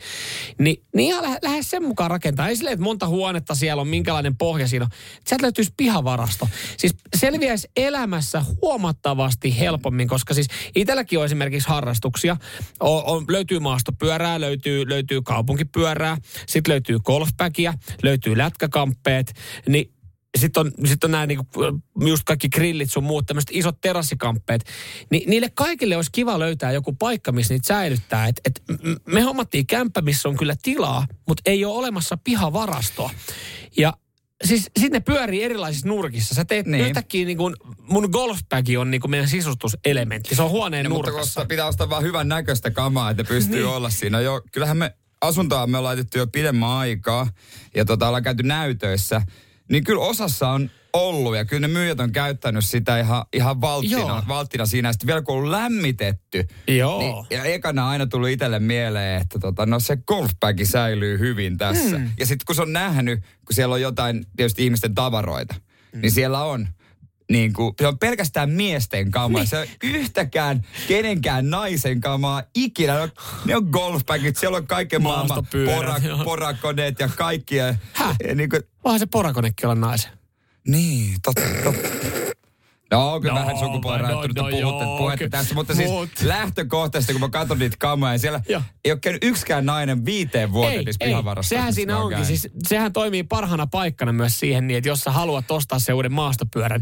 niin, 0.60 0.84
niin 0.96 1.08
ihan 1.08 1.24
lähde, 1.24 1.40
lähde 1.42 1.64
sen 1.64 1.84
mukaan 1.84 2.12
rakentaa. 2.12 2.48
Ei 2.48 2.56
silleen, 2.56 2.74
että 2.74 2.84
monta 2.84 3.08
huonetta 3.08 3.56
siellä 3.56 3.82
on, 3.82 3.88
minkälainen 3.88 4.38
pohja 4.38 4.68
siinä 4.68 4.86
on. 4.86 4.92
Sieltä 5.28 5.44
löytyisi 5.44 5.74
pihavarasto. 5.78 6.50
Siis 6.78 6.96
selviäisi 7.16 7.70
elämässä 7.76 8.46
huomattavasti 8.62 9.60
helpommin, 9.60 10.08
koska 10.08 10.34
siis 10.34 10.48
itselläkin 10.76 11.20
on 11.20 11.26
esimerkiksi 11.26 11.70
harrastuksia. 11.70 12.38
On, 12.80 13.04
on, 13.06 13.26
löytyy 13.30 13.60
maastopyörää, 13.60 14.42
löytyy, 14.42 14.90
löytyy 14.90 15.22
kaupunkipyörää, 15.22 16.18
sitten 16.48 16.72
löytyy 16.72 17.00
golfbackia, 17.00 17.74
löytyy 18.04 18.38
lätkäkamppeet, 18.38 19.34
niin 19.68 19.92
sitten 20.38 20.62
on, 20.62 20.72
sit 20.86 21.04
on 21.04 21.12
nämä 21.12 21.26
niinku, 21.26 21.46
just 22.06 22.24
kaikki 22.24 22.50
grillit 22.50 22.92
sun 22.92 23.04
muut, 23.04 23.26
tämmöiset 23.26 23.50
isot 23.54 23.82
terassikamppeet. 23.82 24.66
Ni, 25.10 25.24
niille 25.28 25.50
kaikille 25.54 25.96
olisi 25.96 26.12
kiva 26.12 26.40
löytää 26.40 26.72
joku 26.72 26.94
paikka, 26.94 27.32
missä 27.32 27.54
niitä 27.54 27.68
säilyttää. 27.68 28.28
Et, 28.28 28.42
et 28.46 28.64
me 29.06 29.22
hommattiin 29.22 29.68
kämppä, 29.68 30.02
missä 30.02 30.30
on 30.30 30.38
kyllä 30.38 30.56
tilaa, 30.64 31.08
mutta 31.28 31.42
ei 31.46 31.66
ole 31.66 31.78
olemassa 31.78 32.18
pihavarastoa. 32.18 33.10
Ja 33.78 33.94
siis 34.44 34.62
sitten 34.64 34.92
ne 34.92 35.00
pyörii 35.00 35.44
erilaisissa 35.44 35.88
nurkissa. 35.88 36.36
Sä 36.36 36.46
teet 36.46 36.66
niin. 36.66 36.86
yhtäkkiä 36.86 37.26
niin 37.26 37.38
kuin, 37.38 37.56
mun 37.78 38.10
golfbagi 38.12 38.78
on 38.78 38.92
niin 38.92 39.02
kuin 39.02 39.12
meidän 39.12 39.30
sisustuselementti. 39.30 40.36
Se 40.36 40.42
on 40.42 40.50
huoneen 40.50 40.92
mutta 40.92 41.12
nurkassa. 41.12 41.42
koska 41.42 41.48
pitää 41.48 41.68
ostaa 41.68 41.90
vaan 41.90 42.04
hyvän 42.04 42.28
näköistä 42.28 42.72
kamaa, 42.72 43.10
että 43.10 43.24
pystyy 43.24 43.56
niin. 43.56 43.68
olla 43.68 43.90
siinä. 43.90 44.20
Jo, 44.20 44.42
kyllähän 44.52 44.78
me 44.78 44.96
asuntoa 45.22 45.68
me 45.68 45.78
on 45.78 45.84
laitettu 45.84 46.18
jo 46.18 46.28
pidemmän 46.28 46.70
aikaa 46.70 47.28
ja 47.76 47.86
tota, 47.86 48.08
ollaan 48.08 48.24
käyty 48.24 48.44
näytöissä. 48.44 49.22
Niin 49.72 49.84
kyllä 49.84 50.02
osassa 50.02 50.50
on 50.50 50.70
ollut 50.94 51.36
ja 51.36 51.46
kyllä 51.46 51.68
ne 51.68 51.74
myyjät 51.74 52.00
on 52.00 52.12
käyttänyt 52.12 52.66
sitä 52.66 53.00
ihan, 53.00 53.26
ihan 53.34 53.62
valttina, 53.62 54.00
Joo. 54.00 54.22
valttina 54.28 54.66
siinä. 54.66 54.90
Ja 54.90 54.94
Sitten 54.94 55.08
vielä 55.08 55.22
kun 55.22 55.38
on 55.38 55.52
lämmitetty, 55.52 56.48
Joo. 56.68 57.00
niin, 57.00 57.26
ja 57.30 57.44
ekana 57.44 57.90
aina 57.90 58.08
tullut 58.08 58.30
itselle 58.30 58.60
mieleen, 58.60 59.22
että 59.22 59.40
tota, 59.40 59.66
no 59.66 59.80
se 59.80 59.98
golfbagi 59.98 60.66
säilyy 60.66 61.20
hyvin 61.20 61.58
tässä. 61.58 61.98
Mm. 61.98 62.12
Ja 62.20 62.26
sitten 62.26 62.46
kun 62.46 62.56
se 62.56 62.62
on 62.62 62.74
nähnyt, 62.74 63.20
kun 63.20 63.56
siellä 63.56 63.74
on 63.74 63.82
jotain 63.82 64.26
tietysti 64.36 64.64
ihmisten 64.64 64.96
tavaroita, 64.96 65.56
mm. 65.94 66.02
niin 66.02 66.12
siellä 66.12 66.44
on 66.44 66.68
niin 67.32 67.54
kuin, 67.54 67.74
se 67.80 67.88
on 67.88 68.00
pelkästään 68.00 68.50
miesten 68.50 69.12
kamaa. 69.12 69.42
Niin. 69.42 69.50
Se 69.50 69.60
on 69.60 69.68
yhtäkään 69.84 70.66
kenenkään 70.88 71.50
naisen 71.50 72.02
kamaa 72.02 72.44
ikinä. 72.56 72.94
Ne 72.94 73.02
on, 73.02 73.12
ne 73.46 73.56
on 73.56 73.64
golfbagit, 73.72 74.38
siellä 74.38 74.58
on 74.58 74.68
kaiken 74.68 75.02
maailman 75.02 75.48
pora, 75.76 75.96
porakoneet 76.24 77.00
ja 77.00 77.10
kaikkia. 77.16 77.76
Häh? 77.94 78.16
Ja 78.28 78.36
niin, 78.36 78.50
kuin, 78.50 78.62
Voihan 78.84 79.00
se 79.00 79.06
porakonekin 79.06 79.66
olla 79.66 79.76
naisen. 79.76 80.12
niin, 80.68 81.16
totta, 81.24 81.42
totta. 81.64 81.88
No, 82.92 83.20
kyllä 83.22 83.34
No, 83.34 83.40
vähän 83.42 83.58
sukupuolen 83.60 84.02
no, 84.02 84.08
no, 84.08 84.28
puhutte, 84.36 84.58
joo, 84.58 84.98
puhetta 84.98 85.18
kyllä. 85.18 85.30
tässä, 85.30 85.54
mutta 85.56 85.76
siis 85.76 85.90
Mut. 85.90 86.10
lähtökohtaisesti, 86.24 87.14
kun 87.14 87.20
mä 87.22 87.30
katson 87.30 87.60
niitä 87.60 87.76
kamoja, 87.80 88.18
siellä 88.18 88.42
Joo. 88.50 88.62
ei 88.86 88.92
ole 88.92 89.00
käynyt 89.00 89.24
yksikään 89.24 89.66
nainen 89.66 90.06
viiteen 90.06 90.54
vuoteen 90.54 90.80
Ei, 90.80 90.86
niissä 90.86 91.06
ei. 91.06 91.08
pihavarassa. 91.10 91.50
Sehän 91.50 91.74
siinä 91.74 91.98
onkin. 91.98 92.26
Siis, 92.26 92.48
sehän 92.68 92.94
toimii 92.94 93.24
parhaana 93.24 93.68
paikkana 93.68 94.14
myös 94.14 94.40
siihen, 94.40 94.68
niin 94.68 94.78
että 94.78 94.88
jos 94.90 95.00
sä 95.00 95.12
haluat 95.12 95.52
ostaa 95.52 95.80
se 95.80 95.94
uuden 95.94 96.14
maastopyörän 96.14 96.82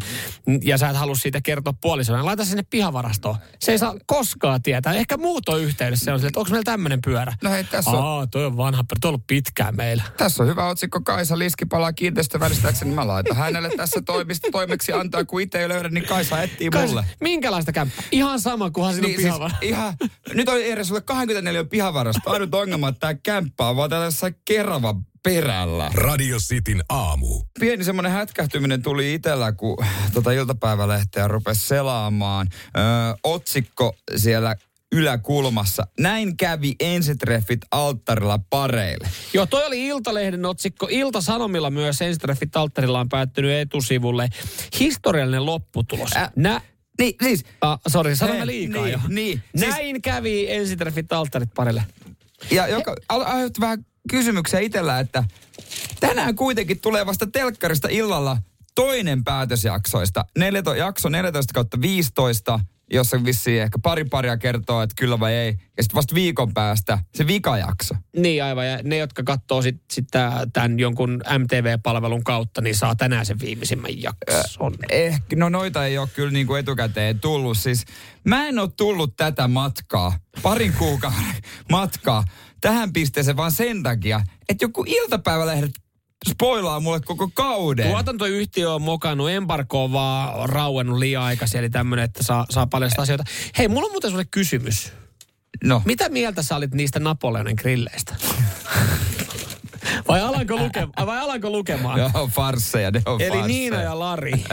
ja 0.64 0.78
sä 0.78 0.90
et 0.90 0.96
halua 0.98 1.16
siitä 1.16 1.42
kertoa 1.42 1.74
puolisolle, 1.82 2.20
niin 2.20 2.26
laita 2.26 2.46
sinne 2.46 2.64
pihavarastoon. 2.70 3.36
Se 3.60 3.72
ei 3.72 3.78
saa 3.78 3.96
koskaan 4.06 4.62
tietää. 4.62 4.94
Ehkä 4.94 5.18
muut 5.18 5.50
on 5.50 5.62
yhteydessä. 5.62 6.06
Se 6.06 6.12
on 6.14 6.20
sille, 6.20 6.28
että 6.28 6.40
onko 6.40 6.52
meillä 6.52 6.64
tämmöinen 6.64 7.00
pyörä? 7.06 7.34
No 7.44 7.50
hei, 7.50 7.64
tässä 7.64 7.90
on, 7.92 8.04
Aa, 8.06 8.28
toi 8.28 8.46
on 8.46 8.58
vanha. 8.58 8.84
Toi 8.84 9.08
on 9.08 9.10
ollut 9.10 9.28
pitkään 9.28 9.76
meillä. 9.76 10.04
tässä 10.18 10.44
on 10.44 10.50
hyvä 10.50 10.68
otsikko 10.68 11.02
Kaisa 11.02 11.40
Liski 11.40 11.66
palaa 11.66 11.94
kiinteistövälistääkseni. 11.94 12.92
Mä 12.96 13.08
laitan 13.08 13.38
hänelle 13.38 13.70
tässä 13.78 14.02
toimista 14.02 14.48
toimeksi 14.52 14.94
antaa, 14.94 15.26
kun 15.26 15.42
itse 15.42 15.62
ei 15.62 15.70
löydä, 15.70 15.90
niin 15.90 15.99
Kaisa 16.02 16.42
etsii 16.44 16.70
Kai- 16.70 16.88
mulle. 16.88 17.06
Minkälaista 17.22 17.72
kämppää? 17.72 18.04
Ihan 18.12 18.40
sama, 18.40 18.72
kunhan 18.72 18.94
siinä 18.94 19.08
on 19.08 19.12
Niin, 19.12 19.22
siis 19.22 19.54
ihan, 19.62 19.94
nyt 20.34 20.50
on 20.50 20.62
Eero 20.62 20.84
sulle 20.84 21.02
24 21.02 21.64
pihavarasta. 21.64 22.22
Ainut 22.32 22.54
ongelma, 22.56 22.90
että 22.90 23.00
tämä 23.00 23.14
kämppä 23.14 23.68
on 23.70 23.76
vaan 23.76 23.90
tässä 23.90 24.32
kerava 24.46 24.96
perällä. 25.24 25.92
Radio 25.94 26.38
Cityn 26.38 26.84
aamu. 26.90 27.44
Pieni 27.60 27.84
semmoinen 27.84 28.12
hätkähtyminen 28.12 28.82
tuli 28.82 29.14
itsellä, 29.14 29.52
kun 29.52 29.78
tota 30.14 30.32
iltapäivälehteä 30.32 31.28
rupesi 31.28 31.68
selaamaan. 31.68 32.48
Öö, 32.78 32.84
otsikko 33.24 33.96
siellä 34.16 34.56
yläkulmassa. 34.92 35.88
Näin 36.00 36.38
kävi 36.38 36.76
ensitreffit 36.80 37.60
alttarilla 37.72 38.40
pareille. 38.50 39.10
Joo, 39.34 39.46
toi 39.46 39.66
oli 39.66 39.86
Iltalehden 39.88 40.46
otsikko. 40.46 40.88
Ilta-Sanomilla 40.92 41.70
myös 41.70 42.02
ensitreffit 42.02 42.56
alttarilla 42.56 43.00
on 43.00 43.10
päättynyt 43.10 43.52
etusivulle. 43.52 44.30
Historiallinen 44.80 45.46
lopputulos. 45.46 46.10
Ä- 46.18 46.32
Nä, 46.36 46.62
Niin, 47.00 47.14
siis... 47.24 47.44
Ah, 47.62 47.80
sori, 47.88 48.16
sanoin 48.16 48.40
Eh, 48.40 48.46
liikaa 48.46 48.84
niin, 48.84 48.92
jo. 48.94 49.00
niin. 49.08 49.44
Siis- 49.58 49.70
Näin 49.72 50.02
kävi 50.02 50.52
ensitreffit 50.52 51.14
alttarit 51.14 51.50
parille. 51.56 51.84
Ja 52.52 52.68
joka 52.68 52.96
aiheutti 53.10 53.62
vähän 53.62 53.86
kysymyksiä 54.10 54.60
itsellä, 54.60 55.00
että 55.00 55.24
tänään 56.00 56.36
kuitenkin 56.36 56.80
tulee 56.80 57.06
vasta 57.06 57.28
telkkarista 57.28 57.88
illalla 57.92 58.38
toinen 58.76 59.24
päätösjaksoista. 59.24 60.26
Neljäto, 60.38 60.74
jakso 60.74 61.10
14 61.10 61.54
kautta 61.54 61.82
15, 61.82 62.60
jossa 62.94 63.24
vissiin 63.26 63.62
ehkä 63.62 63.80
pari 63.84 64.06
paria 64.06 64.38
kertoo, 64.38 64.82
että 64.82 64.96
kyllä 64.98 65.20
vai 65.20 65.34
ei. 65.34 65.56
Ja 65.78 65.84
sitten 65.84 65.96
vasta 65.96 66.16
viikon 66.16 66.54
päästä 66.54 67.00
se 67.16 67.28
vikajakso. 67.28 67.96
Niin 68.16 68.44
aivan, 68.44 68.68
ja 68.68 68.80
ne, 68.84 68.98
jotka 68.98 69.24
katsoo 69.24 69.62
sitten 69.62 69.86
sit 69.92 70.08
tämän 70.54 70.80
jonkun 70.80 71.22
MTV-palvelun 71.38 72.24
kautta, 72.24 72.62
niin 72.62 72.76
saa 72.76 72.96
tänään 72.96 73.26
sen 73.26 73.40
viimeisimmän 73.40 74.02
jakson. 74.02 74.76
Ehkä, 74.90 75.36
no 75.36 75.50
noita 75.50 75.86
ei 75.86 75.98
ole 75.98 76.10
kyllä 76.14 76.32
niin 76.32 76.48
kuin 76.48 76.60
etukäteen 76.60 77.20
tullut. 77.20 77.58
Siis 77.58 77.86
mä 78.24 78.48
en 78.48 78.60
ole 78.60 78.70
tullut 78.78 79.16
tätä 79.18 79.48
matkaa, 79.48 80.14
parin 80.42 80.74
kuukauden 80.74 81.36
matkaa, 81.72 82.24
tähän 82.62 82.94
pisteeseen 82.94 83.38
vaan 83.38 83.52
sen 83.52 83.84
takia, 83.84 84.22
että 84.50 84.66
joku 84.66 84.84
iltapäivälehdet 84.88 85.72
spoilaa 86.30 86.80
mulle 86.80 87.00
koko 87.00 87.30
kauden. 87.34 87.88
Tuotantoyhtiö 87.88 88.74
on 88.74 88.82
mokannut, 88.82 89.30
embargo 89.30 89.84
on 89.84 89.92
vaan 89.92 90.50
rauennut 90.50 91.00
liian 91.00 91.24
aikaisin, 91.24 91.60
eli 91.60 91.70
tämmöinen, 91.70 92.06
että 92.06 92.24
saa, 92.24 92.46
saa 92.50 92.68
paljon 92.68 92.90
sitä 92.90 93.02
asioita. 93.02 93.24
Hei, 93.58 93.68
mulla 93.68 93.86
on 93.86 93.92
muuten 93.92 94.12
sulle 94.12 94.26
kysymys. 94.26 94.94
No. 95.64 95.82
Mitä 95.86 96.10
mieltä 96.10 96.44
sä 96.44 96.56
olit 96.56 96.74
niistä 96.74 97.00
Napoleonin 97.00 97.56
grilleistä? 97.60 98.16
Vai 100.08 100.22
alanko, 100.22 100.56
luke- 100.56 101.06
vai 101.06 101.20
alanko 101.20 101.50
lukemaan? 101.50 102.00
Joo, 102.00 102.28
farsseja, 102.28 102.92
ne 102.92 103.02
on 103.06 103.22
Eli 103.22 103.30
farsseja. 103.30 103.48
Niina 103.48 103.82
ja 103.82 104.00
Lari. 104.00 104.32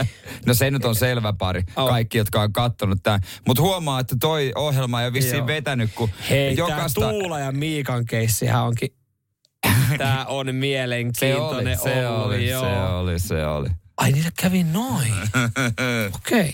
No 0.45 0.53
se 0.53 0.71
nyt 0.71 0.85
on 0.85 0.95
selvä 0.95 1.33
pari. 1.33 1.63
Oh. 1.75 1.89
Kaikki, 1.89 2.17
jotka 2.17 2.41
on 2.41 2.53
kattonut 2.53 2.99
tämän. 3.03 3.21
Mutta 3.47 3.61
huomaa, 3.63 3.99
että 3.99 4.15
toi 4.19 4.51
ohjelma 4.55 5.01
ei 5.01 5.07
ole 5.07 5.13
vissiin 5.13 5.37
Joo. 5.37 5.47
vetänyt, 5.47 5.91
kun 5.95 6.09
Hei, 6.29 6.55
jokaista... 6.57 7.09
Tuula 7.09 7.39
ja 7.39 7.51
Miikan 7.51 8.05
keissihän 8.05 8.63
onkin... 8.63 8.89
Tää 9.97 10.25
on 10.25 10.45
Se 10.45 10.49
oli, 10.49 10.53
mielenkiintoinen 10.53 11.77
se 11.77 12.07
ollut, 12.07 12.25
oli, 12.25 12.49
joo. 12.49 12.61
se 12.61 12.77
oli, 12.93 13.19
se 13.19 13.45
oli. 13.45 13.69
Ai 13.97 14.11
niillä 14.11 14.31
kävi 14.41 14.63
noin. 14.63 15.13
Okei. 16.15 16.39
Okay. 16.39 16.51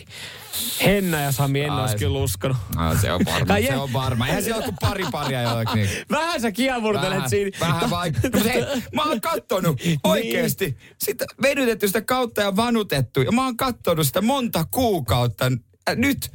Henna 0.85 1.21
ja 1.21 1.31
Sami 1.31 1.61
en 1.61 1.71
olisi 1.71 1.91
se- 1.91 1.97
kyllä 1.97 2.19
uskonut. 2.19 2.57
No, 2.75 2.95
se 3.01 3.11
on 3.11 3.21
varma, 3.25 3.55
se 3.67 3.75
on 3.77 3.93
varma. 3.93 4.27
Eihän 4.27 4.43
siellä 4.43 4.57
ole 4.57 4.65
kuin 4.65 4.77
pari 4.81 5.05
paria 5.11 5.41
jollekin. 5.41 5.89
Vähän 6.11 6.41
sä 6.41 6.51
kiemurtelet 6.51 7.09
Vähän, 7.15 7.29
siinä. 7.29 7.57
vähän 7.59 7.89
vaikka. 7.89 8.19
No, 8.33 8.43
hei, 8.43 8.65
mä 8.93 9.03
oon 9.03 9.21
kattonut 9.21 9.81
oikeesti. 10.03 10.77
Sitä 10.97 11.25
venytetty 11.41 11.87
sitä 11.87 12.01
kautta 12.01 12.41
ja 12.41 12.55
vanutettu. 12.55 13.21
Ja 13.21 13.31
mä 13.31 13.45
oon 13.45 13.57
kattonut 13.57 14.07
sitä 14.07 14.21
monta 14.21 14.65
kuukautta. 14.71 15.45
Äh, 15.89 15.95
nyt, 15.95 16.31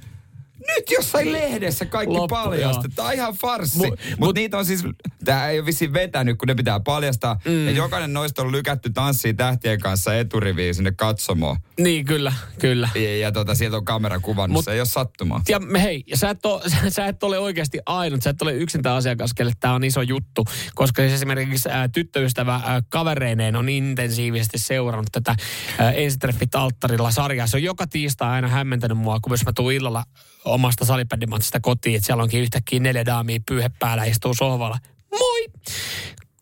nyt 0.76 0.90
jossain 0.90 1.32
lehdessä 1.32 1.86
kaikki 1.86 2.14
Loppu, 2.14 2.34
paljastettu. 2.34 2.94
Tämä 2.94 3.08
on 3.08 3.14
ihan 3.14 3.34
farssi. 3.34 3.78
Mu- 3.78 3.86
Mutta 3.90 4.04
mut- 4.10 4.18
mut 4.18 4.34
niitä 4.34 4.58
on 4.58 4.64
siis, 4.64 4.84
tää 5.24 5.50
ei 5.50 5.58
ole 5.58 5.66
vissiin 5.66 5.92
vetänyt, 5.92 6.38
kun 6.38 6.48
ne 6.48 6.54
pitää 6.54 6.80
paljastaa. 6.80 7.40
Mm. 7.44 7.64
Ja 7.66 7.70
jokainen 7.72 8.12
noista 8.12 8.42
on 8.42 8.52
lykätty 8.52 8.90
tanssiin 8.90 9.36
tähtien 9.36 9.80
kanssa 9.80 10.14
eturiviin 10.14 10.74
sinne 10.74 10.92
katsomoon. 10.92 11.56
Niin, 11.80 12.04
kyllä, 12.04 12.32
kyllä. 12.58 12.88
Ja, 12.94 13.18
ja 13.18 13.32
tota, 13.32 13.54
sieltä 13.54 13.76
on 13.76 13.84
kamera 13.84 14.20
kuvannut, 14.20 14.52
Mut- 14.58 14.64
se 14.64 14.72
ei 14.72 14.80
ole 14.80 14.86
sattumaa. 14.88 15.42
Ja 15.48 15.58
me- 15.58 15.82
hei, 15.82 16.04
ja 16.06 16.16
sä 16.16 16.30
et, 16.30 16.46
ole, 16.46 16.62
sä 16.90 17.06
et 17.06 17.22
ole 17.22 17.38
oikeasti 17.38 17.78
ainut, 17.86 18.22
sä 18.22 18.30
et 18.30 18.42
ole 18.42 18.52
yksin 18.54 18.82
tämä 18.82 18.94
asiakas, 18.94 19.34
kelle 19.34 19.52
tämä 19.60 19.74
on 19.74 19.84
iso 19.84 20.02
juttu, 20.02 20.44
koska 20.74 21.02
siis 21.02 21.12
esimerkiksi 21.12 21.68
ää, 21.68 21.88
tyttöystävä 21.88 22.60
ää, 22.64 22.82
kavereineen 22.88 23.56
on 23.56 23.68
intensiivisesti 23.68 24.58
seurannut 24.58 25.06
tätä 25.12 25.36
ää, 25.78 25.92
ensitreffit 25.92 26.54
alttarilla 26.54 27.10
sarjaa. 27.10 27.46
Se 27.46 27.56
on 27.56 27.62
joka 27.62 27.86
tiistai 27.86 28.30
aina 28.30 28.48
hämmentänyt 28.48 28.98
mua, 28.98 29.18
kun 29.20 29.32
jos 29.32 29.44
mä 29.46 29.52
tuun 29.52 29.72
illalla 29.72 30.04
omasta 30.48 30.84
salibändimatsista 30.84 31.60
kotiin, 31.60 31.96
että 31.96 32.06
siellä 32.06 32.22
onkin 32.22 32.40
yhtäkkiä 32.40 32.80
neljä 32.80 33.06
daamia 33.06 33.40
pyyhe 33.48 33.70
päällä 33.78 34.04
istuu 34.04 34.34
sohvalla. 34.34 34.78
Moi! 35.10 35.46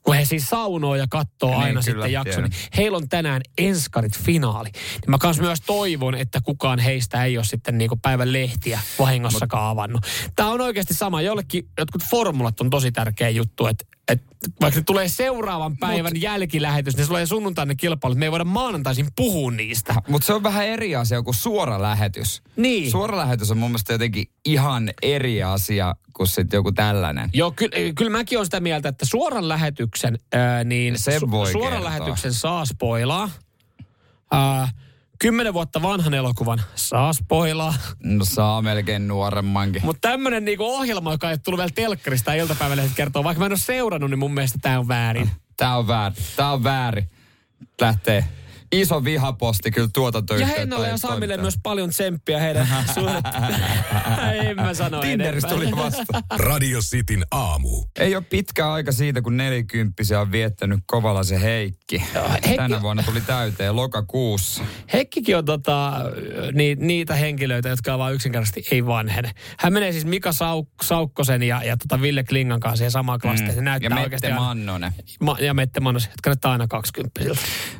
Kun 0.06 0.16
he 0.16 0.24
siis 0.24 0.48
saunoo 0.48 0.94
ja 0.94 1.06
katsoo 1.10 1.50
Niin, 1.50 1.60
aina 1.60 1.68
kyllä, 1.68 1.82
sitten 1.82 2.12
jakson. 2.12 2.44
Niin 2.44 2.52
heillä 2.76 2.96
on 2.96 3.08
tänään 3.08 3.42
enskarit 3.58 4.18
finaali. 4.18 4.70
Niin 4.72 5.10
mä 5.10 5.18
kans 5.18 5.40
myös 5.40 5.60
toivon, 5.66 6.14
että 6.14 6.40
kukaan 6.40 6.78
heistä 6.78 7.24
ei 7.24 7.38
ole 7.38 7.44
sitten 7.44 7.78
niinku 7.78 7.96
päivän 7.96 8.32
lehtiä 8.32 8.80
vahingossakaan 8.98 9.70
avannut. 9.70 10.06
Tämä 10.36 10.48
on 10.48 10.60
oikeasti 10.60 10.94
sama. 10.94 11.22
Jollekin 11.22 11.68
jotkut 11.78 12.02
formulat 12.10 12.60
on 12.60 12.70
tosi 12.70 12.92
tärkeä 12.92 13.28
juttu, 13.28 13.66
että 13.66 13.84
et 14.08 14.22
vaikka 14.60 14.80
tulee 14.80 15.08
seuraavan 15.08 15.76
päivän 15.76 16.12
Mut, 16.12 16.22
jälkilähetys, 16.22 16.96
niin 16.96 17.04
se 17.04 17.08
tulee 17.08 17.26
sunnuntaina 17.26 17.74
kilpailut. 17.74 18.18
Me 18.18 18.24
ei 18.24 18.30
voida 18.30 18.44
maanantaisin 18.44 19.06
puhua 19.16 19.50
niistä. 19.50 19.94
Mutta 20.08 20.26
se 20.26 20.32
on 20.32 20.42
vähän 20.42 20.66
eri 20.66 20.96
asia 20.96 21.22
kuin 21.22 21.34
suora 21.34 21.82
lähetys. 21.82 22.42
Niin. 22.56 22.90
Suora 22.90 23.16
lähetys 23.16 23.50
on 23.50 23.58
mun 23.58 23.70
mielestä 23.70 23.92
jotenkin 23.92 24.26
ihan 24.44 24.90
eri 25.02 25.42
asia 25.42 25.94
kuin 26.16 26.26
sitten 26.26 26.58
joku 26.58 26.72
tällainen. 26.72 27.30
Joo, 27.32 27.50
kyllä, 27.50 27.92
kyllä 27.94 28.10
mäkin 28.10 28.38
olen 28.38 28.46
sitä 28.46 28.60
mieltä, 28.60 28.88
että 28.88 29.04
suoran 29.04 29.48
lähetyksen, 29.48 30.18
ää, 30.32 30.64
niin 30.64 30.98
Sen 30.98 31.30
voi 31.30 31.52
suoran 31.52 31.72
kertoa. 31.72 31.90
lähetyksen 31.90 32.34
saa 32.34 32.64
spoilaa. 32.64 33.30
Ää, 34.32 34.68
kymmenen 35.18 35.54
vuotta 35.54 35.82
vanhan 35.82 36.14
elokuvan 36.14 36.62
saa 36.74 37.12
spoilaa. 37.12 37.74
No 38.04 38.24
saa 38.24 38.62
melkein 38.62 39.08
nuoremmankin. 39.08 39.82
Mutta 39.84 40.08
tämmöinen 40.08 40.44
niinku 40.44 40.64
ohjelma, 40.64 41.12
joka 41.12 41.30
ei 41.30 41.38
tullut 41.38 41.58
vielä 41.58 41.70
telkkarista 41.74 42.32
iltapäivällä 42.32 42.82
kertoo, 42.94 43.24
vaikka 43.24 43.38
mä 43.38 43.46
en 43.46 43.52
ole 43.52 43.58
seurannut, 43.58 44.10
niin 44.10 44.18
mun 44.18 44.34
mielestä 44.34 44.58
tämä 44.62 44.78
on 44.78 44.88
väärin. 44.88 45.30
Tää 45.56 45.76
on 45.76 45.86
väärin. 45.88 46.18
Tää 46.36 46.52
on 46.52 46.64
väärin. 46.64 47.08
Lähtee 47.80 48.24
iso 48.72 49.04
vihaposti 49.04 49.70
kyllä 49.70 49.86
Ja 49.86 49.90
tuotantoyhtiötä. 49.94 50.60
Hennalle 50.60 50.88
ja 50.88 50.96
Samille 50.96 51.36
myös 51.36 51.54
paljon 51.62 51.90
tsemppiä 51.90 52.40
heidän 52.40 52.68
en 54.48 54.56
mä 54.56 54.74
sano 54.74 55.00
Tinderistä 55.00 55.48
tuli 55.50 55.70
vasta. 55.76 56.22
Radio 56.38 56.80
Cityn 56.80 57.24
aamu. 57.30 57.84
Ei 57.98 58.16
ole 58.16 58.24
pitkä 58.30 58.72
aika 58.72 58.92
siitä, 58.92 59.22
kun 59.22 59.36
nelikymppisiä 59.36 60.20
on 60.20 60.32
viettänyt 60.32 60.80
Kovalaisen 60.86 61.40
Heikki. 61.40 62.02
Heikki- 62.32 62.56
Tänä 62.56 62.82
vuonna 62.82 63.02
tuli 63.02 63.20
täyteen 63.20 63.76
lokakuussa. 63.76 64.62
Heikkikin 64.92 65.36
on 65.36 65.44
tota, 65.44 65.92
ni, 66.52 66.74
niitä 66.74 67.14
henkilöitä, 67.14 67.68
jotka 67.68 67.98
vaan 67.98 68.14
yksinkertaisesti 68.14 68.64
ei 68.70 68.86
vanhene. 68.86 69.30
Hän 69.58 69.72
menee 69.72 69.92
siis 69.92 70.04
Mika 70.04 70.30
Sauk- 70.30 70.84
Saukkosen 70.86 71.42
ja, 71.42 71.62
ja 71.64 71.76
tota 71.76 72.00
Ville 72.02 72.24
Klingan 72.24 72.60
kanssa 72.60 72.76
siihen 72.76 72.90
samaan 72.90 73.20
klassiin. 73.20 73.50
Mm. 73.50 73.56
ja 73.56 73.62
näyttää 73.62 74.00
oikeasti 74.02 74.26
Mette 74.26 74.26
aina- 74.26 74.40
Mannonen. 74.40 74.92
Ma, 75.20 75.36
ja 75.40 75.54
Mette 75.54 75.80
Mannos, 75.80 76.06
jotka 76.06 76.30
näyttää 76.30 76.50
aina 76.52 76.66
20 76.68 77.20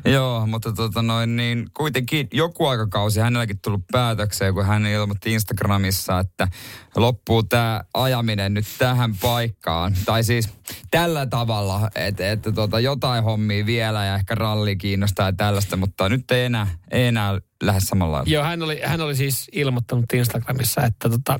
Joo, 0.05 0.47
mutta 0.47 0.73
tota 0.77 1.01
noin, 1.01 1.35
niin 1.35 1.67
kuitenkin 1.73 2.27
joku 2.33 2.65
aikakausi 2.65 3.19
hänelläkin 3.19 3.59
tullut 3.63 3.81
päätökseen, 3.91 4.53
kun 4.53 4.65
hän 4.65 4.85
ilmoitti 4.85 5.33
Instagramissa, 5.33 6.19
että 6.19 6.47
loppuu 6.95 7.43
tämä 7.43 7.81
ajaminen 7.93 8.53
nyt 8.53 8.65
tähän 8.77 9.15
paikkaan. 9.21 9.93
Tai 10.05 10.23
siis 10.23 10.49
tällä 10.91 11.25
tavalla, 11.25 11.89
että, 11.95 12.31
että 12.31 12.51
tota, 12.51 12.79
jotain 12.79 13.23
hommia 13.23 13.65
vielä 13.65 14.05
ja 14.05 14.15
ehkä 14.15 14.35
ralli 14.35 14.75
kiinnostaa 14.75 15.27
ja 15.27 15.33
tällaista, 15.33 15.77
mutta 15.77 16.09
nyt 16.09 16.31
ei 16.31 16.45
enää, 16.45 16.67
ei 16.91 17.07
enää 17.07 17.39
lähde 17.63 17.79
samalla. 17.79 18.23
Joo, 18.25 18.43
hän 18.43 18.63
oli, 18.63 18.81
hän 18.83 19.01
oli 19.01 19.15
siis 19.15 19.49
ilmoittanut 19.51 20.13
Instagramissa, 20.13 20.83
että 20.83 21.09
tota, 21.09 21.39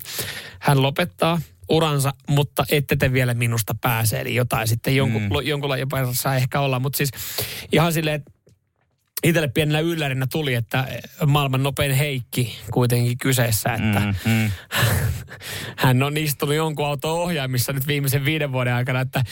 hän 0.60 0.82
lopettaa 0.82 1.42
uransa, 1.70 2.14
mutta 2.30 2.66
ette 2.72 2.96
te 2.96 3.14
vielä 3.14 3.34
minusta 3.34 3.76
pääse. 3.82 4.20
Eli 4.20 4.36
jotain 4.36 4.68
sitten 4.68 4.96
jonkun, 4.96 5.22
mm. 5.22 5.30
jonkunlainen 5.44 5.82
jopa 5.82 6.14
saa 6.14 6.36
ehkä 6.36 6.60
olla. 6.60 6.80
Mutta 6.80 6.98
siis 6.98 7.10
ihan 7.72 7.94
silleen, 7.94 8.16
että 8.16 8.32
itselle 9.24 9.48
pienellä 9.48 9.80
yllärinä 9.80 10.28
tuli, 10.32 10.54
että 10.54 10.88
maailman 11.26 11.64
nopein 11.64 11.92
Heikki 11.92 12.58
kuitenkin 12.72 13.18
kyseessä, 13.18 13.74
että 13.74 14.00
Mm, 14.00 14.32
mm. 14.32 14.52
hän 15.78 16.04
on 16.04 16.18
istunut 16.18 16.56
jonkun 16.56 16.86
auton 16.86 17.12
ohjaimissa 17.12 17.74
nyt 17.74 17.88
viimeisen 17.88 18.26
viiden 18.26 18.52
vuoden 18.52 18.74
aikana, 18.74 19.02
että 19.02 19.24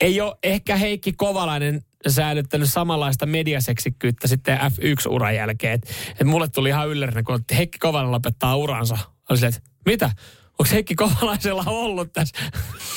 ei 0.00 0.20
ole 0.20 0.36
ehkä 0.42 0.76
Heikki 0.76 1.12
Kovalainen 1.12 1.82
säilyttänyt 2.08 2.70
samanlaista 2.70 3.26
mediaseksikkyyttä 3.26 4.28
sitten 4.28 4.58
F1-uran 4.58 5.34
jälkeen. 5.34 5.74
Et, 5.74 5.90
et 6.20 6.26
mulle 6.26 6.48
tuli 6.48 6.68
ihan 6.68 6.88
yllärinä, 6.88 7.22
kun 7.22 7.44
Heikki 7.56 7.78
Kovalainen 7.78 8.12
lopettaa 8.12 8.56
uransa. 8.56 8.98
Oli 9.30 9.38
silleen, 9.38 9.54
että 9.56 9.70
mitä? 9.86 10.10
Onko 10.58 10.72
Heikki 10.72 10.94
Kovalaisella 10.94 11.64
ollut 11.66 12.12
tässä? 12.12 12.36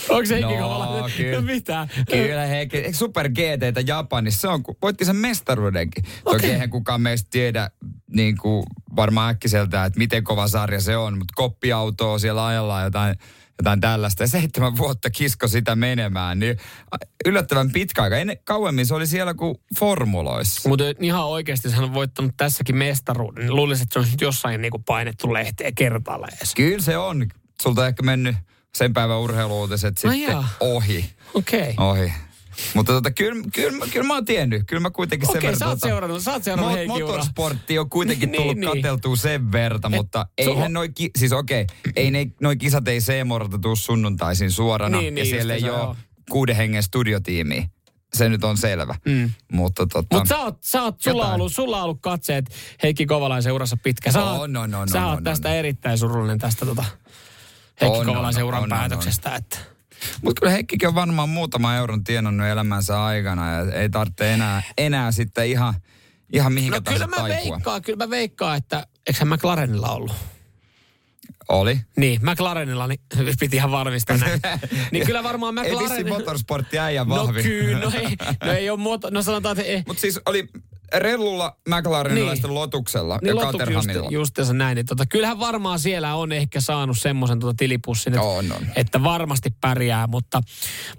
Onko 0.10 0.30
Heikki 0.30 0.54
No, 0.54 0.62
Kovalainen? 0.62 1.12
kyllä. 1.18 1.42
Mitä? 1.54 1.88
Kyllä, 2.12 2.46
hei, 2.46 2.60
eikö 2.60 2.94
Super 2.94 3.30
GT 3.30 3.88
Japanissa, 3.88 4.42
se 4.42 4.48
on, 4.48 4.64
voitti 4.82 5.06
sen 5.06 5.16
mestaruudenkin. 5.16 6.04
Toki 6.24 6.36
Okei. 6.36 6.50
eihän 6.52 6.70
kukaan 6.70 7.02
meistä 7.02 7.28
tiedä 7.32 7.70
niin 8.12 8.38
kuin 8.38 8.64
varmaan 8.96 9.30
äkkiseltä, 9.32 9.86
että 9.86 10.00
miten 10.00 10.24
kova 10.24 10.48
sarja 10.48 10.82
se 10.82 10.98
on, 10.98 11.18
mutta 11.18 11.34
koppiautoa 11.36 12.20
siellä 12.20 12.46
ajellaan 12.46 12.84
jotain, 12.84 13.16
jotain 13.60 13.82
tällaista. 13.82 14.24
Ja 14.24 14.28
seitsemän 14.28 14.78
vuotta 14.78 15.10
kisko 15.10 15.48
sitä 15.48 15.76
menemään, 15.76 16.40
niin 16.40 16.58
yllättävän 17.26 17.72
pitkä 17.72 18.04
aika. 18.04 18.18
Ennen, 18.18 18.38
kauemmin 18.44 18.86
se 18.86 18.94
oli 18.96 19.08
siellä 19.08 19.34
kuin 19.34 19.56
formuloissa. 19.80 20.70
Mutta 20.70 20.84
ihan 21.00 21.26
oikeasti 21.26 21.72
hän 21.72 21.84
on 21.84 21.94
voittanut 21.94 22.32
tässäkin 22.38 22.76
mestaruuden. 22.78 23.56
Luulisin, 23.56 23.84
että 23.84 23.94
se 23.94 24.00
on 24.00 24.06
jossain 24.22 24.62
niinku 24.62 24.80
painettu 24.80 25.34
lehteen 25.34 25.76
kertaalleen. 25.76 26.38
Kyllä 26.56 26.82
se 26.82 26.98
on. 26.98 27.28
Sulta 27.62 27.82
on 27.82 27.88
ehkä 27.88 28.04
mennyt 28.04 28.36
sen 28.78 28.94
päivän 28.94 29.20
urheiluutiset 29.20 30.00
No 30.04 30.12
sitten 30.12 30.32
joo. 30.32 30.44
ohi. 30.60 31.10
Okei. 31.34 31.62
Okay. 31.78 31.88
Ohi. 31.90 32.14
Mutta 32.74 32.94
tota, 32.94 33.12
kyllä, 33.12 33.44
kyllä, 33.54 33.86
kyllä 33.94 34.08
mä 34.08 34.14
oon 34.14 34.26
tiennyt. 34.26 34.64
Kyllä 34.68 34.80
mä 34.80 34.90
kuitenkin 34.92 35.28
sen 35.28 35.38
Okei, 35.38 35.42
verran... 35.48 35.60
sä 35.60 35.68
oot 35.68 35.80
tota, 35.80 35.88
seurannut, 35.88 36.22
sä 36.24 36.32
oot 36.32 36.44
seurannut 36.44 36.74
Mo- 36.74 36.78
Heikin 36.78 37.04
uraa. 37.04 37.08
motorsportti 37.08 37.80
on 37.80 37.90
kuitenkin 37.90 38.30
Niin, 38.32 38.42
tullut 38.42 38.58
niin. 38.58 38.72
kateltua 38.72 39.16
sen 39.16 39.52
verran, 39.52 39.92
mutta 39.92 40.26
se 40.44 40.50
on- 40.50 40.56
eihän 40.56 40.74
noi, 40.74 40.90
ki- 40.90 41.12
siis 41.18 41.32
okei, 41.32 41.68
ei 41.96 42.12
ne, 42.12 42.28
noi 42.42 42.58
kisat 42.58 42.88
ei 42.88 43.02
Seemorta 43.02 43.60
tuu 43.60 43.76
sunnuntaisin 43.76 44.52
suorana 44.52 44.98
Niin, 44.98 45.16
niin, 45.16 45.26
ja 45.28 45.30
siellä 45.36 45.54
ei 45.54 45.70
ole 45.70 45.96
kuuden 46.30 46.56
hengen 46.56 46.84
studiotiimiä. 46.84 47.68
Se 48.14 48.30
nyt 48.30 48.44
on 48.44 48.58
selvä. 48.58 48.96
Mm. 49.06 49.32
Mutta 49.52 49.88
tota, 49.88 50.16
Mutta 50.16 50.30
sä 50.30 50.38
oot, 50.40 50.58
sä 50.62 50.84
oot, 50.84 51.02
sulla, 51.02 51.24
Jotain. 51.24 51.36
ollut, 51.42 51.54
sulla 51.54 51.84
ollut 51.84 51.98
katseet 52.02 52.46
Heikki 52.84 53.06
Kovalaisen 53.06 53.54
urassa 53.54 53.78
pitkä. 53.84 54.12
Sä 54.12 54.24
oot, 54.24 54.42
on, 54.42 54.58
on, 54.76 54.90
sä 54.90 55.02
on, 55.02 55.10
oot 55.10 55.18
on, 55.18 55.24
tästä 55.24 55.50
on. 55.50 55.56
erittäin 55.56 55.98
surullinen 55.98 56.40
tästä 56.40 56.66
tota 56.66 56.86
Heikki 57.82 58.00
On, 58.00 58.06
Kovalaisen 58.06 58.44
on, 58.44 58.48
uran 58.48 58.64
on, 58.64 58.74
on, 58.74 58.80
päätöksestä. 58.80 59.36
Että. 59.36 59.58
Mutta 60.22 60.40
kyllä 60.40 60.52
Heikkikin 60.52 60.88
on 60.88 60.96
varmaan 60.96 61.30
muutama 61.30 61.76
euron 61.76 62.04
tienannut 62.04 62.48
elämänsä 62.48 63.04
aikana 63.04 63.52
ja 63.54 63.72
ei 63.74 63.90
tarvitse 63.90 64.34
enää, 64.34 64.64
enää 64.78 65.12
sitten 65.12 65.48
ihan, 65.48 65.74
ihan 66.34 66.54
mihinkä 66.54 66.78
No 66.78 66.82
kyllä 66.82 67.08
mä 67.08 67.16
taipua. 67.16 67.52
veikkaan, 67.52 67.82
kyllä 67.82 67.98
mä 68.06 68.10
veikkaan, 68.10 68.58
että 68.58 68.88
eikö 69.08 69.26
McLarenilla 69.26 69.90
ollut? 69.90 70.16
Oli. 71.52 71.80
Niin, 71.98 72.20
McLarenilla, 72.24 72.88
niin 72.88 73.00
piti 73.40 73.56
ihan 73.56 73.72
varmistaa 73.72 74.18
näin. 74.18 74.40
niin 74.92 75.06
kyllä 75.06 75.24
varmaan 75.24 75.58
Ei 75.58 75.72
vissi 75.72 75.84
McLaren... 75.84 76.08
motorsportti 76.10 76.80
äijä 76.88 77.04
No 77.04 77.16
vahvi. 77.16 77.44
kyllä, 77.44 77.80
no 77.80 77.92
ei, 77.96 78.16
no 78.46 78.52
ei 78.52 78.70
ole 78.70 78.80
muoto, 78.80 79.10
no 79.10 79.22
sanotaan, 79.22 79.60
että 79.60 79.72
ei, 79.72 79.84
Mutta 79.88 80.02
siis 80.02 80.20
oli 80.26 80.48
Rellulla, 80.96 81.58
McLarenilla 81.70 82.34
Niin. 82.34 82.54
Lotuksella 82.54 83.18
Niin 83.22 83.28
ja 83.28 83.36
lopuksi 83.36 83.58
just, 83.58 83.68
Caterhamilla. 83.70 84.08
justiinsa 84.12 84.54
näin. 84.54 84.76
Niin 84.76 84.86
tota, 84.86 85.06
kyllähän 85.06 85.40
varmaan 85.40 85.80
siellä 85.80 86.16
on 86.16 86.32
ehkä 86.32 86.62
saanut 86.62 86.98
semmoisen 86.98 87.40
tota 87.40 87.54
tilipussin, 87.58 88.14
että, 88.14 88.22
On, 88.26 88.52
on. 88.52 88.68
että 88.76 89.04
varmasti 89.04 89.50
pärjää. 89.62 90.08
Mutta, 90.08 90.42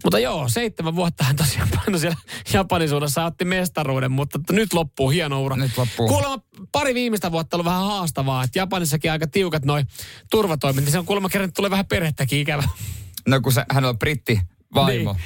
mutta 0.04 0.18
joo, 0.18 0.48
seitsemän 0.48 0.96
vuotta 0.96 1.24
hän 1.24 1.36
tosiaan 1.36 1.68
painoi 1.76 2.00
siellä 2.00 2.16
Japanin 2.52 2.88
suunnassa 2.88 3.24
otti 3.24 3.44
mestaruuden, 3.44 4.12
mutta 4.12 4.38
nyt 4.50 4.72
loppuu 4.72 5.10
hieno 5.10 5.42
ura. 5.42 5.56
Nyt 5.56 5.78
loppuu. 5.78 6.08
Kuulemma 6.08 6.38
pari 6.72 6.94
viimeistä 6.94 7.32
vuotta 7.32 7.56
ollut 7.56 7.64
vähän 7.64 7.82
haastavaa, 7.86 8.44
että 8.44 8.58
Japanissakin 8.58 9.12
aika 9.12 9.26
tiukat 9.26 9.64
noi 9.64 9.82
turvatoimet, 10.30 10.84
niin 10.84 10.92
se 10.92 10.98
on 10.98 11.06
kuulemma 11.06 11.28
kerran, 11.28 11.48
että 11.48 11.56
tulee 11.56 11.70
vähän 11.70 11.86
perhettäkin 11.86 12.38
ikävä. 12.40 12.62
No 13.28 13.40
kun 13.40 13.52
se, 13.52 13.64
hänellä 13.70 13.90
on 13.90 13.98
britti 13.98 14.40
vaimo, 14.74 15.12
Niin. 15.12 15.22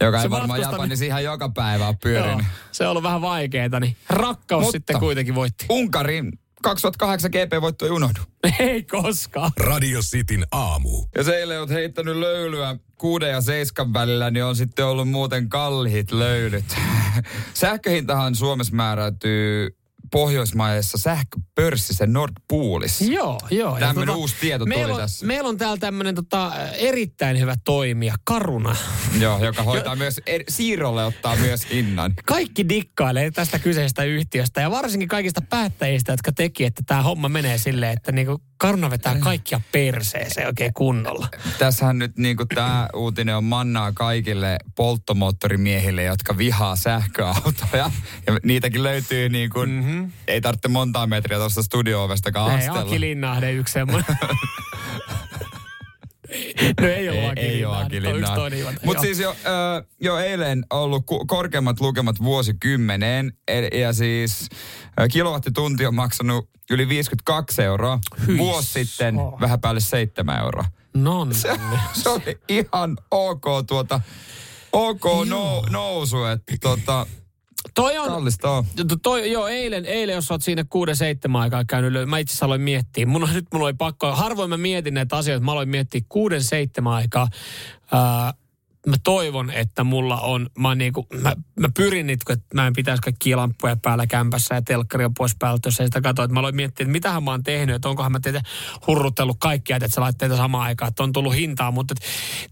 joka 0.00 0.18
Se 0.18 0.24
ei 0.24 0.30
varmaan 0.30 0.48
matkustaminen- 0.60 0.72
Japanissa 0.72 1.04
ihan 1.04 1.24
joka 1.24 1.48
päivä 1.48 1.86
ole 1.88 1.92
Joo, 1.92 1.98
pyörinyt. 2.22 2.46
se 2.72 2.84
on 2.84 2.90
ollut 2.90 3.02
vähän 3.02 3.20
vaikeeta, 3.20 3.80
niin 3.80 3.96
rakkaus 4.08 4.60
Mutta- 4.62 4.72
sitten 4.76 4.98
kuitenkin 4.98 5.34
voitti. 5.34 5.66
Unkarin 5.68 6.32
2008 6.62 7.30
GP-voitto 7.30 7.84
ei 7.84 7.90
unohdu. 7.90 8.20
Ei 8.58 8.82
koskaan. 8.82 9.50
Radio 9.60 10.00
Cityn 10.00 10.46
aamu. 10.52 11.04
Jos 11.16 11.28
eilen 11.28 11.58
olet 11.60 11.70
heittänyt 11.70 12.16
löylyä 12.16 12.76
kuuden 12.98 13.30
ja 13.30 13.40
seiskan 13.40 13.92
välillä, 13.92 14.30
niin 14.30 14.44
on 14.44 14.56
sitten 14.56 14.86
ollut 14.86 15.08
muuten 15.08 15.48
kalliit 15.48 16.12
löylyt. 16.12 16.64
Sähköhintahan 17.54 18.34
Suomessa 18.34 18.74
määräytyy 18.74 19.76
Pohjoismaisessa 20.10 20.98
sähköpörssissä 20.98 22.06
Nord 22.06 22.32
Poolissa. 22.48 23.04
Joo, 23.04 23.40
joo. 23.50 23.78
Ja 23.78 23.86
Tämmönen 23.86 24.16
uusi 24.16 24.34
tieto 24.40 24.64
tuli 24.64 24.84
on, 24.84 24.96
tässä. 24.96 25.26
Meillä 25.26 25.48
on 25.48 25.58
täällä 25.58 25.76
tämmöinen 25.76 26.14
tota, 26.14 26.52
erittäin 26.72 27.40
hyvä 27.40 27.54
toimija, 27.64 28.14
Karuna. 28.24 28.76
Joo, 29.18 29.44
joka 29.44 29.62
hoitaa 29.62 29.96
myös, 29.96 30.20
er, 30.26 30.42
siirrolle 30.48 31.04
ottaa 31.04 31.36
myös 31.36 31.70
hinnan. 31.70 32.12
Kaikki 32.26 32.68
dikkailee 32.68 33.30
tästä 33.30 33.58
kyseisestä 33.58 34.04
yhtiöstä 34.04 34.60
ja 34.60 34.70
varsinkin 34.70 35.08
kaikista 35.08 35.40
päättäjistä, 35.40 36.12
jotka 36.12 36.32
teki, 36.32 36.64
että 36.64 36.82
tämä 36.86 37.02
homma 37.02 37.28
menee 37.28 37.58
silleen, 37.58 37.92
että 37.92 38.12
niinku 38.12 38.42
Karuna 38.56 38.90
vetää 38.90 39.16
kaikkia 39.18 39.60
perseeseen 39.72 40.46
oikein 40.46 40.74
kunnolla. 40.74 41.28
Tässähän 41.58 41.98
nyt 41.98 42.18
niin 42.18 42.36
tämä 42.54 42.88
uutinen 42.94 43.36
on 43.36 43.44
mannaa 43.44 43.92
kaikille 43.92 44.58
polttomoottorimiehille, 44.76 46.02
jotka 46.02 46.38
vihaa 46.38 46.76
sähköautoja. 46.76 47.90
Ja 48.26 48.38
niitäkin 48.42 48.82
löytyy 48.82 49.28
niin 49.28 49.50
kuin, 49.50 49.84
mm-hmm. 50.00 50.12
ei 50.28 50.40
tarvitse 50.40 50.68
montaa 50.68 51.06
metriä 51.06 51.38
tuosta 51.38 51.62
studio-ovestakaan 51.62 52.50
Ei, 52.50 52.56
astella. 52.58 52.80
Aki 52.80 53.00
Linnahde 53.00 53.52
yksi 53.52 53.72
semmoinen. 53.72 54.16
no 56.80 56.86
ei 56.86 57.08
ole 57.08 57.28
Aki 57.28 57.40
ei 57.40 57.64
ole 57.64 57.76
Aki. 57.76 58.00
Mutta 58.84 59.00
siis 59.00 59.18
jo, 59.18 59.36
ö, 59.46 59.84
jo 60.00 60.18
eilen 60.18 60.64
ollut 60.70 61.06
ku, 61.06 61.26
korkeimmat 61.26 61.80
lukemat 61.80 62.16
vuosikymmeneen. 62.22 63.32
E- 63.48 63.78
Ja 63.80 63.92
siis 63.92 64.48
ö, 65.00 65.08
kilowattitunti 65.08 65.86
on 65.86 65.94
maksanut 65.94 66.48
yli 66.70 66.88
52 66.88 67.62
euroa. 67.62 67.98
Hyi 68.26 68.38
Vuosi 68.38 68.84
sitten 68.84 69.14
saa. 69.14 69.40
vähän 69.40 69.60
päälle 69.60 69.80
7 69.80 70.38
euroa. 70.40 70.64
No 70.94 71.26
Se, 71.32 71.58
se 71.92 72.08
oli 72.08 72.38
ihan 72.48 72.96
ok 73.10 73.44
tuota, 73.66 74.00
ok 74.72 75.02
no, 75.28 75.62
nousu, 75.70 76.24
että 76.24 76.52
tota, 76.60 77.06
Toi 77.74 77.98
on, 77.98 78.08
kallista 78.08 78.50
on. 78.50 78.64
To- 78.88 78.96
Toi, 79.02 79.32
joo, 79.32 79.48
eilen, 79.48 79.84
eilen, 79.86 80.14
jos 80.14 80.30
oot 80.30 80.42
siinä 80.42 80.64
kuuden 80.70 80.96
seitsemän 80.96 81.40
aikaa 81.40 81.64
käynyt, 81.64 82.08
mä 82.08 82.18
itse 82.18 82.32
asiassa 82.32 82.46
aloin 82.46 82.60
miettiä. 82.60 83.06
Mun, 83.06 83.28
nyt 83.34 83.46
mulla 83.52 83.66
oli 83.66 83.74
pakko, 83.74 84.12
harvoin 84.12 84.50
mä 84.50 84.56
mietin 84.56 84.94
näitä 84.94 85.16
asioita, 85.16 85.44
mä 85.44 85.52
aloin 85.52 85.68
miettiä 85.68 86.00
kuuden 86.08 86.44
seitsemän 86.44 86.92
aikaa. 86.92 87.28
Ää, 87.92 88.34
mä 88.86 88.96
toivon, 89.04 89.50
että 89.50 89.84
mulla 89.84 90.20
on, 90.20 90.50
mä, 90.58 90.74
niinku, 90.74 91.06
mä, 91.22 91.32
mä 91.60 91.68
pyrin 91.76 92.06
nyt, 92.06 92.20
että 92.28 92.44
mä 92.54 92.66
en 92.66 92.72
pitäisi 92.72 93.02
kaikkia 93.02 93.36
lamppuja 93.36 93.76
päällä 93.82 94.06
kämpässä 94.06 94.54
ja 94.54 94.62
telkkari 94.62 95.04
on 95.04 95.14
pois 95.14 95.36
päältä, 95.38 95.66
jos 95.66 95.80
ei 95.80 95.86
sitä 95.86 96.00
katsoa. 96.00 96.24
Että 96.24 96.34
mä 96.34 96.40
aloin 96.40 96.56
miettiä, 96.56 96.84
että 96.84 96.92
mitähän 96.92 97.24
mä 97.24 97.30
oon 97.30 97.42
tehnyt, 97.42 97.76
että 97.76 97.88
onkohan 97.88 98.12
mä 98.12 98.20
teitä 98.20 98.42
hurruttellut 98.86 99.36
kaikkia, 99.40 99.76
että 99.76 99.88
sä 99.88 100.00
laitteita 100.00 100.36
samaan 100.36 100.64
aikaan, 100.64 100.88
että 100.88 101.02
on 101.02 101.12
tullut 101.12 101.34
hintaa. 101.34 101.70
Mutta 101.70 101.94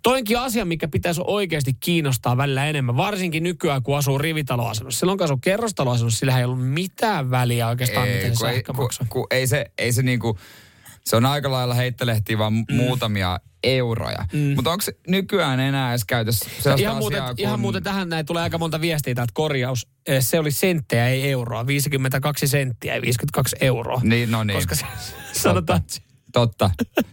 toinkin 0.02 0.38
asia, 0.38 0.64
mikä 0.64 0.88
pitäisi 0.88 1.20
oikeasti 1.24 1.74
kiinnostaa 1.80 2.36
välillä 2.36 2.66
enemmän, 2.66 2.96
varsinkin 2.96 3.42
nykyään, 3.42 3.82
kun 3.82 3.98
asuu 3.98 4.18
rivitaloasunnossa. 4.18 4.98
Silloin 4.98 5.18
kun 5.18 5.24
asuu 5.24 5.38
kerrostaloasunnossa, 5.38 6.18
sillä 6.18 6.38
ei 6.38 6.44
ollut 6.44 6.68
mitään 6.68 7.30
väliä 7.30 7.68
oikeastaan, 7.68 8.08
ei, 8.08 8.14
miten 8.14 8.36
se 8.36 8.50
ei, 8.50 8.62
kun, 8.62 8.76
maksaa. 8.76 9.06
kun 9.10 9.26
ei 9.30 9.46
se, 9.46 9.70
ei 9.78 9.92
se 9.92 10.02
niinku, 10.02 10.38
se 11.08 11.16
on 11.16 11.26
aika 11.26 11.50
lailla 11.50 11.74
heittelehtiä 11.74 12.38
vaan 12.38 12.52
mm. 12.52 12.64
muutamia 12.74 13.40
euroja. 13.62 14.26
Mm. 14.32 14.54
Mutta 14.54 14.70
onko 14.70 14.84
nykyään 15.08 15.60
enää 15.60 15.90
edes 15.90 16.04
käytössä 16.04 16.50
sellaista 16.60 16.82
Ihan 16.82 16.96
muuten, 16.96 17.22
asiaa, 17.22 17.34
kun... 17.34 17.44
ihan 17.44 17.60
muuten 17.60 17.82
tähän 17.82 18.08
näin 18.08 18.26
tulee 18.26 18.42
aika 18.42 18.58
monta 18.58 18.80
viestiä 18.80 19.14
täältä 19.14 19.32
korjaus. 19.34 19.86
Eh, 20.06 20.22
Se 20.22 20.38
oli 20.38 20.50
senttejä, 20.50 21.08
ei 21.08 21.30
euroa. 21.30 21.66
52 21.66 22.46
senttiä, 22.46 22.94
ei 22.94 23.02
52 23.02 23.56
euroa. 23.60 24.00
Niin, 24.04 24.30
no 24.30 24.44
niin. 24.44 24.56
Koska 24.56 24.74
se, 24.74 24.86
sanotaan, 25.32 25.78
että 25.80 26.07
Totta. 26.38 26.70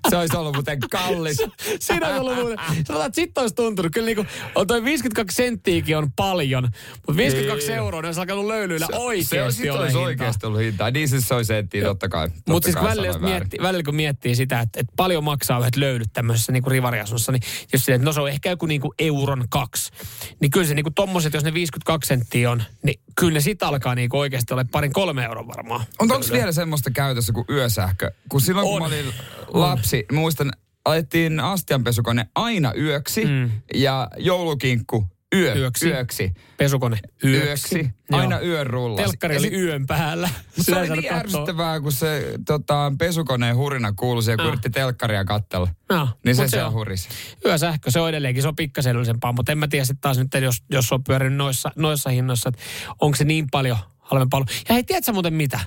Se 0.10 0.18
olisi 0.18 0.38
ollut 0.38 0.54
muuten 0.54 0.80
kallis. 0.92 1.38
Siinä 1.80 2.08
on 2.08 2.20
ollut 2.20 2.36
muuten, 2.36 2.58
sanotaan, 2.88 3.08
että 3.08 3.16
sitten 3.16 3.42
olisi 3.42 3.56
tuntunut. 3.56 3.92
Kyllä 3.94 4.06
niin 4.06 4.16
kuin, 4.16 4.28
on 4.56 4.68
toi 4.68 4.84
52 4.84 5.36
senttiäkin 5.36 5.98
on 5.98 6.12
paljon, 6.16 6.64
mutta 6.96 7.16
52 7.18 7.68
Niin. 7.68 7.78
euroa, 7.78 8.02
ne 8.02 8.08
olisi 8.08 8.20
alkanut 8.22 8.46
löylyillä 8.46 8.86
se 8.90 8.96
oikeasti 8.96 9.40
olisi, 9.40 9.70
ole 9.70 9.80
olisi 9.80 9.98
oikeasti 9.98 10.46
ollut 10.46 10.62
hintaa. 10.62 10.92
Niin 10.92 11.10
siis 11.10 11.28
se 11.28 11.34
olisi 11.36 11.48
senttiä, 11.48 11.84
totta 11.84 12.10
kai. 12.10 12.28
Mutta 12.50 12.72
siis 12.72 12.84
välillä, 12.84 13.08
jos 13.08 13.20
miettii, 13.20 13.60
välillä 13.62 13.84
kun 13.84 13.96
miettii 13.96 14.36
sitä, 14.36 14.60
että, 14.60 14.80
että 14.80 14.94
paljon 14.98 15.24
maksaa 15.24 15.60
yhdet 15.60 15.76
löylyt 15.76 16.10
tämmöisessä 16.14 16.52
niin 16.52 16.68
rivariasunnossa, 16.68 17.32
niin 17.32 17.42
jos 17.74 17.86
silleen, 17.86 17.96
että 18.02 18.06
no 18.06 18.14
se 18.14 18.22
on 18.22 18.30
ehkä 18.30 18.50
joku 18.50 18.66
niin 18.66 18.82
kuin 18.82 18.92
euron 19.00 19.46
kaksi. 19.50 19.92
Niin 20.40 20.52
kyllä 20.52 20.68
se 20.68 20.74
niin 20.74 20.84
kuin 20.84 20.94
tommoset, 20.94 21.34
jos 21.34 21.44
ne 21.44 21.54
52 21.54 22.08
senttiä 22.08 22.52
on, 22.52 22.64
niin 22.84 23.00
kyllä 23.20 23.34
ne 23.34 23.40
sit 23.42 23.64
alkaa 23.64 23.96
niin 23.96 24.10
kuin 24.10 24.20
oikeasti 24.22 24.54
olla 24.54 24.66
parin 24.72 24.94
kolme 24.94 25.24
euron 25.24 25.48
varmaan. 25.48 25.86
On 26.00 26.12
onko 26.12 26.28
vielä 26.32 26.52
semmoista 26.52 26.92
käytössä 26.92 27.34
kuin 27.34 27.46
yösähkö? 27.50 28.12
Kun 28.30 28.42
silloin 28.42 28.68
kun 28.68 28.76
On. 28.76 28.82
mä 28.82 28.88
olin 28.88 29.14
lapsi, 29.48 30.06
muistan, 30.12 30.52
alettiin 30.86 31.40
astianpesukone 31.40 32.28
aina 32.36 32.74
yöksi 32.78 33.26
Mm. 33.26 33.52
ja 33.74 34.08
joulukinkku 34.18 35.08
yö, 35.36 35.56
Yöksi. 35.56 35.90
yöksi. 35.90 36.32
Pesukone 36.58 36.98
yöksi. 37.24 37.76
Yöksi. 37.78 37.90
Aina 38.12 38.40
yön 38.40 38.68
rullasi. 38.68 39.04
Telkkari 39.04 39.34
Ja 39.36 39.40
oli 39.40 39.54
yön 39.54 39.86
päällä. 39.86 40.30
Se 40.60 40.76
oli 40.76 40.90
niin 40.90 41.14
ärsyttävää, 41.14 41.80
kun 41.80 41.92
se 41.92 42.34
tota, 42.46 42.92
pesukoneen 43.00 43.56
hurina 43.56 43.94
kuului 43.94 44.24
siihen, 44.24 44.38
kun 44.38 44.44
Joo. 44.46 44.52
yritti 44.52 44.70
telkkaria 44.70 45.26
kattella. 45.26 45.68
Joo, 45.90 46.08
Niin 46.26 46.36
se, 46.36 46.48
se 46.48 46.64
on. 46.64 46.74
hurisi. 46.74 47.10
Yösähkö, 47.46 47.92
se 47.92 48.00
on 48.00 48.10
edelleenkin, 48.10 48.42
se 48.42 48.48
on 48.48 48.56
pikkasen 48.56 48.92
edullisempaa, 48.92 49.32
mutta 49.32 49.52
en 49.52 49.58
mä 49.58 49.68
tiedä 49.68 49.86
sitten 49.86 50.02
taas 50.02 50.18
nyt, 50.18 50.28
jos, 50.42 50.64
jos 50.72 50.92
on 50.92 51.04
pyörinyt 51.04 51.38
noissa, 51.38 51.72
noissa 51.76 52.10
hinnoissa, 52.10 52.50
että 52.50 52.62
onko 53.02 53.16
se 53.16 53.24
niin 53.24 53.48
paljon 53.52 53.78
halvempaa 54.00 54.38
ollut. 54.38 54.52
Ja 54.70 54.74
hei, 54.74 54.84
tiedätkö 54.84 55.14
muuten 55.14 55.34
mitä? 55.34 55.60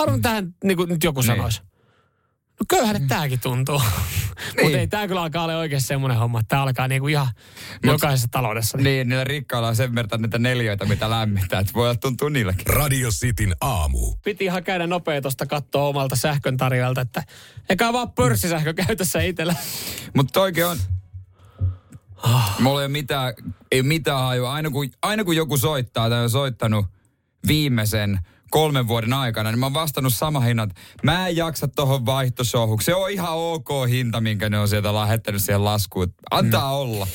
Arvon 0.00 0.22
tähän, 0.22 0.54
niin 0.64 0.76
kuin 0.76 0.88
nyt 0.88 1.04
joku 1.04 1.20
Niin. 1.20 1.26
sanoisi. 1.26 1.62
No 2.60 2.64
köyhälle 2.68 3.00
tääkin 3.08 3.40
tuntuu. 3.40 3.82
Mutta 4.46 4.62
Niin. 4.62 4.78
ei 4.78 4.86
tää 4.86 5.08
kyllä 5.08 5.22
alkaa 5.22 5.42
olla 5.44 5.56
oikeasti 5.56 5.86
semmoinen 5.88 6.18
homma, 6.18 6.40
että 6.40 6.48
tää 6.48 6.62
alkaa 6.62 6.88
niinku 6.88 7.08
ihan 7.08 7.28
jokaisessa 7.82 8.28
taloudessa. 8.30 8.78
Niin. 8.78 8.84
Niin, 8.84 9.08
niillä 9.08 9.24
rikkailla 9.24 9.68
on 9.68 9.76
sen 9.76 9.94
verran 9.94 10.22
niitä 10.22 10.38
neljöitä, 10.38 10.84
mitä 10.84 11.10
lämmittää, 11.10 11.60
että 11.60 11.72
voi 11.74 11.96
tuntua 11.96 12.30
niilläkin. 12.30 12.66
Radio 12.66 13.10
Cityn 13.10 13.56
aamu. 13.60 14.16
Piti 14.24 14.44
ihan 14.44 14.64
käydä 14.64 14.86
nopea 14.86 15.22
tuosta 15.22 15.46
katsoa 15.46 15.82
omalta 15.88 16.16
sähkön 16.16 16.56
tarjoajalta, 16.56 17.00
että 17.00 17.22
eikä 17.68 17.92
vaan 17.92 18.12
pörssisähkö 18.12 18.74
käytössä 18.74 19.20
itsellä. 19.22 19.54
Mutta 20.16 20.32
toikin 20.32 20.66
on... 20.66 20.76
Mulla 22.60 22.80
ei 22.80 22.86
ole 22.86 22.88
mitään, 22.88 23.34
ei 23.72 23.82
mitään 23.82 24.20
hajua. 24.20 24.52
Aina 24.52 24.70
kun, 24.70 24.90
aina 25.02 25.24
kun 25.24 25.36
joku 25.36 25.56
soittaa 25.56 26.08
tai 26.10 26.22
on 26.22 26.30
soittanut 26.30 26.86
viimeisen 27.46 28.18
kolmen 28.52 28.88
vuoden 28.88 29.12
aikana, 29.12 29.50
niin 29.50 29.58
mä 29.58 29.66
oon 29.66 29.74
vastannut 29.74 30.14
sama 30.14 30.40
hinnat. 30.40 30.70
Mä 31.02 31.28
en 31.28 31.36
jaksa 31.36 31.68
tohon 31.68 32.06
vaihtoshowhun. 32.06 32.82
Se 32.82 32.94
on 32.94 33.10
ihan 33.10 33.32
ok 33.32 33.68
hinta, 33.88 34.20
minkä 34.20 34.48
ne 34.48 34.58
on 34.58 34.68
sieltä 34.68 34.94
lähettänyt 34.94 35.42
siihen 35.42 35.64
laskuun. 35.64 36.14
Antaa 36.30 36.72
mm. 36.72 36.76
olla. 36.76 37.06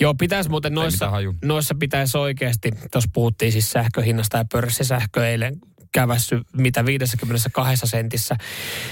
Joo, 0.00 0.14
pitäisi 0.14 0.50
muuten 0.50 0.74
noissa, 0.74 1.10
noissa 1.44 1.74
pitäisi 1.74 2.18
oikeasti, 2.18 2.70
tuossa 2.92 3.10
puhuttiin 3.14 3.52
siis 3.52 3.70
sähköhinnasta 3.70 4.38
ja 4.38 4.44
pörssisähkö 4.52 5.28
eilen 5.28 5.56
kävässy 5.92 6.40
mitä 6.56 6.86
52 6.86 7.86
sentissä. 7.86 8.36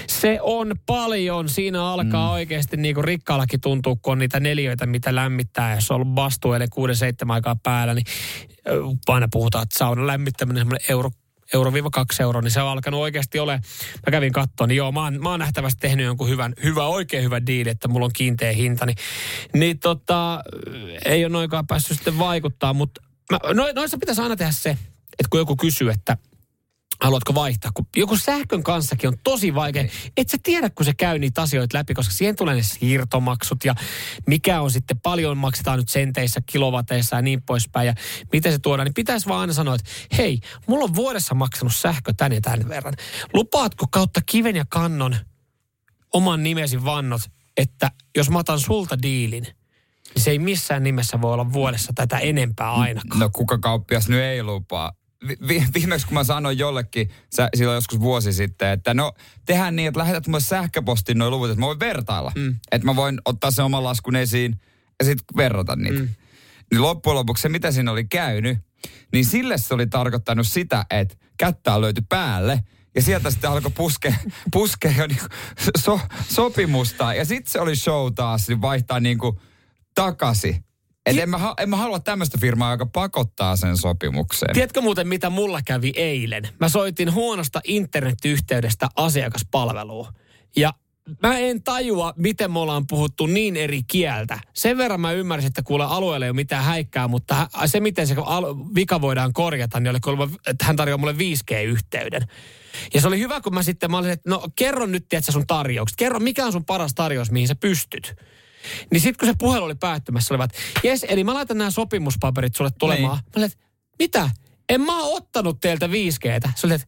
Se 0.07 0.39
on 0.41 0.75
paljon. 0.85 1.49
Siinä 1.49 1.85
alkaa 1.85 2.27
mm. 2.27 2.33
oikeasti 2.33 2.77
niin 2.77 2.95
kuin 2.95 3.05
rikkaallakin 3.05 3.61
tuntuu, 3.61 3.95
kun 3.95 4.11
on 4.11 4.19
niitä 4.19 4.39
neljöitä, 4.39 4.85
mitä 4.85 5.15
lämmittää. 5.15 5.75
Jos 5.75 5.91
on 5.91 5.95
ollut 5.95 6.15
vastuu 6.15 6.53
eli 6.53 6.65
6-7 6.65 7.31
aikaa 7.31 7.55
päällä, 7.63 7.93
niin 7.93 8.05
aina 9.07 9.27
puhutaan, 9.31 9.63
että 9.63 9.77
saunan 9.77 10.07
lämmittäminen 10.07 10.61
semmoinen 10.61 10.85
euro 10.89 11.09
euro 11.53 11.73
viiva 11.73 11.89
kaksi 11.89 12.23
euroa, 12.23 12.41
niin 12.41 12.51
se 12.51 12.61
on 12.61 12.69
alkanut 12.69 12.99
oikeasti 12.99 13.39
ole. 13.39 13.59
Mä 14.05 14.11
kävin 14.11 14.33
katsoa, 14.33 14.67
niin 14.67 14.77
joo, 14.77 14.91
mä 14.91 15.03
oon, 15.03 15.21
mä 15.21 15.29
oon 15.29 15.39
nähtävästi 15.39 15.79
tehnyt 15.79 16.05
jonkun 16.05 16.29
hyvän, 16.29 16.53
hyvä, 16.63 16.87
oikein 16.87 17.23
hyvä 17.23 17.45
diili, 17.45 17.69
että 17.69 17.87
mulla 17.87 18.05
on 18.05 18.11
kiinteä 18.15 18.51
hinta, 18.51 18.85
niin, 18.85 18.97
niin 19.53 19.79
tota, 19.79 20.43
ei 21.05 21.25
ole 21.25 21.31
noinkaan 21.31 21.67
päässyt 21.67 21.97
sitten 21.97 22.19
vaikuttaa, 22.19 22.73
mutta 22.73 23.01
mä, 23.31 23.39
no, 23.53 23.67
noissa 23.75 23.97
pitäisi 23.97 24.21
aina 24.21 24.35
tehdä 24.35 24.51
se, 24.51 24.69
että 24.69 25.29
kun 25.29 25.39
joku 25.39 25.55
kysyy, 25.55 25.89
että 25.89 26.17
haluatko 27.01 27.35
vaihtaa, 27.35 27.71
kun 27.73 27.87
joku 27.95 28.17
sähkön 28.17 28.63
kanssakin 28.63 29.07
on 29.07 29.17
tosi 29.23 29.55
vaikea. 29.55 29.85
Et 30.17 30.29
sä 30.29 30.37
tiedä, 30.43 30.69
kun 30.69 30.85
se 30.85 30.93
käy 30.93 31.19
niitä 31.19 31.41
asioita 31.41 31.77
läpi, 31.77 31.93
koska 31.93 32.13
siihen 32.13 32.35
tulee 32.35 32.55
ne 32.55 32.63
siirtomaksut 32.63 33.65
ja 33.65 33.75
mikä 34.27 34.61
on 34.61 34.71
sitten, 34.71 34.99
paljon 34.99 35.37
maksetaan 35.37 35.79
nyt 35.79 35.89
senteissä, 35.89 36.41
kilowateissa 36.45 37.15
ja 37.15 37.21
niin 37.21 37.41
poispäin 37.41 37.87
ja 37.87 37.93
miten 38.31 38.51
se 38.51 38.59
tuodaan, 38.59 38.85
niin 38.85 38.93
pitäisi 38.93 39.27
vaan 39.27 39.41
aina 39.41 39.53
sanoa, 39.53 39.75
että 39.75 39.89
hei, 40.17 40.39
mulla 40.67 40.83
on 40.83 40.95
vuodessa 40.95 41.35
maksanut 41.35 41.75
sähkö 41.75 42.13
tän 42.17 42.31
ja 42.31 42.41
tän 42.41 42.69
verran. 42.69 42.93
Lupaatko 43.33 43.85
kautta 43.91 44.21
kiven 44.25 44.55
ja 44.55 44.65
kannon 44.69 45.15
oman 46.13 46.43
nimesi 46.43 46.85
vannot, 46.85 47.21
että 47.57 47.91
jos 48.17 48.29
mä 48.29 48.39
otan 48.39 48.59
sulta 48.59 49.01
diilin, 49.01 49.43
niin 49.43 50.23
se 50.23 50.31
ei 50.31 50.39
missään 50.39 50.83
nimessä 50.83 51.21
voi 51.21 51.33
olla 51.33 51.53
vuodessa 51.53 51.93
tätä 51.95 52.17
enempää 52.17 52.71
ainakaan. 52.71 53.19
No 53.19 53.29
kuka 53.33 53.57
kauppias 53.57 54.09
nyt 54.09 54.19
ei 54.19 54.43
lupaa? 54.43 54.91
Vi- 55.27 55.37
vi- 55.47 55.65
viimeksi 55.73 56.07
kun 56.07 56.13
mä 56.13 56.23
sanoin 56.23 56.57
jollekin, 56.57 57.09
sä, 57.35 57.49
silloin 57.55 57.75
joskus 57.75 57.99
vuosi 57.99 58.33
sitten, 58.33 58.69
että 58.69 58.93
no 58.93 59.13
tehdään 59.45 59.75
niin, 59.75 59.87
että 59.87 59.99
lähetät 59.99 60.27
mulle 60.27 60.39
sähköpostiin 60.39 61.17
noin 61.17 61.31
luvut, 61.31 61.49
että 61.49 61.59
mä 61.59 61.65
voin 61.65 61.79
vertailla. 61.79 62.31
Mm. 62.35 62.55
Että 62.71 62.85
mä 62.85 62.95
voin 62.95 63.21
ottaa 63.25 63.51
sen 63.51 63.65
oman 63.65 63.83
laskun 63.83 64.15
esiin 64.15 64.61
ja 64.99 65.05
sitten 65.05 65.37
verrata 65.37 65.75
niitä. 65.75 65.99
Mm. 65.99 66.09
Niin 66.71 66.81
loppujen 66.81 67.15
lopuksi 67.15 67.41
se, 67.41 67.49
mitä 67.49 67.71
siinä 67.71 67.91
oli 67.91 68.05
käynyt, 68.05 68.57
niin 69.13 69.25
sille 69.25 69.57
se 69.57 69.73
oli 69.73 69.87
tarkoittanut 69.87 70.47
sitä, 70.47 70.85
että 70.89 71.15
kättä 71.37 71.81
löytyi 71.81 72.03
päälle 72.09 72.63
ja 72.95 73.01
sieltä 73.01 73.31
sitten 73.31 73.49
alkoi 73.49 73.71
puskea, 73.71 74.13
puskea 74.53 74.91
jo 74.97 75.07
niinku 75.07 75.25
so, 75.77 75.99
sopimusta. 76.29 77.13
Ja 77.13 77.25
sitten 77.25 77.51
se 77.51 77.59
oli 77.59 77.75
show 77.75 78.13
taas, 78.13 78.47
niin 78.47 78.61
vaihtaa 78.61 78.99
niinku 78.99 79.41
takaisin. 79.95 80.63
Et 81.09 81.23
en, 81.23 81.29
mä, 81.29 81.53
en 81.57 81.69
mä 81.69 81.77
halua 81.77 81.99
tämmöistä 81.99 82.37
firmaa, 82.41 82.71
joka 82.71 82.85
pakottaa 82.85 83.55
sen 83.55 83.77
sopimukseen. 83.77 84.53
Tiedätkö 84.53 84.81
muuten, 84.81 85.07
mitä 85.07 85.29
mulla 85.29 85.59
kävi 85.65 85.91
eilen? 85.95 86.47
Mä 86.59 86.69
soitin 86.69 87.13
huonosta 87.13 87.61
internetyhteydestä 87.63 88.89
asiakaspalveluun. 88.95 90.07
Ja 90.55 90.73
mä 91.23 91.37
en 91.37 91.63
tajua, 91.63 92.13
miten 92.17 92.51
me 92.51 92.59
ollaan 92.59 92.87
puhuttu 92.87 93.25
niin 93.25 93.57
eri 93.57 93.83
kieltä. 93.83 94.39
Sen 94.53 94.77
verran 94.77 95.01
mä 95.01 95.11
ymmärsin, 95.11 95.47
että 95.47 95.63
kuule 95.63 95.83
alueelle 95.83 96.25
ei 96.25 96.29
ole 96.29 96.35
mitään 96.35 96.63
häikkää, 96.63 97.07
mutta 97.07 97.47
se, 97.65 97.79
miten 97.79 98.07
se 98.07 98.15
vika 98.75 99.01
voidaan 99.01 99.33
korjata, 99.33 99.79
niin 99.79 99.91
oli 99.91 99.99
kuulemma, 99.99 100.35
että 100.47 100.65
hän 100.65 100.75
tarjoaa 100.75 100.97
mulle 100.97 101.13
5G-yhteyden. 101.13 102.21
Ja 102.93 103.01
se 103.01 103.07
oli 103.07 103.19
hyvä, 103.19 103.41
kun 103.41 103.53
mä 103.53 103.63
sitten, 103.63 103.91
mä 103.91 103.97
olin, 103.97 104.11
että 104.11 104.29
no 104.29 104.43
kerro 104.55 104.85
nyt, 104.85 105.05
tiedätkö, 105.09 105.31
sun 105.31 105.47
tarjoukset. 105.47 105.97
Kerro, 105.97 106.19
mikä 106.19 106.45
on 106.45 106.51
sun 106.51 106.65
paras 106.65 106.93
tarjous, 106.95 107.31
mihin 107.31 107.47
sä 107.47 107.55
pystyt. 107.55 108.15
Niin 108.91 109.01
sitten 109.01 109.19
kun 109.19 109.33
se 109.33 109.35
puhelu 109.39 109.65
oli 109.65 109.75
päättymässä, 109.75 110.33
olivat, 110.33 110.51
jes, 110.83 111.05
eli 111.09 111.23
mä 111.23 111.33
laitan 111.33 111.57
nämä 111.57 111.71
sopimuspaperit 111.71 112.55
sulle 112.55 112.71
tulemaan. 112.79 113.17
Niin. 113.17 113.25
Mä 113.25 113.39
olin, 113.39 113.45
että 113.45 113.65
mitä? 113.99 114.29
En 114.69 114.81
mä 114.81 114.99
oo 114.99 115.15
ottanut 115.15 115.59
teiltä 115.61 115.87
5Gtä. 115.87 116.49
Se 116.55 116.67
oli, 116.67 116.73
että 116.73 116.87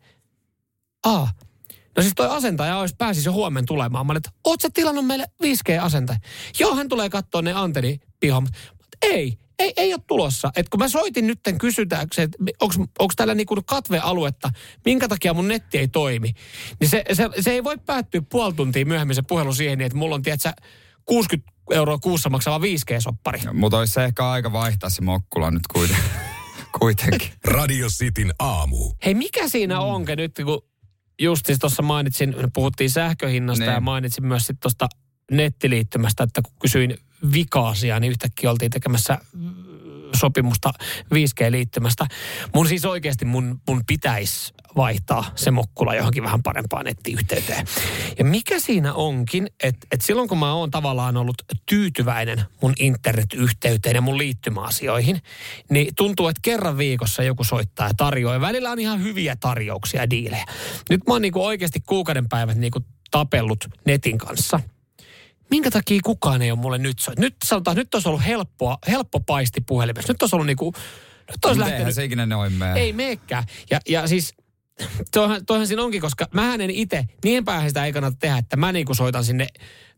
aa. 1.05 1.31
No 1.97 2.01
siis 2.01 2.13
toi 2.15 2.27
asentaja 2.27 2.77
olisi 2.77 2.95
pääsisi 2.97 3.27
jo 3.27 3.33
huomenna 3.33 3.65
tulemaan. 3.67 4.05
Mä 4.05 4.11
olin, 4.11 4.17
että 4.17 4.31
oot 4.43 4.61
sä 4.61 4.69
tilannut 4.73 5.05
meille 5.05 5.25
5G-asentaja? 5.43 6.19
Joo, 6.59 6.75
hän 6.75 6.89
tulee 6.89 7.09
katsoa 7.09 7.41
ne 7.41 7.53
antennipihommat. 7.53 8.53
Ei, 9.01 9.37
ei, 9.59 9.73
ei 9.77 9.93
ole 9.93 10.01
tulossa. 10.07 10.51
Et 10.55 10.69
kun 10.69 10.79
mä 10.79 10.87
soitin 10.87 11.27
nytten 11.27 11.57
kysytääkseen, 11.57 12.25
että 12.25 12.37
onko 12.99 13.13
täällä 13.15 13.35
niinku 13.35 13.61
katvealuetta, 13.65 14.49
minkä 14.85 15.07
takia 15.07 15.33
mun 15.33 15.47
netti 15.47 15.77
ei 15.77 15.87
toimi, 15.87 16.33
niin 16.79 16.89
se, 16.89 17.03
se, 17.13 17.29
se 17.39 17.51
ei 17.51 17.63
voi 17.63 17.77
päättyä 17.77 18.21
puoli 18.21 18.53
tuntia 18.53 18.85
myöhemmin 18.85 19.15
se 19.15 19.21
puhelu 19.21 19.53
siihen, 19.53 19.81
että 19.81 19.97
mulla 19.97 20.15
on, 20.15 20.21
tiedätkö, 20.21 20.51
60 21.05 21.50
euroa 21.71 21.97
kuussa 21.97 22.29
maksava 22.29 22.57
5G-soppari. 22.57 23.53
Mutta 23.53 23.77
olisi 23.77 23.93
se 23.93 24.03
ehkä 24.03 24.29
aika 24.29 24.53
vaihtaa 24.53 24.89
se 24.89 25.01
mokkula 25.01 25.51
nyt 25.51 25.67
kuitenkin. 25.73 26.03
kuitenkin. 26.79 27.29
Radio 27.43 27.87
Cityn 27.87 28.33
aamu. 28.39 28.93
Hei, 29.05 29.13
mikä 29.13 29.47
siinä 29.47 29.75
mm. 29.75 29.81
onkin 29.81 30.17
nyt, 30.17 30.31
kun 30.45 30.61
just 31.21 31.45
siis 31.45 31.59
tuossa 31.59 31.81
mainitsin, 31.81 32.35
puhuttiin 32.53 32.89
sähköhinnasta 32.89 33.65
Niin. 33.65 33.73
ja 33.73 33.81
mainitsin 33.81 34.25
myös 34.25 34.41
sitten 34.43 34.61
tuosta 34.61 34.89
nettiliittymästä, 35.31 36.23
että 36.23 36.41
kun 36.41 36.53
kysyin 36.61 36.97
vika-asia, 37.33 37.99
niin 37.99 38.11
yhtäkkiä 38.11 38.51
oltiin 38.51 38.71
tekemässä 38.71 39.17
sopimusta 40.15 40.73
5G-liittymästä. 41.13 42.07
Mun 42.55 42.67
siis 42.67 42.85
oikeasti 42.85 43.25
mun, 43.25 43.61
mun 43.67 43.83
pitäisi 43.87 44.53
vaihtaa 44.75 45.31
se 45.35 45.51
mokkula 45.51 45.95
johonkin 45.95 46.23
vähän 46.23 46.43
parempaan 46.43 46.85
nettiyhteyteen. 46.85 47.65
Ja 48.17 48.25
mikä 48.25 48.59
siinä 48.59 48.93
onkin, 48.93 49.47
että, 49.63 49.87
että 49.91 50.05
silloin 50.05 50.29
kun 50.29 50.37
mä 50.37 50.53
oon 50.53 50.71
tavallaan 50.71 51.17
ollut 51.17 51.41
tyytyväinen 51.65 52.43
mun 52.61 52.73
internetyhteyteen 52.79 53.95
ja 53.95 54.01
mun 54.01 54.17
liittymäasioihin, 54.17 55.21
niin 55.69 55.95
tuntuu, 55.95 56.27
että 56.27 56.39
kerran 56.43 56.77
viikossa 56.77 57.23
joku 57.23 57.43
soittaa 57.43 57.87
ja 57.87 57.93
tarjoaa. 57.97 58.35
Ja 58.35 58.41
välillä 58.41 58.71
on 58.71 58.79
ihan 58.79 59.03
hyviä 59.03 59.35
tarjouksia 59.35 60.01
ja 60.01 60.09
diilejä. 60.09 60.45
Nyt 60.89 61.01
mä 61.07 61.13
oon 61.13 61.21
niinku 61.21 61.45
oikeasti 61.45 61.79
kuukauden 61.85 62.29
päivät 62.29 62.57
niinku 62.57 62.79
tapellut 63.11 63.67
netin 63.85 64.17
kanssa– 64.17 64.59
minkä 65.51 65.71
takia 65.71 65.99
kukaan 66.03 66.41
ei 66.41 66.51
ole 66.51 66.59
mulle 66.59 66.77
nyt 66.77 66.99
soit. 66.99 67.19
Nyt 67.19 67.35
sanotaan, 67.45 67.77
nyt 67.77 67.93
olisi 67.93 68.09
ollut 68.09 68.25
helppoa, 68.25 68.77
helppo 68.87 69.19
paisti 69.19 69.61
puhelimessa. 69.61 70.13
Nyt 70.13 70.21
olisi 70.21 70.35
ollut 70.35 70.47
niinku, 70.47 70.73
nyt 71.31 71.45
olisi 71.45 71.59
lähtenyt. 71.59 71.95
se 71.95 72.03
ikinä 72.03 72.25
noin 72.25 72.53
mene. 72.53 72.79
Ei 72.79 72.93
meekään. 72.93 73.43
Ja, 73.71 73.79
ja 73.89 74.07
siis 74.07 74.33
toihan, 75.11 75.45
toihan 75.45 75.67
siinä 75.67 75.83
onkin, 75.83 76.01
koska 76.01 76.27
mä 76.33 76.53
en 76.53 76.69
itse, 76.69 77.05
niin 77.23 77.45
päähän 77.45 77.69
sitä 77.69 77.85
ei 77.85 77.93
kannata 77.93 78.17
tehdä, 78.19 78.37
että 78.37 78.57
mä 78.57 78.71
niinku 78.71 78.93
soitan 78.93 79.25
sinne 79.25 79.47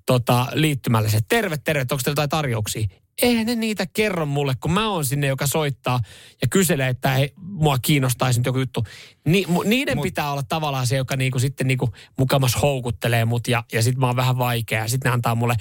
tota, 0.06 0.48
liittymälle 0.54 1.10
se, 1.10 1.20
terve, 1.30 1.58
terve, 1.58 1.82
onko 1.82 1.96
teillä 2.04 2.12
jotain 2.12 2.30
tarjouksia? 2.30 2.88
Eihän 3.22 3.46
ne 3.46 3.56
niitä 3.56 3.88
kerro 3.94 4.26
mulle, 4.26 4.54
kun 4.60 4.72
mä 4.72 4.90
oon 4.90 5.06
sinne, 5.06 5.28
joka 5.28 5.48
soittaa 5.48 6.00
ja 6.42 6.48
kyselee, 6.48 6.90
että 6.90 7.10
hei, 7.10 7.34
mua 7.38 7.78
kiinnostaisi 7.82 8.40
nyt 8.40 8.46
joku 8.46 8.60
juttu. 8.60 8.84
Ni, 9.26 9.46
mu, 9.48 9.64
niiden 9.64 9.98
Mut, 9.98 10.04
pitää 10.04 10.32
olla 10.32 10.44
tavallaan 10.44 10.88
se, 10.88 10.96
joka 10.96 11.16
niinku 11.16 11.40
sitten 11.40 11.68
niinku 11.68 11.94
mukamas 12.18 12.62
houkuttelee 12.62 13.26
mut 13.26 13.48
ja, 13.48 13.64
ja 13.74 13.84
sitten 13.84 14.00
mä 14.00 14.08
oon 14.08 14.16
vähän 14.16 14.38
vaikea. 14.38 14.88
Sitten 14.88 15.10
ne 15.10 15.14
antaa 15.14 15.36
mulle 15.36 15.56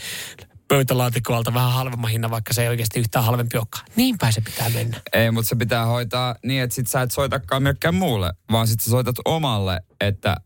pöytälaatikolta 0.72 1.54
vähän 1.54 1.72
halvemman 1.72 2.10
hinnan, 2.10 2.30
vaikka 2.30 2.54
se 2.54 2.62
ei 2.62 2.68
oikeasti 2.68 3.00
yhtään 3.00 3.24
halvempi 3.24 3.56
olekaan. 3.56 3.84
Niinpä 3.96 4.30
se 4.30 4.40
pitää 4.40 4.68
mennä. 4.68 5.00
Ei, 5.12 5.30
mutta 5.30 5.48
se 5.48 5.56
pitää 5.56 5.86
hoitaa 5.86 6.36
niin, 6.44 6.62
että 6.62 6.74
sit 6.76 6.86
sä 6.86 7.02
et 7.02 7.10
soitakaan 7.10 7.62
millekään 7.62 7.94
muulle, 7.94 8.32
vaan 8.52 8.68
sit 8.68 8.80
sä 8.80 8.90
soitat 8.90 9.16
omalle, 9.24 9.80
että 10.00 10.36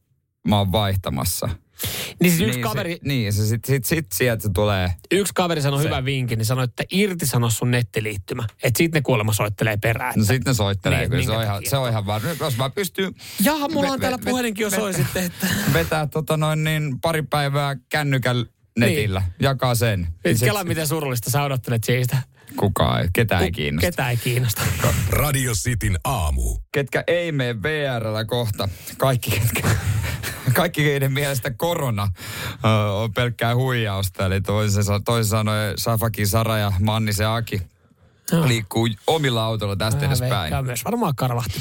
mä 0.49 0.59
oon 0.59 0.73
vaihtamassa. 0.73 1.49
Niin 2.21 2.31
siis 2.31 2.41
yksi 2.41 2.53
niin, 2.53 2.63
kaveri... 2.63 2.93
Se, 2.93 2.99
niin, 3.03 3.33
se 3.33 3.47
sit, 3.47 3.65
sit, 3.65 3.85
sit 3.85 4.07
sieltä 4.15 4.43
se 4.43 4.49
tulee. 4.55 4.95
Yksi 5.11 5.33
kaveri 5.35 5.63
sanoi 5.63 5.83
hyvän 5.83 6.05
vinkin, 6.05 6.39
niin 6.39 6.47
sanoi, 6.47 6.65
että 6.65 6.85
irtisano 6.91 7.51
sun 7.51 7.71
nettiliittymä. 7.71 8.45
Että 8.63 8.79
sitten 8.79 8.99
ne 8.99 9.03
kuulemma 9.03 9.33
soittelee 9.33 9.77
perään. 9.77 10.15
No 10.17 10.25
sitten 10.25 10.51
ne 10.51 10.55
soittelee, 10.55 10.99
niin, 10.99 11.11
kyllä 11.11 11.25
se 11.25 11.31
on, 11.31 11.43
ihan, 11.43 11.63
se 11.69 11.77
on 11.77 11.91
ihan 11.91 12.07
varma. 12.07 12.29
Jos 12.41 12.57
mä 12.57 12.71
pystyn... 12.71 13.15
Jaha, 13.45 13.69
mulla 13.69 13.91
on 13.91 14.01
täällä 14.01 14.19
puhelinkin 14.25 14.63
jo 14.63 14.71
soi 14.71 14.95
sitten, 14.95 15.25
että... 15.25 15.47
Vetää 15.73 16.07
tota 16.07 16.37
noin 16.37 16.65
niin 16.65 17.01
pari 17.01 17.23
päivää 17.23 17.77
kännykän 17.89 18.47
netillä, 18.79 19.21
niin. 19.21 19.35
jakaa 19.41 19.75
sen. 19.75 20.07
Kela, 20.41 20.65
miten 20.65 20.87
surullista 20.87 21.31
sä 21.31 21.43
odottelet 21.43 21.85
siitä. 21.85 22.17
Kukaan 22.57 23.03
ei, 23.03 23.09
ketään 23.13 23.43
ei 23.43 23.53
kiinnosta. 23.53 23.87
Ketään 23.87 24.11
ei 24.11 24.17
kiinnosta. 24.17 24.63
Radio 25.11 25.53
Cityn 25.53 25.99
aamu. 26.05 26.59
Ketkä 26.73 27.05
ei 27.07 27.33
mene 27.33 27.63
VRllä 27.63 28.25
kohta, 28.25 28.69
kaikki 28.99 29.31
ketkä 29.31 29.69
kaikki 30.53 30.83
keiden 30.83 31.13
mielestä 31.13 31.51
korona 31.51 32.09
on 32.93 33.13
pelkkää 33.13 33.55
huijausta. 33.55 34.27
Eli 34.27 34.41
toisin, 34.41 34.85
toisin 35.05 35.31
sanoen 35.31 35.75
Safaki, 35.77 36.27
Sara 36.27 36.59
ja 36.59 36.73
Mannisen 36.81 37.29
Aki 37.29 37.63
no. 38.33 38.49
liikkuu 38.49 38.89
omilla 39.07 39.45
autoilla 39.45 39.77
tästä 39.77 40.01
Vähän 40.01 40.17
edespäin. 40.17 40.65
myös 40.65 40.85
varmaan 40.85 41.15
karvahti 41.17 41.61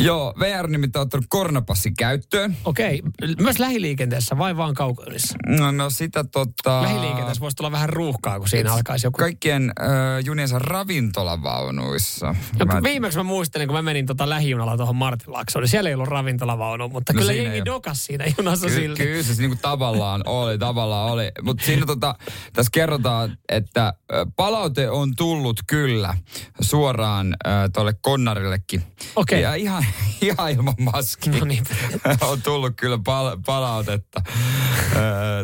Joo, 0.00 0.34
VR 0.38 0.68
nimittäin 0.68 1.00
on 1.00 1.06
ottanut 1.06 1.26
koronapassin 1.28 1.96
käyttöön. 1.96 2.56
Okei, 2.64 3.02
okay. 3.06 3.34
myös 3.40 3.58
lähiliikenteessä 3.58 4.38
vai 4.38 4.56
vaan 4.56 4.74
kaukoilissa? 4.74 5.38
No, 5.46 5.70
no 5.70 5.90
sitä 5.90 6.24
tota... 6.24 6.82
Lähiliikenteessä 6.82 7.40
voisi 7.40 7.56
tulla 7.56 7.72
vähän 7.72 7.88
ruuhkaa, 7.88 8.38
kun 8.38 8.48
siinä 8.48 8.72
alkaisi 8.72 9.06
joku... 9.06 9.18
Kaikkien 9.18 9.72
äh, 9.80 9.86
juniensa 10.24 10.58
ravintolavaunuissa. 10.58 12.34
No, 12.58 12.66
mä... 12.66 12.82
Viimeksi 12.82 13.18
mä 13.18 13.22
muistelin, 13.22 13.68
kun 13.68 13.76
mä 13.76 13.82
menin 13.82 14.06
tota 14.06 14.28
lähijunalla 14.28 14.76
tuohon 14.76 14.96
Martinlaaksoon, 14.96 15.62
niin 15.62 15.70
siellä 15.70 15.90
ei 15.90 15.94
ollut 15.94 16.08
ravintolavaunu, 16.08 16.88
mutta 16.88 17.12
no 17.12 17.18
kyllä 17.18 17.32
jengi 17.32 17.64
dokas 17.64 18.04
siinä 18.04 18.24
junassa 18.38 18.66
Ky- 18.66 18.74
silti. 18.74 19.02
Kyllä 19.02 19.22
se 19.22 19.34
niin 19.42 19.50
kuin 19.50 19.60
tavallaan 19.62 20.22
oli, 20.26 20.58
tavallaan 20.58 21.12
oli. 21.12 21.30
Mutta 21.42 21.64
siinä 21.64 21.86
tota, 21.86 22.14
tässä 22.52 22.70
kerrotaan, 22.72 23.38
että 23.48 23.94
palaute 24.36 24.90
on 24.90 25.16
tullut 25.16 25.60
kyllä 25.66 25.85
Kyllä, 25.86 26.14
suoraan 26.60 27.36
äh, 27.46 27.52
tuolle 27.74 27.94
Konnarillekin. 28.00 28.82
Okei. 28.82 29.12
Okay. 29.16 29.40
Ja 29.40 29.54
ihan, 29.54 29.84
ihan 30.20 30.50
ilman 30.50 30.74
maskia. 30.78 31.32
No 31.32 31.44
niin. 31.44 31.64
on 32.30 32.42
tullut 32.42 32.72
kyllä 32.76 32.98
pal- 33.04 33.36
palautetta 33.46 34.22
äh, 34.26 34.32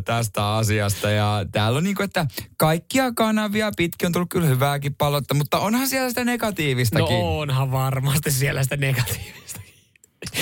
tästä 0.04 0.54
asiasta. 0.54 1.10
Ja 1.10 1.46
täällä 1.52 1.76
on 1.76 1.84
niin 1.84 1.96
kuin, 1.96 2.04
että 2.04 2.26
kaikkia 2.56 3.12
kanavia 3.12 3.70
pitkin 3.76 4.06
on 4.06 4.12
tullut 4.12 4.30
kyllä 4.30 4.46
hyvääkin 4.46 4.94
palautetta, 4.94 5.34
mutta 5.34 5.58
onhan 5.58 5.88
siellä 5.88 6.08
sitä 6.08 6.24
negatiivistakin. 6.24 7.18
No 7.18 7.38
onhan 7.38 7.72
varmasti 7.72 8.30
siellä 8.30 8.62
sitä 8.62 8.76
negatiivista. 8.76 9.60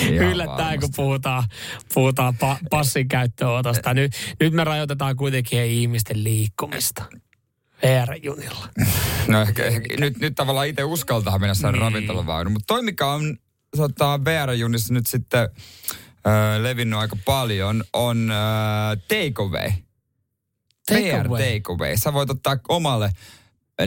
Yllättäen, 0.09 0.79
kun 0.79 0.89
puhutaan, 0.95 1.43
puhutaan 1.93 2.33
pa- 2.33 2.67
passin 2.69 3.07
käyttöönotosta. 3.07 3.93
Nyt, 3.93 4.11
nyt 4.39 4.53
me 4.53 4.63
rajoitetaan 4.63 5.15
kuitenkin 5.15 5.65
ihmisten 5.65 6.23
liikkumista. 6.23 7.03
VR-junilla. 7.81 8.69
No 9.27 9.41
ehkä, 9.41 9.65
ehkä 9.65 9.95
nyt, 9.99 10.19
nyt 10.19 10.35
tavallaan 10.35 10.67
itse 10.67 10.83
uskaltaa 10.83 11.39
mennä 11.39 11.53
saada 11.53 11.71
niin. 11.71 11.81
ravintolavaunu. 11.81 12.49
Mutta 12.49 12.67
toi, 12.67 12.83
mikä 12.83 13.07
on 13.07 13.37
tota, 13.77 14.19
VR-junissa 14.25 14.93
nyt 14.93 15.07
sitten 15.07 15.49
äh, 16.27 16.61
levinnyt 16.61 16.99
aika 16.99 17.17
paljon, 17.25 17.83
on 17.93 18.31
äh, 18.31 18.97
takeaway. 19.07 19.71
Take 20.87 21.01
VR 21.01 21.29
takeaway. 21.29 21.97
Sä 21.97 22.13
voit 22.13 22.29
ottaa 22.29 22.57
omalle 22.69 23.11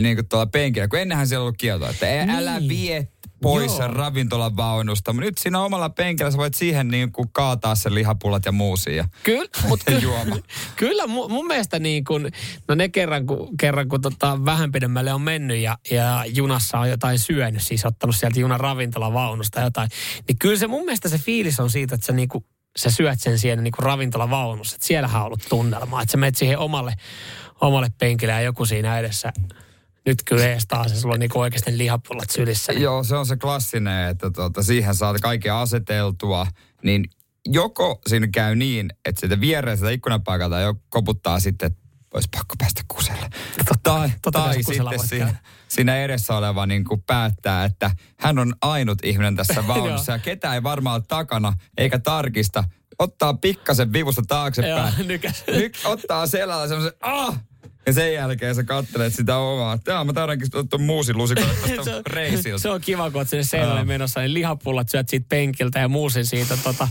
niin 0.01 0.15
kuin 0.15 0.27
tuolla 0.27 0.45
penkillä, 0.45 0.87
kun 0.87 0.99
ennenhän 0.99 1.27
siellä 1.27 1.43
ollut 1.43 1.57
kieltoa, 1.57 1.89
että 1.89 2.05
niin. 2.05 2.29
älä 2.29 2.61
vie 2.69 3.07
pois 3.45 3.79
Joo. 3.79 3.87
ravintolan 3.87 4.57
vaunusta. 4.57 5.13
Nyt 5.13 5.37
siinä 5.37 5.59
omalla 5.59 5.89
penkillä 5.89 6.31
sä 6.31 6.37
voit 6.37 6.53
siihen 6.53 6.87
niin 6.87 7.11
kuin 7.11 7.29
kaataa 7.31 7.75
sen 7.75 7.95
lihapullat 7.95 8.45
ja 8.45 8.51
muu 8.51 8.77
siihen. 8.77 9.05
Kyllä, 9.23 9.49
mutta 9.67 9.91
ky- 9.91 10.43
kyllä 10.75 11.07
mun, 11.07 11.31
mun 11.31 11.47
mielestä 11.47 11.79
niin 11.79 12.03
kuin, 12.03 12.31
no 12.67 12.75
ne 12.75 12.89
kerran 12.89 13.25
kun, 13.25 13.57
kerran 13.57 13.89
kun 13.89 14.01
tota 14.01 14.45
vähän 14.45 14.71
pidemmälle 14.71 15.13
on 15.13 15.21
mennyt 15.21 15.57
ja, 15.57 15.77
ja 15.91 16.25
junassa 16.27 16.79
on 16.79 16.89
jotain 16.89 17.19
syönyt, 17.19 17.61
siis 17.61 17.85
ottanut 17.85 18.15
sieltä 18.15 18.39
junan 18.39 18.59
ravintolavaunusta 18.59 19.61
jotain, 19.61 19.89
niin 20.27 20.39
kyllä 20.39 20.57
se 20.57 20.67
mun 20.67 20.85
mielestä 20.85 21.09
se 21.09 21.17
fiilis 21.17 21.59
on 21.59 21.69
siitä, 21.69 21.95
että 21.95 22.07
sä 22.07 22.13
niin 22.13 22.29
kuin, 22.29 22.45
sä 22.77 22.91
syöt 22.91 23.19
sen 23.19 23.39
siellä 23.39 23.61
niin 23.61 23.71
kuin 23.71 23.85
ravintolavaunussa. 23.85 24.75
Että 24.75 24.87
siellähän 24.87 25.21
on 25.21 25.25
ollut 25.25 25.45
tunnelma, 25.49 26.01
että 26.01 26.11
sä 26.11 26.17
menet 26.17 26.35
siihen 26.35 26.59
omalle, 26.59 26.93
omalle 27.61 27.87
penkille 27.99 28.33
ja 28.33 28.41
joku 28.41 28.65
siinä 28.65 28.99
edessä 28.99 29.33
nyt 30.05 30.23
kyllä 30.25 30.47
ees 30.47 30.67
taas, 30.67 30.91
ja 30.91 30.99
sulla 30.99 31.13
on 31.13 31.19
niinku 31.19 31.39
oikeasti 31.39 31.77
lihapullat 31.77 32.29
sylissä. 32.29 32.73
Joo, 32.73 33.03
se 33.03 33.15
on 33.15 33.25
se 33.25 33.37
klassinen, 33.37 34.09
että 34.09 34.31
tuota, 34.31 34.63
siihen 34.63 34.95
saat 34.95 35.21
kaiken 35.21 35.53
aseteltua, 35.53 36.47
niin 36.83 37.05
joko 37.47 38.01
siinä 38.07 38.27
käy 38.27 38.55
niin, 38.55 38.89
että 39.05 39.21
sitä 39.21 39.39
viereistä 39.39 39.89
ikkunapaikalta 39.89 40.59
jo 40.59 40.75
koputtaa 40.89 41.39
sitten, 41.39 41.67
että 41.67 41.85
olisi 42.13 42.29
pakko 42.31 42.55
päästä 42.59 42.81
kuselle. 42.87 43.29
Totta, 43.57 43.73
tai 43.83 44.09
totta 44.21 44.39
tai 44.39 44.63
sitten 44.63 45.07
siinä, 45.07 45.35
siinä 45.67 45.97
edessä 45.97 46.37
oleva 46.37 46.65
niin 46.65 46.83
kuin 46.83 47.01
päättää, 47.01 47.65
että 47.65 47.91
hän 48.19 48.39
on 48.39 48.55
ainut 48.61 48.99
ihminen 49.03 49.35
tässä 49.35 49.67
vaunussa 49.67 50.11
ja 50.11 50.19
ketä 50.19 50.53
ei 50.53 50.63
varmaan 50.63 50.95
ole 50.95 51.03
takana 51.07 51.53
eikä 51.77 51.99
tarkista. 51.99 52.63
Ottaa 52.99 53.33
pikkasen 53.33 53.93
vivusta 53.93 54.21
taaksepäin. 54.27 54.93
Joo, 54.97 55.07
nykäs. 55.07 55.43
Nyt 55.47 55.81
ottaa 55.85 56.27
selällä 56.27 56.67
semmoisen, 56.67 56.93
ah, 57.01 57.39
ja 57.85 57.93
sen 57.93 58.13
jälkeen 58.13 58.55
sä 58.55 58.63
kattelet 58.63 59.13
sitä 59.13 59.37
omaa. 59.37 59.77
Jaa, 59.87 60.03
mä 60.03 60.13
taidankin 60.13 60.47
tuon 60.69 60.81
muusin 60.81 61.17
lusikalle 61.17 61.53
tästä 61.61 61.83
se, 61.83 62.01
reisiltä. 62.07 62.61
Se 62.61 62.69
on 62.69 62.81
kiva, 62.81 63.11
kun 63.11 63.21
oot 63.21 63.29
sinne 63.29 63.43
seinälle 63.43 63.85
menossa, 63.85 64.19
niin 64.19 64.33
lihapullat 64.33 64.89
syöt 64.89 65.09
siitä 65.09 65.25
penkiltä 65.29 65.79
ja 65.79 65.87
muusin 65.87 66.25
siitä 66.25 66.57
tota, 66.57 66.87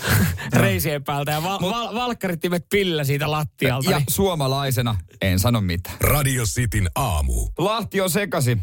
reisien 0.52 1.04
päältä. 1.04 1.32
Ja 1.32 1.42
val, 1.42 1.60
Mut, 1.60 1.70
val, 1.70 1.94
valkkarittimet 1.94 2.66
pillä 2.70 3.04
siitä 3.04 3.30
lattialta. 3.30 3.90
Ja 3.90 3.98
niin. 3.98 4.06
suomalaisena 4.10 4.96
en 5.22 5.38
sano 5.38 5.60
mitään. 5.60 5.96
Radio 6.00 6.44
Cityn 6.44 6.90
aamu. 6.94 7.48
Lahti 7.58 8.00
on 8.00 8.10
sekasi. 8.10 8.58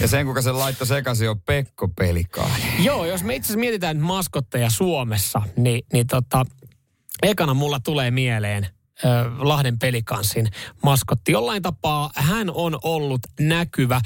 Ja 0.00 0.08
sen, 0.08 0.26
kuka 0.26 0.42
sen 0.42 0.58
laittoi 0.58 0.86
sekaisin, 0.86 1.30
on 1.30 1.40
Pekko 1.40 1.88
Pelikaani. 1.88 2.62
Joo, 2.78 3.04
jos 3.04 3.22
me 3.22 3.34
itse 3.34 3.46
asiassa 3.46 3.60
mietitään 3.60 4.00
maskotteja 4.00 4.70
Suomessa, 4.70 5.42
niin, 5.56 5.82
niin 5.92 6.06
tota, 6.06 6.44
ekana 7.22 7.54
mulla 7.54 7.80
tulee 7.80 8.10
mieleen 8.10 8.66
Lahden 9.38 9.78
pelikanssin 9.78 10.48
maskotti. 10.82 11.32
Jollain 11.32 11.62
tapaa 11.62 12.10
hän 12.14 12.50
on 12.50 12.78
ollut 12.82 13.20
näkyvä. 13.40 14.00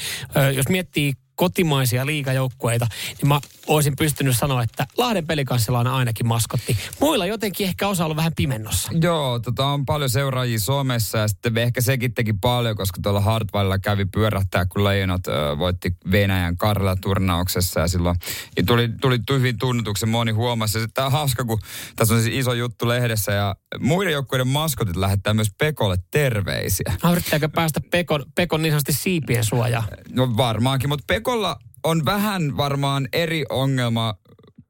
Jos 0.55 0.69
miettii 0.69 1.13
kotimaisia 1.37 2.07
liigajoukkueita, 2.07 2.87
niin 3.21 3.29
mä 3.29 3.41
olisin 3.67 3.97
pystynyt 3.97 4.37
sanoa, 4.37 4.63
että 4.63 4.87
Lahden 4.97 5.27
pelikanssilla 5.27 5.79
on 5.79 5.87
ainakin 5.87 6.27
maskotti. 6.27 6.77
Muilla 7.01 7.27
jotenkin 7.27 7.67
ehkä 7.67 7.89
osa 7.89 8.05
ollut 8.05 8.17
vähän 8.17 8.33
pimennossa. 8.37 8.93
Joo, 9.01 9.39
tota 9.39 9.67
on 9.67 9.87
paljon 9.87 10.11
seuraajia 10.11 10.59
Suomessa 10.61 11.19
ja 11.19 11.29
sitten 11.29 11.59
ehkä 11.59 11.81
sekin 11.81 12.15
teki 12.15 12.33
paljon, 12.33 12.77
koska 12.77 13.01
tuolla 13.03 13.21
Hardwallilla 13.21 13.79
kävi 13.79 14.05
pyörähtää, 14.05 14.67
kun 14.67 14.85
Leijonat 14.85 15.27
ö, 15.27 15.59
voitti 15.59 15.97
Venäjän 16.11 16.57
Karla-turnauksessa 16.57 17.81
ja 17.81 17.89
silloin 17.89 18.17
ja 18.57 18.63
tuli, 18.67 18.89
tuli 19.01 19.21
hyvin 19.29 19.59
tunnetuksen 19.59 20.09
moni 20.09 20.33
huomasi. 20.33 20.79
Ja 20.79 20.87
tämä 20.95 21.07
on 21.07 21.13
hauska, 21.13 21.45
kun 21.45 21.59
tässä 21.97 22.15
on 22.15 22.23
siis 22.23 22.37
iso 22.37 22.53
juttu 22.53 22.89
lehdessä 22.89 23.33
ja 23.33 23.57
muiden 23.81 24.13
joukkueiden 24.13 24.49
maskotit 24.49 24.97
lähettää 24.97 25.35
myös 25.35 25.51
Pekolle 25.59 25.97
terveisiä. 26.11 26.93
Yrittääkö 27.13 27.49
päästä 27.49 27.81
Pekon, 27.91 28.25
Pekon 28.35 28.63
niin 28.63 28.73
sanotusti 28.73 29.03
siipien 29.03 29.45
suojaa? 29.45 29.85
No 30.11 30.37
varmaankin, 30.37 30.89
mutta 30.89 31.05
Pekolla 31.27 31.57
on 31.85 32.05
vähän 32.05 32.57
varmaan 32.57 33.09
eri 33.13 33.45
ongelma 33.49 34.15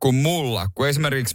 kuin 0.01 0.15
mulla, 0.15 0.69
kun 0.75 0.89
esimerkiksi 0.89 1.35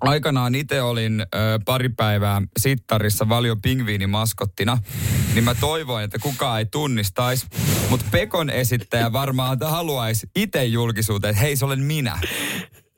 aikanaan 0.00 0.54
itse 0.54 0.82
olin 0.82 1.20
ö, 1.20 1.26
pari 1.64 1.88
päivää 1.88 2.42
sittarissa 2.60 3.28
Valio 3.28 3.56
Pingviini 3.56 4.06
maskottina, 4.06 4.78
niin 5.34 5.44
mä 5.44 5.54
toivoin, 5.54 6.04
että 6.04 6.18
kukaan 6.18 6.58
ei 6.58 6.66
tunnistaisi. 6.66 7.46
Mutta 7.90 8.06
Pekon 8.10 8.50
esittäjä 8.50 9.12
varmaan 9.12 9.58
haluaisi 9.64 10.26
itse 10.36 10.64
julkisuuteen, 10.64 11.30
että 11.30 11.42
hei, 11.42 11.56
se 11.56 11.64
olen 11.64 11.82
minä. 11.82 12.18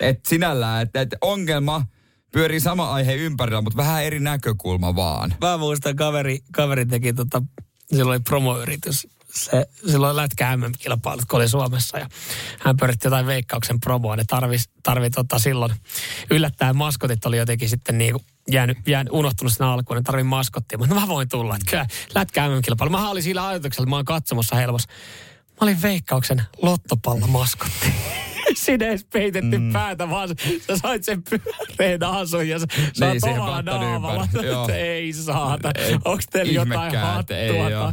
Et 0.01 0.27
sinällään, 0.27 0.83
että 0.83 1.01
et 1.01 1.15
ongelma 1.21 1.87
pyörii 2.33 2.61
sama 2.61 2.91
aihe 2.91 3.15
ympärillä, 3.15 3.61
mutta 3.61 3.77
vähän 3.77 4.05
eri 4.05 4.21
näkökulma 4.21 4.97
vaan. 4.97 5.35
Mä 5.41 5.57
muistan, 5.57 5.97
kaveri, 5.97 6.39
kaveri 6.53 6.87
teki 6.87 7.13
tota, 7.13 7.43
silloin 7.91 8.25
promoyritys. 8.25 9.07
Se, 9.35 9.67
silloin 9.91 10.17
lätkä 10.17 10.57
MM-kilpailut, 10.57 11.25
kun 11.25 11.37
oli 11.37 11.49
Suomessa 11.49 11.99
ja 11.99 12.09
hän 12.61 12.77
pyöritti 12.77 13.07
jotain 13.07 13.27
veikkauksen 13.27 13.81
promoa. 13.81 14.17
Ne 14.17 14.25
tarvi, 14.27 14.57
tarvi 14.83 15.11
tota, 15.11 15.39
silloin 15.39 15.73
yllättäen 16.31 16.77
maskotit 16.77 17.27
oli 17.27 17.37
jotenkin 17.37 17.69
sitten 17.69 17.99
niinku 17.99 18.23
jäänyt, 18.51 18.79
jäänyt 18.87 19.13
unohtunut 19.13 19.53
sen 19.53 19.67
alkuun. 19.67 19.97
Ne 19.97 20.03
tarvii 20.03 20.25
maskottia, 20.25 20.79
mutta 20.79 20.95
mä 20.95 21.09
voin 21.09 21.29
tulla. 21.29 21.57
Että 21.57 21.71
kyllä 21.71 21.87
lätkä 22.15 22.49
MM-kilpailu. 22.49 22.91
Mä 22.91 23.11
olin 23.11 23.23
sillä 23.23 23.47
ajatuksella, 23.47 23.85
että 23.85 23.91
mä 23.91 23.97
oon 23.97 24.05
katsomassa 24.05 24.57
helpossa. 24.57 24.89
Mä 25.51 25.59
olin 25.61 25.83
veikkauksen 25.83 26.43
lottopallomaskotti. 26.63 27.93
Sinne 28.55 28.89
edes 28.89 29.05
peitetty 29.13 29.59
mm. 29.59 29.73
päätä, 29.73 30.11
vaan 30.11 30.29
sä 30.67 30.77
sait 30.77 31.05
sen 31.05 31.23
pyöreän 31.23 32.03
asun 32.03 32.49
ja 32.49 32.59
sä 32.59 32.67
sä 32.93 33.05
oot 33.07 33.13
Niin, 33.13 33.21
siihen 33.21 33.41
omalla 33.41 33.63
naamalla. 33.63 34.29
joo. 34.47 34.69
Ei 34.69 35.13
saata. 35.13 35.71
Ei, 35.75 35.97
Onks 36.05 36.27
teillä 36.31 36.53
jotain 36.53 36.95
ei 36.95 37.01
hattua 37.01 37.85
oo. 37.85 37.93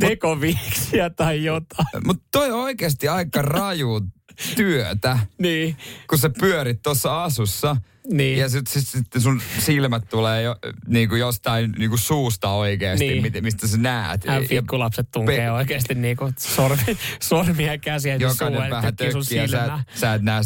tekoviiksiä 0.00 1.10
tai 1.10 1.44
jotain? 1.44 1.88
Mutta 2.06 2.24
toi 2.32 2.50
on 2.50 2.60
oikeasti 2.60 3.08
aika 3.08 3.42
raju 3.42 4.00
työtä, 4.56 5.18
Niin, 5.38 5.76
kun 6.10 6.18
sä 6.18 6.30
pyörit 6.40 6.82
tuossa 6.82 7.24
asussa. 7.24 7.76
Niin. 8.12 8.38
Ja 8.38 8.48
sitten 8.48 8.82
sit, 8.82 8.88
sit 8.88 9.22
sun 9.22 9.40
silmät 9.58 10.08
tulee 10.08 10.42
jo, 10.42 10.56
niin 10.86 11.08
kuin 11.08 11.20
jostain 11.20 11.72
niin 11.78 11.90
kuin 11.90 11.98
suusta 11.98 12.50
oikeasti, 12.50 13.06
Niin. 13.08 13.32
niin. 13.32 13.44
mistä 13.44 13.66
sä 13.66 13.78
näet. 13.78 14.24
Hän 14.26 14.44
pikkulapset 14.48 15.10
tunkee 15.12 15.36
Pe- 15.36 15.50
oikeasti 15.50 15.94
niinku 15.94 16.32
sormi, 16.38 16.96
sormia 17.22 17.78
käsiä 17.78 18.14
jokainen 18.14 18.36
suueen, 18.56 18.70
vähän 18.70 18.96
tökkiä, 18.96 19.46
sä, 19.46 19.78
sä 19.94 20.14
et 20.14 20.22
näe 20.22 20.40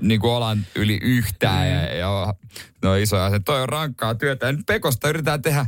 niin 0.00 0.20
kuin 0.20 0.30
olan 0.32 0.66
yli 0.74 0.98
yhtään. 1.02 1.66
Mm. 1.66 1.72
Ja, 1.74 1.94
ja 1.94 2.34
no 2.82 2.94
isoja 2.94 3.30
se, 3.30 3.40
toi 3.40 3.62
on 3.62 3.68
rankkaa 3.68 4.14
työtä. 4.14 4.46
Ja 4.46 4.52
nyt 4.52 4.66
Pekosta 4.66 5.08
yritetään 5.08 5.42
tehdä 5.42 5.66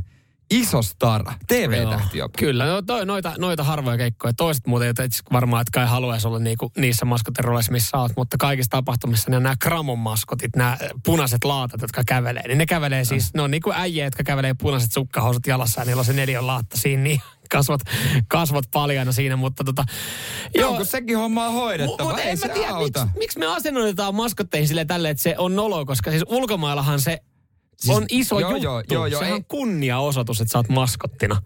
iso 0.51 0.82
stara, 0.82 1.34
TV-tähti 1.49 2.18
jopa. 2.18 2.38
Kyllä, 2.38 2.66
no, 2.66 2.82
toi, 2.82 3.07
noita, 3.07 3.34
noita 3.38 3.64
harvoja 3.64 3.97
keikkoja. 3.97 4.32
Toiset 4.36 4.66
muuten, 4.66 4.88
että 4.88 5.05
itse 5.05 5.22
varmaan, 5.32 5.62
että 5.62 5.70
kai 5.74 5.86
haluaisi 5.86 6.26
olla 6.26 6.38
niinku 6.38 6.72
niissä 6.76 7.05
maskotiroleissa, 7.05 7.72
missä 7.72 7.99
olet, 7.99 8.12
mutta 8.16 8.36
kaikissa 8.40 8.70
tapahtumissa 8.70 9.30
ne 9.30 9.36
on 9.36 9.42
nämä 9.42 9.57
Kramon 9.61 9.99
maskotit, 9.99 10.57
nämä 10.57 10.78
punaiset 11.05 11.44
laatat, 11.44 11.82
jotka 11.82 12.03
kävelee. 12.07 12.49
Niin 12.49 12.59
ne 12.59 12.66
kävelee 12.66 13.05
siis, 13.05 13.34
ne 13.34 13.42
on 13.42 13.51
niin 13.51 13.62
kuin 13.62 13.76
äijä, 13.76 14.05
jotka 14.05 14.22
kävelee 14.22 14.55
punaiset 14.55 14.92
sukkahousut 14.92 15.47
jalassa 15.47 15.80
ja 15.80 15.84
niillä 15.84 16.01
on 16.01 16.07
se 16.07 16.12
neljän 16.12 16.47
laatta 16.47 16.76
siinä, 16.76 17.03
niin 17.03 17.20
kasvot, 17.53 17.80
kasvot 18.28 18.64
paljana 18.72 19.12
siinä, 19.12 19.36
mutta 19.36 19.64
tota... 19.64 19.84
Joo, 20.55 20.76
kun 20.76 20.86
sekin 20.86 21.18
homma 21.18 21.47
on 21.47 21.53
hoidettava, 21.53 22.09
Mutta 22.09 22.22
ei 22.22 22.30
en 22.30 22.38
se 22.38 22.49
mä 22.49 22.55
tiedä, 22.55 22.72
miksi, 22.72 23.18
miksi 23.18 23.38
me 23.38 23.47
asennoitetaan 23.47 24.14
maskotteihin 24.14 24.68
sille 24.68 24.84
tälle, 24.84 25.11
että 25.11 25.22
se 25.22 25.34
on 25.38 25.57
nolo, 25.57 25.86
koska 25.86 26.11
siis 26.11 26.24
ulkomaillahan 26.28 27.01
se 27.01 27.22
Siis- 27.77 27.97
on 27.97 28.05
iso 28.11 28.41
joo, 28.41 28.51
juttu. 28.51 28.64
joo, 28.64 28.83
joo, 28.91 29.07
joo, 29.07 29.18
Sehän 29.18 29.33
ei- 29.33 29.37
on 29.37 29.45
kunniaosoitus, 29.45 30.41
että 30.41 30.53
sä 30.53 30.59
oot 30.59 30.68
maskottina. 30.68 31.43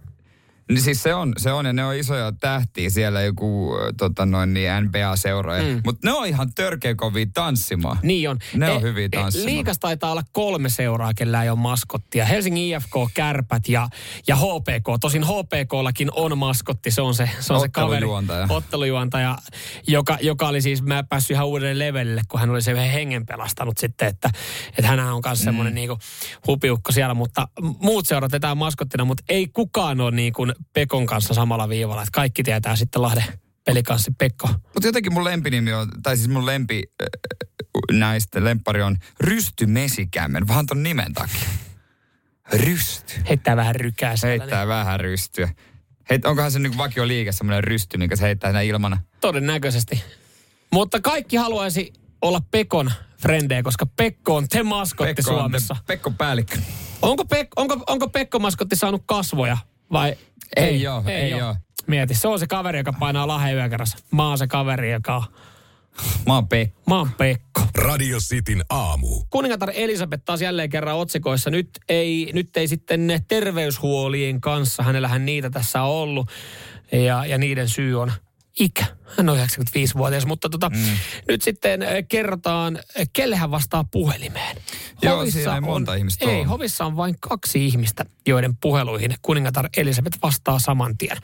Niin 0.74 0.82
siis 0.82 1.02
se 1.02 1.14
on, 1.14 1.32
se 1.38 1.52
on 1.52 1.66
ja 1.66 1.72
ne 1.72 1.84
on 1.84 1.94
isoja 1.94 2.32
tähtiä 2.32 2.90
siellä 2.90 3.22
joku 3.22 3.72
tota 3.96 4.26
noin 4.26 4.54
niin 4.54 4.68
NBA-seuroja. 4.80 5.62
Mm. 5.62 5.80
Mutta 5.84 6.08
ne 6.08 6.12
on 6.12 6.26
ihan 6.26 6.54
törkeä 6.54 6.94
kovia 6.94 7.26
tanssimaan. 7.34 7.98
Niin 8.02 8.30
on. 8.30 8.38
Ne 8.54 8.70
on 8.70 8.82
hyviä 8.82 9.08
tanssimaan. 9.08 9.54
Liikas 9.54 9.78
taitaa 9.78 10.10
olla 10.10 10.22
kolme 10.32 10.68
seuraa, 10.68 11.14
kellä 11.14 11.42
ei 11.42 11.50
ole 11.50 11.58
maskottia. 11.58 12.24
Helsingin 12.24 12.76
IFK, 12.76 12.94
Kärpät 13.14 13.68
ja, 13.68 13.88
ja 14.28 14.36
HPK. 14.36 14.86
Tosin 15.00 15.24
HPKllakin 15.24 16.10
on 16.12 16.38
maskotti. 16.38 16.90
Se 16.90 17.02
on 17.02 17.14
se, 17.14 17.30
se, 17.40 17.52
on 17.52 17.60
se 17.60 17.68
kaveri. 17.68 18.06
Ottelujuontaja. 18.48 19.38
Joka, 19.86 20.18
joka 20.20 20.48
oli 20.48 20.60
siis, 20.60 20.82
mä 20.82 21.02
päässyt 21.02 21.34
ihan 21.34 21.46
uudelle 21.46 21.86
levelille, 21.86 22.22
kun 22.28 22.40
hän 22.40 22.50
oli 22.50 22.62
se 22.62 22.92
hengen 22.92 23.26
pelastanut 23.26 23.78
sitten, 23.78 24.08
että, 24.08 24.30
että 24.68 24.86
hänhän 24.86 25.14
on 25.14 25.22
myös 25.26 25.38
mm. 25.38 25.44
semmoinen 25.44 25.74
niinku 25.74 25.98
hupiukko 26.46 26.92
siellä. 26.92 27.14
Mutta 27.14 27.48
muut 27.60 28.06
seurat 28.06 28.32
vetää 28.32 28.54
maskottina, 28.54 29.04
mutta 29.04 29.24
ei 29.28 29.48
kukaan 29.48 30.00
ole 30.00 30.10
niinku 30.10 30.46
Pekon 30.72 31.06
kanssa 31.06 31.34
samalla 31.34 31.68
viivalla. 31.68 32.02
Että 32.02 32.12
kaikki 32.12 32.42
tietää 32.42 32.76
sitten 32.76 33.02
Lahden 33.02 33.24
pelikanssi 33.64 34.10
Pekko. 34.18 34.48
Mutta 34.48 34.86
jotenkin 34.88 35.12
mun 35.12 35.24
lempinimi 35.24 35.72
on, 35.72 35.88
tai 36.02 36.16
siis 36.16 36.28
mun 36.28 36.46
lempi 36.46 36.82
äh, 37.02 37.98
näistä 37.98 38.44
lemppari 38.44 38.82
on 38.82 38.96
Rysty 39.20 39.66
Mesikämmen, 39.66 40.48
vaan 40.48 40.66
ton 40.66 40.82
nimen 40.82 41.12
takia. 41.14 41.48
Rysty. 42.52 43.14
Heittää 43.28 43.56
vähän 43.56 43.74
rykää 43.74 44.16
siellä. 44.16 44.32
niin- 44.34 44.40
Heittää 44.40 44.66
vähän 44.66 45.00
rystyä. 45.00 45.48
Heit, 46.10 46.24
onkohan 46.26 46.52
se 46.52 46.58
niin 46.58 46.76
vakio 46.78 47.08
liike 47.08 47.32
semmoinen 47.32 47.64
rysty, 47.64 47.98
minkä 47.98 48.16
se 48.16 48.22
heittää 48.22 48.50
siinä 48.50 48.60
ilmana? 48.60 48.98
Todennäköisesti. 49.20 50.04
Mutta 50.72 51.00
kaikki 51.00 51.36
haluaisi 51.36 51.92
olla 52.22 52.40
Pekon 52.50 52.90
frendejä, 53.18 53.62
koska 53.62 53.86
Pekko 53.86 54.36
on 54.36 54.48
te 54.48 54.62
maskotti 54.62 55.14
Pekko 55.14 55.30
on 55.30 55.38
Suomessa. 55.38 55.74
te- 55.74 55.80
Pekko 55.86 56.10
päällikkö. 56.10 56.58
Onko, 57.02 57.24
Pek, 57.24 57.48
onko, 57.56 57.84
onko 57.86 58.08
Pekko 58.08 58.38
maskotti 58.38 58.76
saanut 58.76 59.02
kasvoja 59.06 59.56
vai? 59.92 60.16
Ei 60.56 60.86
oo, 60.86 61.02
ei 61.06 61.42
oo. 61.42 61.56
Mieti, 61.86 62.14
se 62.14 62.28
on 62.28 62.38
se 62.38 62.46
kaveri, 62.46 62.78
joka 62.78 62.92
painaa 62.92 63.26
lahden 63.26 63.54
yökerrassa. 63.54 63.98
Mä 64.10 64.28
oon 64.28 64.38
se 64.38 64.46
kaveri, 64.46 64.92
joka 64.92 65.16
on. 65.16 65.22
Mä 66.26 66.34
oon 66.34 66.48
Pekko. 66.48 66.80
Mä 66.86 66.98
oon 66.98 67.10
Pekko. 67.18 67.60
Radio 67.74 68.18
Cityn 68.18 68.64
aamu. 68.70 69.08
Kuningatar 69.30 69.70
Elisabeth 69.74 70.22
taas 70.24 70.42
jälleen 70.42 70.70
kerran 70.70 70.96
otsikoissa. 70.96 71.50
Nyt 71.50 71.70
ei, 71.88 72.30
nyt 72.32 72.56
ei 72.56 72.68
sitten 72.68 73.06
ne 73.06 73.22
terveyshuolien 73.28 74.40
kanssa, 74.40 74.82
hänellähän 74.82 75.26
niitä 75.26 75.50
tässä 75.50 75.82
on 75.82 75.90
ollut. 75.90 76.30
Ja, 76.92 77.26
ja 77.26 77.38
niiden 77.38 77.68
syy 77.68 78.00
on 78.00 78.12
ikä. 78.58 78.84
Hän 79.16 79.28
on 79.28 79.38
95-vuotias, 79.38 80.26
mutta 80.26 80.48
tota, 80.48 80.68
mm. 80.70 80.76
nyt 81.28 81.42
sitten 81.42 81.82
eh, 81.82 82.04
kerrotaan, 82.08 82.78
eh, 82.96 83.08
kelle 83.12 83.36
hän 83.36 83.50
vastaa 83.50 83.84
puhelimeen. 83.84 84.56
Joo, 85.02 85.30
siinä 85.30 85.54
ei 85.54 85.60
monta 85.60 85.94
ihmistä 85.94 86.24
Ei, 86.24 86.36
ole. 86.36 86.44
hovissa 86.44 86.84
on 86.84 86.96
vain 86.96 87.16
kaksi 87.20 87.66
ihmistä, 87.66 88.04
joiden 88.26 88.56
puheluihin 88.56 89.14
kuningatar 89.22 89.68
Elisabeth 89.76 90.18
vastaa 90.22 90.58
saman 90.58 90.98
tien. 90.98 91.16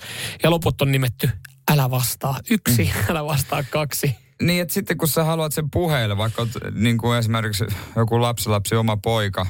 Ja 0.42 0.50
loput 0.50 0.82
on 0.82 0.92
nimetty 0.92 1.30
älä 1.72 1.90
vastaa 1.90 2.40
yksi, 2.50 2.84
mm. 2.84 3.10
älä 3.10 3.24
vastaa 3.24 3.62
kaksi. 3.70 4.16
Niin, 4.42 4.62
että 4.62 4.74
sitten 4.74 4.98
kun 4.98 5.08
sä 5.08 5.24
haluat 5.24 5.52
sen 5.52 5.70
puheelle, 5.70 6.16
vaikka 6.16 6.42
oot, 6.42 6.50
niin 6.74 6.98
kuin 6.98 7.18
esimerkiksi 7.18 7.64
joku 7.96 8.20
lapsilapsi, 8.20 8.74
oma 8.74 8.96
poika, 8.96 9.46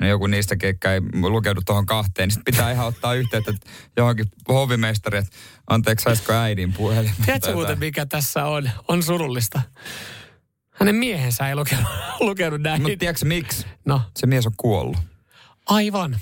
niin 0.00 0.10
joku 0.10 0.26
niistä, 0.26 0.56
ketkä 0.56 0.94
ei 0.94 1.00
lukeudu 1.12 1.60
tuohon 1.66 1.86
kahteen, 1.86 2.28
niin 2.28 2.34
sit 2.34 2.44
pitää 2.44 2.72
ihan 2.72 2.86
ottaa 2.86 3.14
yhteyttä 3.14 3.52
johonkin 3.96 4.26
hovimestari, 4.48 5.18
että 5.18 5.30
anteeksi, 5.66 6.04
saisiko 6.04 6.32
äidin 6.32 6.72
puhelin? 6.72 7.10
Tiedätkö 7.24 7.52
muuten, 7.52 7.78
mikä 7.78 8.06
tässä 8.06 8.44
on? 8.44 8.70
On 8.88 9.02
surullista. 9.02 9.62
Hänen 10.70 10.94
miehensä 10.94 11.48
ei 11.48 11.54
lukenut, 11.56 11.86
lukenut 12.20 12.60
näin. 12.60 12.82
Mutta 12.82 12.96
tiedätkö 12.98 13.24
miksi? 13.26 13.66
No, 13.84 14.02
Se 14.16 14.26
mies 14.26 14.46
on 14.46 14.52
kuollut. 14.56 14.96
aivan. 15.66 16.16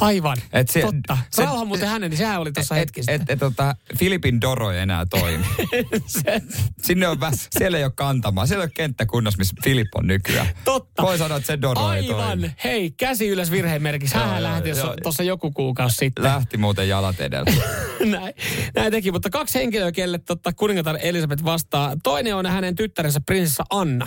Aivan. 0.00 0.36
Et 0.52 0.68
se- 0.70 0.80
Totta. 0.80 1.18
se- 1.30 1.44
Rauha 1.44 1.64
muuten 1.64 1.88
hänen, 1.88 2.10
niin 2.10 2.18
sehän 2.18 2.40
oli 2.40 2.52
tuossa 2.52 2.74
Et, 2.74 2.80
hetki 2.80 3.00
et, 3.08 3.22
et, 3.28 3.38
tota, 3.38 3.74
Filipin 3.98 4.40
Doro 4.40 4.70
ei 4.70 4.78
enää 4.80 5.06
toimi. 5.10 5.44
Se- 6.06 6.42
Sinne 6.82 7.08
on 7.08 7.20
väs, 7.20 7.48
siellä 7.58 7.78
ei 7.78 7.84
ole 7.84 7.92
kantamaa. 7.96 8.46
Siellä 8.46 8.62
ei 8.62 8.66
ole 8.66 8.72
kenttäkunnossa, 8.74 9.38
missä 9.38 9.54
Filip 9.64 9.88
on 9.94 10.06
nykyään. 10.06 10.46
Totta. 10.64 11.02
Voi 11.02 11.18
sanoa, 11.18 11.36
että 11.36 11.46
se 11.46 11.60
Doro 11.62 11.92
ei 11.92 12.02
toimi. 12.06 12.22
Aivan. 12.22 12.52
Hei, 12.64 12.90
käsi 12.90 13.28
ylös 13.28 13.50
virhemerkissä. 13.50 14.18
Joo, 14.18 14.26
Hän 14.28 14.42
lähti 14.42 14.70
tuossa 15.02 15.22
joku 15.22 15.50
kuukausi 15.52 15.96
sitten. 15.96 16.24
Lähti 16.24 16.56
muuten 16.56 16.88
jalat 16.88 17.20
edellä. 17.20 17.52
näin, 18.10 18.34
näin 18.74 18.90
teki, 18.92 19.12
mutta 19.12 19.30
kaksi 19.30 19.58
henkilöä, 19.58 19.92
kelle 19.92 20.18
totta, 20.18 20.52
kuningatar 20.52 20.96
Elisabeth 21.02 21.44
vastaa. 21.44 21.92
Toinen 22.02 22.36
on 22.36 22.46
hänen 22.46 22.74
tyttärensä 22.74 23.20
prinsessa 23.26 23.64
Anna. 23.70 24.06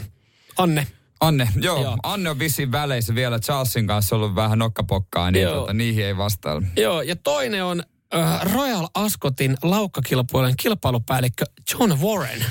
Anne. 0.58 0.88
Anne, 1.20 1.50
joo, 1.62 1.82
Joo. 1.84 1.98
Anne 2.04 2.30
on 2.30 2.40
vissiin 2.40 2.72
väleissä 2.72 3.16
vielä 3.16 3.40
Charlesin 3.40 3.88
kanssa 3.88 4.16
ollut 4.16 4.36
vähän 4.36 4.60
nokkapokkaa, 4.60 5.32
niin 5.32 5.48
tota, 5.48 5.74
niihin 5.74 6.06
ei 6.06 6.18
vastailla. 6.18 6.62
Joo, 6.78 7.02
ja 7.02 7.16
toinen 7.16 7.64
on 7.64 7.84
äh, 8.16 8.54
Royal 8.54 8.88
Ascotin 8.94 9.58
laukkakilpailujen 9.64 10.56
kilpailupäällikkö 10.58 11.46
John 11.74 12.02
Warren. 12.02 12.46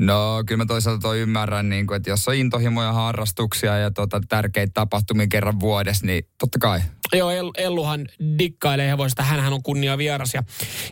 No 0.00 0.42
kyllä 0.46 0.64
mä 0.64 0.66
toisaalta 0.66 1.00
toi 1.00 1.20
ymmärrän, 1.20 1.68
niin 1.68 1.86
kuin, 1.86 1.96
että 1.96 2.10
jos 2.10 2.28
on 2.28 2.34
intohimoja 2.34 2.92
harrastuksia 2.92 3.78
ja 3.78 3.90
tota, 3.90 4.20
tärkeitä 4.28 4.70
tapahtumia 4.74 5.26
kerran 5.26 5.60
vuodessa, 5.60 6.06
niin 6.06 6.24
totta 6.38 6.58
kai. 6.58 6.80
Joo, 7.12 7.30
Elluhan 7.56 8.06
dikkailee 8.38 8.88
hevosista. 8.88 9.22
Hänhän 9.22 9.52
on 9.52 9.62
kunnia 9.62 9.98
vieras 9.98 10.34
ja, 10.34 10.42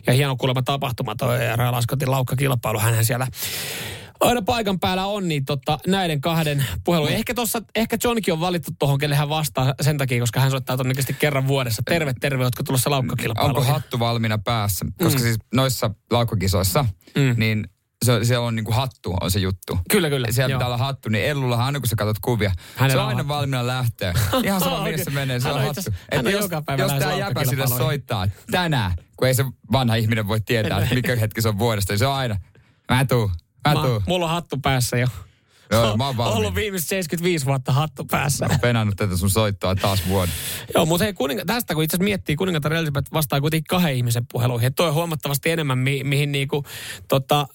ja 0.07 0.13
hieno 0.13 0.35
kuulemma 0.35 0.61
tapahtuma 0.61 1.15
toi 1.15 1.37
Royal 1.55 1.73
Ascotin 1.73 2.11
laukkakilpailu. 2.11 2.79
Hänhän 2.79 3.05
siellä 3.05 3.27
aina 4.21 4.41
paikan 4.41 4.79
päällä 4.79 5.05
on, 5.05 5.27
niin 5.27 5.45
tota, 5.45 5.79
näiden 5.87 6.21
kahden 6.21 6.65
puhelu. 6.83 7.05
Mm. 7.05 7.13
Ehkä 7.13 7.33
tossa, 7.33 7.61
ehkä 7.75 7.97
Johnkin 8.03 8.33
on 8.33 8.39
valittu 8.39 8.71
tuohon, 8.79 8.97
kelle 8.97 9.15
hän 9.15 9.29
vastaa 9.29 9.73
sen 9.81 9.97
takia, 9.97 10.19
koska 10.19 10.39
hän 10.39 10.51
soittaa 10.51 10.77
todennäköisesti 10.77 11.13
kerran 11.13 11.47
vuodessa. 11.47 11.81
Terve, 11.85 12.13
terve, 12.21 12.43
ootko 12.43 12.63
tulossa 12.63 12.89
laukkakilpailuun? 12.89 13.57
Onko 13.57 13.71
hattu 13.71 13.99
valmiina 13.99 14.37
päässä? 14.37 14.85
Koska 15.03 15.19
mm. 15.19 15.23
siis 15.23 15.37
noissa 15.53 15.91
laukkakisoissa, 16.11 16.85
mm. 17.15 17.33
niin 17.37 17.67
se, 18.05 18.25
se 18.25 18.37
on 18.37 18.55
niinku 18.55 18.71
hattu, 18.71 19.17
on 19.21 19.31
se 19.31 19.39
juttu. 19.39 19.79
Kyllä, 19.91 20.09
kyllä. 20.09 20.27
Siellä 20.31 20.51
joo. 20.51 20.59
pitää 20.59 20.67
olla 20.67 20.77
hattu, 20.77 21.09
niin 21.09 21.25
Ellulla 21.25 21.55
aina 21.55 21.79
kun 21.79 21.87
sä 21.87 21.95
katsot 21.95 22.19
kuvia, 22.21 22.51
Hänellä 22.75 22.99
se 22.99 23.01
on 23.01 23.07
aina 23.07 23.17
hattu. 23.17 23.33
valmiina 23.33 23.67
lähteä. 23.67 24.13
Ihan 24.43 24.59
sama, 24.59 24.81
okay. 24.81 24.97
se 24.97 25.11
menee, 25.11 25.39
se 25.39 25.47
hän 25.47 25.55
on, 25.55 25.61
on 25.61 25.67
hattu. 25.67 25.81
Että 26.11 26.29
jos, 26.29 26.49
jos 26.77 26.91
tämä 26.99 27.13
jäpä 27.13 27.45
sille 27.45 27.67
soittaa 27.67 28.27
tänään, 28.51 28.93
kun 29.17 29.27
ei 29.27 29.33
se 29.33 29.45
vanha 29.71 29.95
ihminen 29.95 30.27
voi 30.27 30.41
tietää, 30.41 30.87
mikä 30.95 31.15
hetki 31.15 31.41
se 31.41 31.49
on 31.49 31.59
vuodesta, 31.59 31.93
niin 31.93 31.99
se 31.99 32.07
on 32.07 32.15
aina, 32.15 32.37
mä 32.91 33.05
tuun, 33.05 33.31
Mä 33.67 33.75
tuun. 33.75 34.03
Mulla 34.07 34.25
on 34.25 34.31
hattu 34.31 34.57
päässä 34.57 34.97
jo. 34.97 35.07
Joo, 35.71 35.97
mä 35.97 36.05
oon 36.05 36.17
valmiin. 36.17 36.37
ollut 36.37 36.55
viimeiset 36.55 36.89
75 36.89 37.45
vuotta 37.45 37.71
hattu 37.71 38.05
päässä. 38.05 38.45
Mä 38.45 38.53
oon 38.53 38.59
penannut 38.59 38.97
tätä 38.97 39.17
sun 39.17 39.29
soittoa 39.29 39.75
taas 39.75 40.07
vuoden. 40.07 40.33
Joo, 40.75 40.85
mutta 40.85 41.03
hei, 41.03 41.13
kuninga, 41.13 41.45
tästä 41.45 41.73
kun 41.73 41.83
itse 41.83 41.95
asiassa 41.95 42.03
miettii, 42.03 42.35
kuningatar 42.35 42.73
Elisabeth 42.73 43.13
vastaa 43.13 43.41
kuitenkin 43.41 43.67
kahden 43.69 43.95
ihmisen 43.95 44.27
puheluihin. 44.31 44.65
Ja 44.65 44.71
toi 44.71 44.87
on 44.87 44.93
huomattavasti 44.93 45.49
enemmän, 45.49 45.77
mi- 45.77 46.03
mihin 46.03 46.31
niinku, 46.31 46.63
tota, 47.07 47.47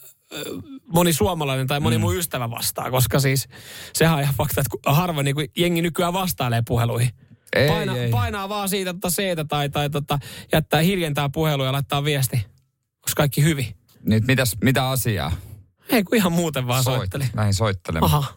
moni 0.86 1.12
suomalainen 1.12 1.66
tai 1.66 1.80
moni 1.80 1.98
mm. 1.98 2.00
mun 2.00 2.16
ystävä 2.16 2.50
vastaa. 2.50 2.90
Koska 2.90 3.20
siis 3.20 3.48
sehän 3.92 4.14
on 4.14 4.22
ihan 4.22 4.34
fakta, 4.34 4.60
että 4.60 4.92
harva 4.92 5.22
niinku 5.22 5.42
jengi 5.56 5.82
nykyään 5.82 6.12
vastailee 6.12 6.62
puheluihin. 6.66 7.10
Ei, 7.56 7.68
Paina, 7.68 7.96
ei. 7.96 8.10
Painaa 8.10 8.48
vaan 8.48 8.68
siitä 8.68 8.94
tota 8.94 9.08
c 9.08 9.22
tai, 9.48 9.68
tai 9.68 9.90
tota, 9.90 10.18
jättää 10.52 10.80
hiljentää 10.80 11.28
puhelu 11.28 11.64
ja 11.64 11.72
laittaa 11.72 12.04
viesti. 12.04 12.36
Onko 12.36 13.12
kaikki 13.16 13.42
hyvin? 13.42 13.66
Nyt 14.02 14.26
mitäs, 14.26 14.56
mitä 14.64 14.88
asiaa? 14.88 15.32
Ei 15.88 16.04
kun 16.04 16.16
ihan 16.16 16.32
muuten 16.32 16.66
vaan 16.66 16.84
Soit, 16.84 16.96
soitteli. 16.96 17.24
Näin 17.34 17.54
soittelemaan. 17.54 18.12
Aha. 18.14 18.34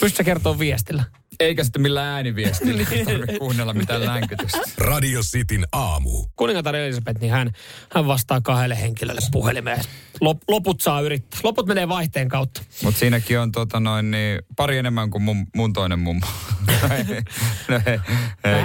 Pystytkö 0.00 0.24
kertoa 0.24 0.58
viestillä? 0.58 1.04
Eikä 1.40 1.64
sitten 1.64 1.82
millään 1.82 2.06
ääniviestillä. 2.06 2.84
Tarvitse 3.04 3.38
kuunnella 3.38 3.74
mitään 3.74 4.06
länkytystä. 4.06 4.58
Radio 4.78 5.20
Cityn 5.20 5.66
aamu. 5.72 6.26
Kuningatar 6.36 6.76
Elisabeth, 6.76 7.20
niin 7.20 7.32
hän, 7.32 7.50
hän 7.94 8.06
vastaa 8.06 8.40
kahdelle 8.40 8.80
henkilölle 8.80 9.20
puhelimeen. 9.32 9.84
Lop, 10.20 10.38
loput 10.48 10.80
saa 10.80 11.00
yrittää. 11.00 11.40
Loput 11.42 11.66
menee 11.66 11.88
vaihteen 11.88 12.28
kautta. 12.28 12.62
Mutta 12.82 13.00
siinäkin 13.00 13.38
on 13.38 13.52
tota 13.52 13.80
noin, 13.80 14.10
niin 14.10 14.38
pari 14.56 14.78
enemmän 14.78 15.10
kuin 15.10 15.22
mun, 15.22 15.46
mun 15.56 15.72
toinen 15.72 15.98
mummo. 15.98 16.26
no, 17.68 17.80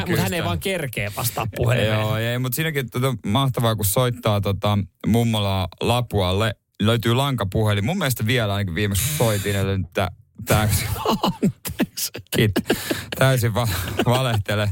mutta 0.07 0.21
hän 0.21 0.33
ei 0.33 0.43
vaan 0.43 0.59
kerkeä 0.59 1.11
vastaa 1.17 1.47
puhelimeen. 1.55 1.99
Joo, 1.99 2.17
ei, 2.17 2.39
mutta 2.39 2.55
siinäkin 2.55 2.89
tota, 2.89 3.15
mahtavaa, 3.25 3.75
kun 3.75 3.85
soittaa 3.85 4.41
tota, 4.41 4.77
mummola 5.07 5.67
Lapualle 5.81 6.55
löytyy 6.81 7.13
lankapuhelin. 7.13 7.85
Mun 7.85 7.97
mielestä 7.97 8.25
vielä 8.25 8.53
ainakin 8.53 8.75
viimeksi 8.75 9.17
soitin, 9.17 9.55
että 9.55 10.11
täysin. 10.45 10.87
Kiitos. 12.35 12.63
Täysin 13.19 13.53
va- 13.53 13.67
valehtele. 14.05 14.71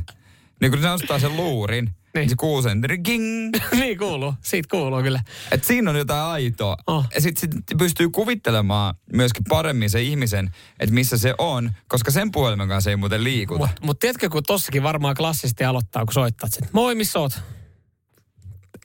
Niin 0.61 0.71
kun 0.71 0.81
se 0.81 0.87
nostaa 0.87 1.19
sen 1.19 1.37
luurin, 1.37 1.85
niin, 1.85 1.95
niin 2.15 2.29
se 2.29 2.35
kuuluu 2.35 2.61
sen 2.61 2.81
ging. 3.03 3.55
niin 3.79 3.97
kuuluu, 3.97 4.33
siitä 4.41 4.67
kuuluu 4.71 5.01
kyllä. 5.01 5.23
Et 5.51 5.63
siinä 5.63 5.89
on 5.89 5.97
jotain 5.97 6.21
aitoa. 6.21 6.77
Oh. 6.87 7.05
Ja 7.15 7.21
sitten 7.21 7.51
sit 7.51 7.77
pystyy 7.77 8.09
kuvittelemaan 8.09 8.95
myöskin 9.13 9.43
paremmin 9.49 9.89
se 9.89 10.01
ihmisen, 10.01 10.49
että 10.79 10.93
missä 10.93 11.17
se 11.17 11.33
on, 11.37 11.71
koska 11.87 12.11
sen 12.11 12.31
puhelimen 12.31 12.67
kanssa 12.67 12.89
ei 12.89 12.95
muuten 12.95 13.23
liikuta. 13.23 13.59
Mutta 13.59 13.85
mut 13.85 13.99
tiedätkö, 13.99 14.29
kun 14.29 14.43
tossakin 14.47 14.83
varmaan 14.83 15.15
klassisesti 15.15 15.63
aloittaa, 15.63 16.05
kun 16.05 16.13
soittaa, 16.13 16.49
että 16.53 16.69
moi, 16.73 16.95
missä 16.95 17.19
oot? 17.19 17.41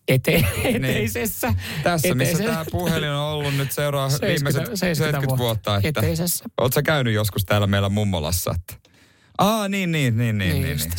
Ete, 0.09 0.45
eteisessä. 0.65 1.49
Niin. 1.49 1.83
Tässä, 1.83 2.15
missä 2.15 2.45
tämä 2.45 2.65
puhelin 2.71 3.11
on 3.11 3.21
ollut 3.21 3.57
nyt 3.57 3.73
seuraa 3.73 4.11
70, 4.11 4.59
viimeiset 4.59 4.79
70 4.79 5.29
vuotta. 5.29 5.71
vuotta 5.71 5.89
että 5.89 6.01
eteisessä. 6.01 6.45
Oletko 6.61 6.83
käynyt 6.85 7.15
joskus 7.15 7.45
täällä 7.45 7.67
meillä 7.67 7.89
mummolassa? 7.89 8.55
Että... 8.55 8.91
Aa, 9.39 9.69
niin, 9.69 9.93
niin, 9.93 10.19
niin, 10.19 10.39
niin. 10.39 10.53
niin, 10.53 10.63
niin. 10.63 10.79
niin. 10.79 10.91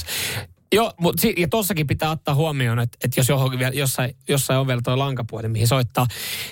Joo, 0.72 0.94
mutta 1.00 1.22
si- 1.22 1.34
ja 1.38 1.48
tossakin 1.48 1.88
pitää 1.88 2.12
ottaa 2.12 2.36
huomioon, 2.36 2.80
että, 2.80 2.98
että 3.04 3.20
jos 3.20 3.30
johonkin 3.30 3.60
vielä, 3.60 3.74
jossain, 3.74 4.16
jossain 4.28 4.60
on 4.60 4.68
vielä 4.68 4.82
tuo 4.84 5.00
lankapuhelin, 5.00 5.52
mihin 5.52 5.68
soittaa, 5.68 6.08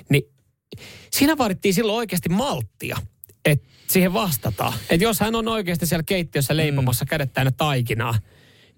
niin 0.10 0.24
siinä 1.12 1.38
vaadittiin 1.38 1.74
silloin 1.74 1.98
oikeasti 1.98 2.30
malttia, 2.30 2.98
että 3.46 3.68
siihen 3.88 4.14
vastataan. 4.14 4.74
Että 4.90 5.04
jos 5.04 5.20
hän 5.20 5.36
on 5.36 5.48
oikeasti 5.48 5.86
siellä 5.86 6.04
keittiössä 6.04 6.58
leipomassa 6.58 7.06
mm. 7.06 7.10
kädet 7.10 7.34
täynnä 7.34 7.52
taikinaa, 7.52 8.16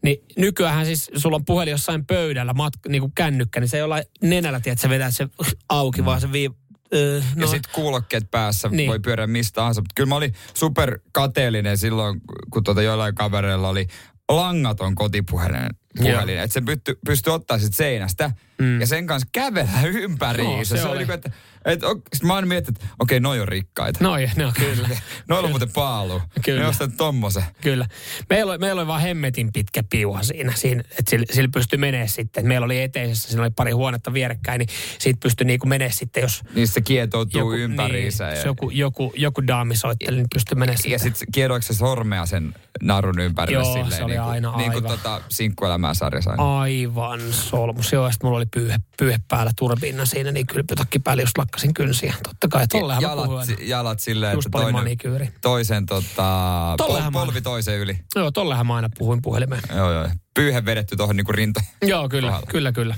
niin 0.03 0.17
nykyään 0.37 0.85
siis 0.85 1.11
sulla 1.15 1.35
on 1.35 1.45
puhelin 1.45 1.71
jossain 1.71 2.05
pöydällä, 2.05 2.53
mat, 2.53 2.73
niin 2.87 3.01
kuin 3.01 3.11
kännykkä, 3.15 3.59
niin 3.59 3.69
se 3.69 3.77
ei 3.77 3.83
olla 3.83 4.01
nenällä, 4.21 4.57
että 4.57 4.81
sä 4.81 4.89
vedät 4.89 5.15
se 5.15 5.27
auki, 5.69 6.01
mm. 6.01 6.05
vaan 6.05 6.21
se 6.21 6.31
vii, 6.31 6.49
Öö, 6.93 7.21
no. 7.35 7.41
Ja 7.41 7.47
sitten 7.47 7.71
kuulokkeet 7.75 8.31
päässä 8.31 8.69
niin. 8.69 8.89
voi 8.89 8.99
pyöriä 8.99 9.27
mistä 9.27 9.55
tahansa. 9.55 9.81
Mutta 9.81 9.93
kyllä 9.95 10.09
mä 10.09 10.15
olin 10.15 10.33
super 10.53 10.99
kateellinen 11.11 11.77
silloin, 11.77 12.21
kun 12.53 12.63
tuota 12.63 12.81
joillain 12.81 13.15
kavereilla 13.15 13.69
oli 13.69 13.87
langaton 14.29 14.95
kotipuhelin. 14.95 15.69
Puhelin, 15.97 16.39
että 16.39 16.53
se 16.53 16.61
pystyi 16.61 16.95
pysty 17.05 17.29
ottaa 17.29 17.59
sit 17.59 17.75
seinästä 17.75 18.31
mm. 18.59 18.81
ja 18.81 18.87
sen 18.87 19.07
kanssa 19.07 19.29
kävellä 19.31 19.81
ympäri. 19.83 20.43
No, 20.43 20.59
se, 20.63 20.77
se 20.77 20.87
oli, 20.87 21.03
oli 21.03 21.13
että 21.13 21.31
et, 21.65 21.79
sit 22.13 22.23
mä 22.23 22.35
aina 22.35 22.47
mietin, 22.47 22.73
että 22.73 22.85
okei, 22.99 23.15
okay, 23.15 23.19
noi 23.19 23.41
on 23.41 23.47
rikkaita. 23.47 23.99
Noi, 24.03 24.29
no 24.35 24.51
kyllä. 24.59 24.89
Noilla 25.27 25.45
on 25.45 25.51
muuten 25.51 25.71
paalu. 25.71 26.21
Kyllä. 26.45 26.61
Ne 26.61 26.67
ostat 26.67 26.97
tommosen. 26.97 27.43
Kyllä. 27.61 27.87
Meillä 28.29 28.51
oli, 28.51 28.57
meillä 28.59 28.81
oli 28.81 28.87
vaan 28.87 29.01
hemmetin 29.01 29.53
pitkä 29.53 29.83
piuha 29.89 30.23
siinä, 30.23 30.53
siinä 30.55 30.83
että 30.99 31.09
sillä, 31.09 31.25
sillä 31.31 31.49
pystyi 31.53 31.79
menee 31.79 32.07
sitten. 32.07 32.47
Meillä 32.47 32.65
oli 32.65 32.81
eteisessä, 32.81 33.27
siinä 33.29 33.41
oli 33.41 33.51
pari 33.55 33.71
huonetta 33.71 34.13
vierekkäin, 34.13 34.59
niin 34.59 34.69
siitä 34.99 35.19
pystyi 35.23 35.45
niinku 35.45 35.67
menee 35.67 35.91
sitten, 35.91 36.21
jos... 36.21 36.41
Niin 36.55 36.67
se 36.67 36.81
kietoutuu 36.81 37.39
joku, 37.39 37.53
ympäriinsä. 37.53 38.27
Niin, 38.27 38.37
ja... 38.37 38.45
joku, 38.45 38.69
joku, 38.69 39.13
joku 39.15 39.47
daami 39.47 39.75
soitteli, 39.75 40.17
niin 40.17 40.27
pystyi 40.33 40.57
menee 40.57 40.75
sitten. 40.75 40.91
Ja 40.91 40.99
sitten 40.99 41.27
kiedoiko 41.31 41.61
se 41.61 41.73
sormea 41.73 42.25
sen 42.25 42.53
narun 42.81 43.19
ympärille 43.19 43.63
Joo, 43.63 43.73
silleen, 43.73 43.91
se 43.91 44.03
oli 44.03 44.13
niin 44.13 44.21
kuin, 44.21 44.31
aina 44.31 44.57
niin 44.57 44.71
kuin 44.71 44.85
aivan. 44.85 44.97
tota, 44.97 45.21
sinkkuelämää 45.29 45.93
sarjassa 45.93 46.31
aina. 46.31 46.59
Aivan 46.59 47.21
solmus. 47.31 47.91
Joo, 47.91 48.11
sitten 48.11 48.27
mulla 48.27 48.37
oli 48.37 48.45
pyyhe, 48.53 48.79
pyyhe 48.97 49.19
päällä 49.27 49.51
turbiina 49.55 50.05
siinä, 50.05 50.31
niin 50.31 50.47
kylpytakki 50.47 50.99
päällä 50.99 51.23
just 51.23 51.37
lakkasin 51.37 51.73
kynsiä. 51.73 52.13
Totta 52.23 52.47
kai, 52.47 52.67
tollehan 52.67 53.01
jalat, 53.01 53.29
mä 53.29 53.55
jalat 53.61 53.99
silleen, 53.99 54.33
just 54.33 54.45
että 54.45 54.57
toinen, 54.57 54.73
manikyyri. 54.73 55.29
toisen 55.41 55.85
tota, 55.85 56.75
pol, 56.77 57.01
polvi 57.11 57.41
toisen 57.41 57.79
yli. 57.79 57.99
Joo, 58.15 58.31
tollehan 58.31 58.67
mä 58.67 58.75
aina 58.75 58.89
puhuin 58.97 59.21
puhelimeen. 59.21 59.61
Joo, 59.75 59.91
joo. 59.91 60.09
Pyyhe 60.33 60.65
vedetty 60.65 60.95
tuohon 60.95 61.15
niinku 61.15 61.31
rinta. 61.31 61.61
Joo, 61.81 62.09
kyllä, 62.09 62.27
kohdalla. 62.27 62.47
kyllä, 62.51 62.71
kyllä. 62.71 62.95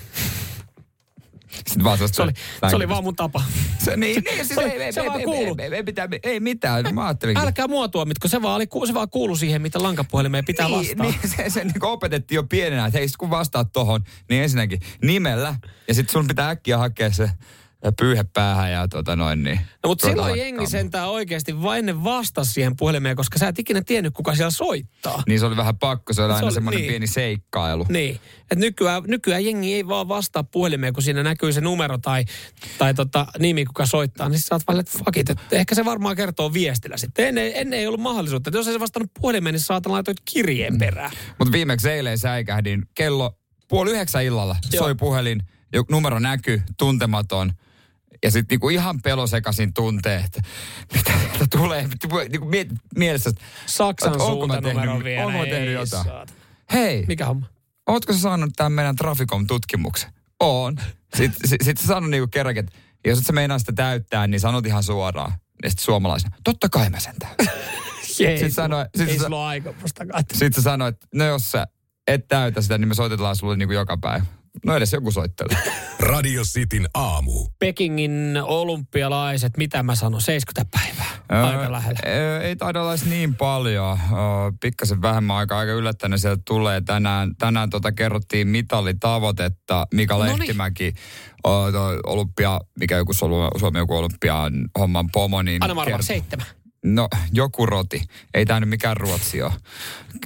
Sitten 1.56 1.84
vaan 1.84 1.97
se, 1.97 2.22
oli, 2.22 2.32
se 2.70 2.76
oli 2.76 2.89
vaan 2.89 3.04
mun 3.04 3.16
tapa. 3.16 3.43
Se, 3.78 3.97
niin, 3.97 4.24
niin, 4.24 4.45
siis 4.45 4.56
se, 4.56 4.62
ei, 4.62 4.82
ei, 4.82 4.93
se 4.93 5.02
ei, 5.02 5.08
vaan 5.08 5.20
ei. 5.20 5.28
Ei, 5.60 5.74
ei, 5.74 5.84
mitään, 5.84 6.10
ei 6.24 6.39
mitään, 6.39 6.95
mä 6.95 7.06
ajattelinkin. 7.06 7.45
Älkää 7.45 7.68
mua 7.68 7.88
tuomitko, 7.88 8.28
se 8.28 8.41
vaan, 8.41 8.56
oli, 8.56 8.88
se 8.88 8.93
vaan 8.93 9.10
kuulu 9.10 9.36
siihen, 9.36 9.62
mitä 9.62 9.84
lankapuhelimeen 9.84 10.45
pitää 10.45 10.68
niin, 10.68 10.97
vastaa. 10.97 11.06
Niin, 11.06 11.30
se, 11.38 11.49
se 11.49 11.64
niin 11.64 11.86
opetettiin 11.86 12.36
jo 12.36 12.43
pienenä, 12.43 12.86
että 12.86 12.99
hei, 12.99 13.08
kun 13.18 13.30
vastaat 13.30 13.72
tohon, 13.74 14.04
niin 14.30 14.43
ensinnäkin 14.43 14.80
nimellä, 15.02 15.56
ja 15.88 15.93
sitten 15.93 16.12
sun 16.12 16.28
pitää 16.28 16.49
äkkiä 16.49 16.78
hakea 16.78 17.12
se 17.12 17.30
pyyhe 18.00 18.24
päähän 18.34 18.72
ja 18.72 18.88
tota 18.88 19.16
noin 19.16 19.44
niin. 19.44 19.60
No 19.84 19.88
mutta 19.90 20.08
silloin 20.08 20.40
jengi 20.40 20.68
sentään 20.68 21.10
oikeasti 21.10 21.62
vain 21.62 21.86
ne 21.86 22.04
vastasi 22.04 22.54
siihen 22.54 22.76
puhelimeen, 22.78 23.16
koska 23.16 23.40
sä 23.40 23.48
et 23.48 23.60
ikinä 23.60 23.82
tiennyt, 23.82 24.14
kuka 24.14 24.36
siellä 24.36 24.52
soittaa. 24.52 25.24
Niin 25.28 25.40
se 25.40 25.46
oli 25.46 25.58
vähän 25.58 25.78
pakko, 25.78 26.14
se 26.14 26.22
oli 26.22 26.34
Se 26.34 26.36
aina 26.36 26.52
semmoinen 26.52 26.82
niin. 26.82 26.90
pieni 26.90 27.08
seikkailu. 27.08 27.86
Niin. 27.90 28.20
Et 28.52 28.58
nykyään, 28.58 29.04
nykyään 29.08 29.46
jengi 29.46 29.74
ei 29.74 29.88
vaan 29.88 30.08
vastaa 30.08 30.44
puhelimeen, 30.44 30.94
kun 30.94 31.04
siinä 31.04 31.24
näkyy 31.24 31.54
se 31.54 31.62
numero 31.62 31.98
tai, 31.98 32.26
tai 32.78 32.94
tota, 32.94 33.26
nimi, 33.40 33.66
kuka 33.66 33.86
soittaa, 33.86 34.30
niin 34.30 34.40
sä 34.40 34.56
oot 34.56 34.68
vaan, 34.68 34.80
että 34.80 34.98
fuck 34.98 35.18
it, 35.18 35.30
että 35.30 35.44
ehkä 35.52 35.76
se 35.76 35.86
varmaan 35.86 36.16
kertoo 36.16 36.54
viestillä 36.54 36.98
sitten. 36.98 37.28
Ennen, 37.28 37.52
ennen 37.56 37.80
ei 37.80 37.88
ollut 37.88 38.02
mahdollisuutta. 38.02 38.50
Että 38.50 38.58
jos 38.58 38.68
ei 38.68 38.74
se 38.74 38.80
vastannut 38.80 39.12
puhelimeen, 39.22 39.54
niin 39.54 39.62
saatan 39.62 39.92
laitoit 39.92 40.18
kirjeen 40.26 40.78
perään. 40.78 41.12
Mutta 41.40 41.52
viimeksi 41.52 41.90
eilen 41.90 42.18
säikähdin 42.18 42.86
kello 42.96 43.38
puoli 43.68 43.92
yhdeksän 43.92 44.24
illalla 44.24 44.56
Joo. 44.74 44.84
soi 44.84 44.96
puhelin, 44.96 45.42
numero 45.90 46.20
näkyy, 46.20 46.62
tuntematon. 46.78 47.54
Ja 48.26 48.32
sitten 48.32 48.53
niinku 48.55 48.69
ihan 48.69 49.01
pelosekaisin 49.01 49.74
tuntee, 49.74 50.24
että 50.26 50.41
mitä 50.93 51.11
tulee. 51.57 51.88
Niinku 52.30 52.47
miet, 52.47 52.67
mielessä, 52.97 53.30
että 53.30 53.41
Saksan 53.65 54.11
mä 54.11 54.17
suuntanumero 54.19 54.91
tehnyt- 54.91 55.03
vielä. 55.03 55.26
onko 55.26 55.45
tehnyt 55.45 55.74
jotain? 55.74 56.03
saata. 56.05 56.34
hei, 56.74 57.05
Mikä 57.07 57.26
homma? 57.26 57.45
ootko 57.88 58.13
sä 58.13 58.19
saanut 58.19 58.49
tämän 58.55 58.72
meidän 58.72 58.95
Traficom-tutkimuksen? 58.95 60.11
Oon. 60.39 60.78
Sitten 61.15 61.49
sit, 61.49 61.61
sit 61.63 61.78
sä 61.78 61.88
sanonut 61.88 62.09
niinku 62.09 62.28
kerrankin, 62.28 62.63
että 62.65 62.76
jos 63.05 63.19
et 63.19 63.26
sä 63.26 63.34
meinaa 63.34 63.59
sitä 63.59 63.74
täyttää, 63.74 64.28
niin 64.28 64.39
sanot 64.39 64.65
ihan 64.65 64.84
suoraan. 64.84 65.32
Ja 65.63 65.69
sitten 65.69 65.84
suomalaisena, 65.86 66.36
totta 66.43 66.69
kai 66.69 66.89
mä 66.89 66.99
sen 66.99 67.15
täytän. 67.19 67.47
Ei, 68.19 68.38
Sit 68.38 68.53
sanoi- 68.53 68.86
sit 68.97 69.09
ei 69.09 69.19
sulla 69.19 69.47
aikomustakaan. 69.47 70.24
Sitten 70.34 70.53
sä 70.53 70.61
sanoit, 70.61 70.95
että 70.95 71.07
no 71.13 71.26
jos 71.26 71.51
sä 71.51 71.67
et 72.07 72.28
täytä 72.28 72.61
sitä, 72.61 72.78
niin 72.78 72.88
me 72.88 72.93
soitetaan 72.93 73.36
sulle 73.36 73.57
niinku 73.57 73.74
joka 73.74 73.97
päivä. 73.97 74.26
No 74.66 74.76
edes 74.76 74.93
joku 74.93 75.12
soittelee. 75.12 75.58
Radio 75.99 76.43
Cityn 76.43 76.88
aamu. 76.93 77.47
Pekingin 77.60 78.38
olympialaiset, 78.43 79.58
mitä 79.58 79.84
mä 79.84 79.95
sanon, 79.95 80.22
70 80.22 80.78
päivää. 80.78 81.45
Aika 81.47 81.72
lähellä. 81.72 81.99
Öö, 82.06 82.41
Ei 82.41 82.56
taida 82.56 82.82
olla 82.82 82.95
niin 83.06 83.36
paljon. 83.36 83.99
Öö, 84.12 84.18
Pikkasen 84.62 85.02
vähemmän 85.02 85.38
aika, 85.38 85.58
aika 85.58 85.72
yllättäen 85.72 86.20
sieltä 86.20 86.41
tulee. 86.47 86.82
Tänään, 86.82 87.36
tänään 87.36 87.70
tota 87.70 87.91
kerrottiin 87.91 88.47
mitalitavoitetta. 88.47 89.88
Mika 89.93 90.18
Noniin. 90.18 90.39
Lehtimäki, 90.39 90.93
öö, 91.47 91.52
olympia, 92.06 92.60
mikä 92.80 92.97
joku 92.97 93.14
Suomi, 93.14 93.78
joku 93.80 93.97
olympian 93.97 94.54
homman 94.80 95.10
pomo, 95.12 95.41
niin 95.41 95.64
Anna 95.64 95.86
kertoi- 95.86 96.04
seitsemän. 96.04 96.45
No, 96.86 97.08
joku 97.34 97.66
roti. 97.66 98.04
Ei 98.34 98.45
tämä 98.45 98.60
nyt 98.60 98.70
mikään 98.70 98.97
Ruotsi 98.97 99.41
ole. 99.41 99.52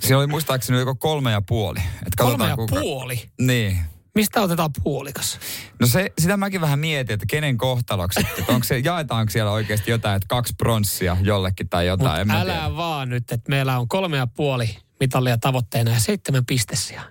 Siinä 0.01 0.17
oli 0.17 0.27
muistaakseni 0.27 0.79
joko 0.79 0.95
kolme 0.95 1.31
ja 1.31 1.41
puoli. 1.41 1.79
Et 1.79 2.15
Kolme 2.17 2.47
ja 2.47 2.55
kuinka- 2.55 2.75
puoli. 2.79 3.21
Niin. 3.41 3.77
Mistä 4.15 4.41
otetaan 4.41 4.69
puolikas? 4.83 5.39
No 5.79 5.87
se, 5.87 6.11
sitä 6.19 6.37
mäkin 6.37 6.61
vähän 6.61 6.79
mietin, 6.79 7.13
että 7.13 7.25
kenen 7.29 7.57
kohtaloksi. 7.57 8.19
Että 8.37 8.53
onko 8.53 8.63
se, 8.63 8.79
jaetaanko 8.79 9.31
siellä 9.31 9.51
oikeasti 9.51 9.91
jotain, 9.91 10.15
että 10.15 10.27
kaksi 10.27 10.53
pronssia 10.57 11.17
jollekin 11.21 11.69
tai 11.69 11.87
jotain. 11.87 12.27
Mutta 12.27 12.33
mä 12.33 12.41
älä 12.41 12.53
tiedä. 12.53 12.75
vaan 12.75 13.09
nyt, 13.09 13.31
että 13.31 13.49
meillä 13.49 13.79
on 13.79 13.87
kolme 13.87 14.17
ja 14.17 14.27
puoli 14.27 14.77
mitallia 14.99 15.37
tavoitteena 15.37 15.91
ja 15.91 15.99
seitsemän 15.99 16.45
pistessiä. 16.45 17.01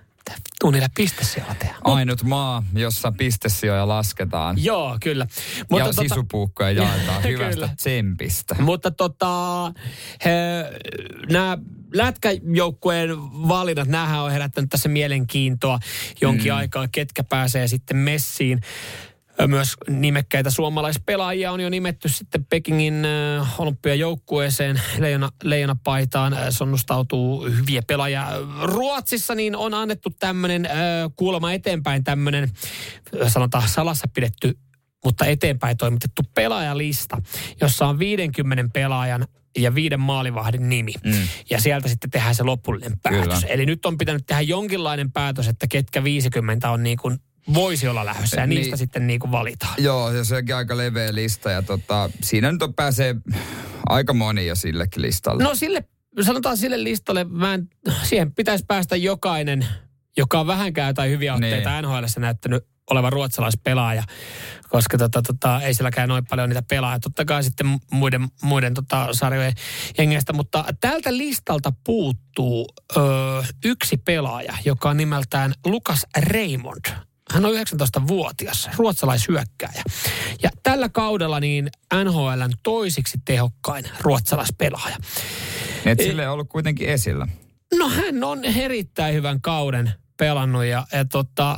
Tuu 0.59 0.71
niillä 0.71 0.89
pistessijoilla 0.95 1.55
tehdä. 1.55 1.75
Ainut 1.83 2.23
maa, 2.23 2.63
jossa 2.73 3.11
pistesijoja 3.11 3.87
lasketaan. 3.87 4.63
Joo, 4.63 4.97
kyllä. 5.01 5.27
ja 5.77 5.93
sisupuukkoja 5.93 6.71
jaetaan 6.71 7.23
hyvästä 7.29 7.69
tsempistä. 7.77 8.55
Mutta 8.59 8.91
tota, 8.91 9.73
nämä 11.31 11.57
lätkäjoukkueen 11.97 13.09
valinnat, 13.47 13.87
näähän 13.87 14.21
on 14.21 14.31
herättänyt 14.31 14.69
tässä 14.69 14.89
mielenkiintoa 14.89 15.79
jonkin 16.21 16.51
mm. 16.51 16.57
aikaa, 16.57 16.87
ketkä 16.87 17.23
pääsee 17.23 17.67
sitten 17.67 17.97
messiin. 17.97 18.61
Myös 19.47 19.73
nimekkäitä 19.89 20.49
suomalaispelaajia 20.49 21.51
on 21.51 21.59
jo 21.59 21.69
nimetty 21.69 22.09
sitten 22.09 22.45
Pekingin 22.45 23.07
olympiajoukkueeseen 23.57 24.81
leijona, 24.97 25.29
leijonapaitaan. 25.43 26.37
Sonnustautuu 26.49 27.43
hyviä 27.43 27.81
pelaajia. 27.87 28.27
Ruotsissa 28.61 29.35
niin 29.35 29.55
on 29.55 29.73
annettu 29.73 30.09
tämmöinen 30.09 30.69
kuulemma 31.15 31.53
eteenpäin 31.53 32.03
tämmöinen, 32.03 32.51
sanotaan 33.27 33.69
salassa 33.69 34.07
pidetty 34.13 34.57
mutta 35.05 35.25
eteenpäin 35.25 35.77
toimitettu 35.77 36.21
pelaajalista, 36.33 37.21
jossa 37.61 37.87
on 37.87 37.99
50 37.99 38.63
pelaajan 38.73 39.27
ja 39.57 39.75
viiden 39.75 39.99
maalivahdin 39.99 40.69
nimi. 40.69 40.93
Mm. 41.03 41.27
Ja 41.49 41.61
sieltä 41.61 41.87
sitten 41.87 42.09
tehdään 42.09 42.35
se 42.35 42.43
lopullinen 42.43 42.99
päätös. 43.03 43.23
Kyllä. 43.23 43.53
Eli 43.53 43.65
nyt 43.65 43.85
on 43.85 43.97
pitänyt 43.97 44.25
tehdä 44.25 44.41
jonkinlainen 44.41 45.11
päätös, 45.11 45.47
että 45.47 45.67
ketkä 45.67 46.03
50 46.03 46.69
on 46.69 46.83
niin 46.83 46.97
kuin 46.97 47.17
voisi 47.53 47.87
olla 47.87 48.05
lähdössä 48.05 48.41
ja 48.41 48.47
Niin. 48.47 48.59
niistä 48.59 48.77
sitten 48.77 49.07
niin 49.07 49.19
kuin 49.19 49.31
valitaan. 49.31 49.73
Joo, 49.77 50.11
ja 50.11 50.23
sekin 50.23 50.55
aika 50.55 50.77
leveä 50.77 51.15
lista. 51.15 51.51
Ja 51.51 51.61
tota, 51.61 52.09
siinä 52.21 52.51
nyt 52.51 52.61
on 52.61 52.73
pääsee 52.73 53.15
aika 53.89 54.13
moni 54.13 54.47
jo 54.47 54.55
sillekin 54.55 55.01
listalle. 55.01 55.43
No 55.43 55.55
sille, 55.55 55.83
sanotaan 56.21 56.57
sille 56.57 56.83
listalle, 56.83 57.23
mä 57.23 57.53
en, 57.53 57.67
siihen 58.03 58.31
pitäisi 58.31 58.65
päästä 58.67 58.95
jokainen, 58.95 59.65
joka 60.17 60.39
on 60.39 60.47
vähänkään 60.47 60.87
jotain 60.87 61.11
hyviä 61.11 61.33
otteita 61.33 61.81
niin. 61.81 61.89
NHLssä 61.89 62.19
näyttänyt 62.19 62.63
olevan 62.89 63.13
ruotsalaispelaaja, 63.13 64.03
koska 64.75 64.97
tota, 64.97 65.21
tota, 65.21 65.61
ei 65.61 65.73
silläkään 65.73 66.09
noin 66.09 66.25
paljon 66.29 66.49
niitä 66.49 66.63
pelaajia. 66.69 66.99
Totta 66.99 67.25
kai 67.25 67.43
sitten 67.43 67.67
muiden, 67.91 68.27
muiden 68.43 68.73
tota, 68.73 69.07
sarjojen 69.11 69.53
jengeistä, 69.97 70.33
mutta 70.33 70.65
tältä 70.79 71.17
listalta 71.17 71.73
puuttuu 71.85 72.67
ö, 72.97 72.99
yksi 73.65 73.97
pelaaja, 73.97 74.53
joka 74.65 74.89
on 74.89 74.97
nimeltään 74.97 75.53
Lukas 75.65 76.05
Raymond. 76.17 76.85
Hän 77.33 77.45
on 77.45 77.53
19-vuotias, 77.53 78.69
ruotsalaishyökkääjä. 78.77 79.83
Ja 80.43 80.49
tällä 80.63 80.89
kaudella 80.89 81.39
niin 81.39 81.69
NHLn 82.03 82.53
toisiksi 82.63 83.17
tehokkain 83.25 83.85
ruotsalaispelaaja. 84.01 84.97
Et 85.85 85.99
sille 85.99 86.21
ei 86.21 86.27
ollut 86.27 86.49
kuitenkin 86.49 86.89
esillä. 86.89 87.27
No 87.77 87.89
hän 87.89 88.23
on 88.23 88.45
erittäin 88.45 89.15
hyvän 89.15 89.41
kauden 89.41 89.91
pelannut 90.17 90.65
ja, 90.65 90.85
ja 90.91 91.05
tota, 91.05 91.57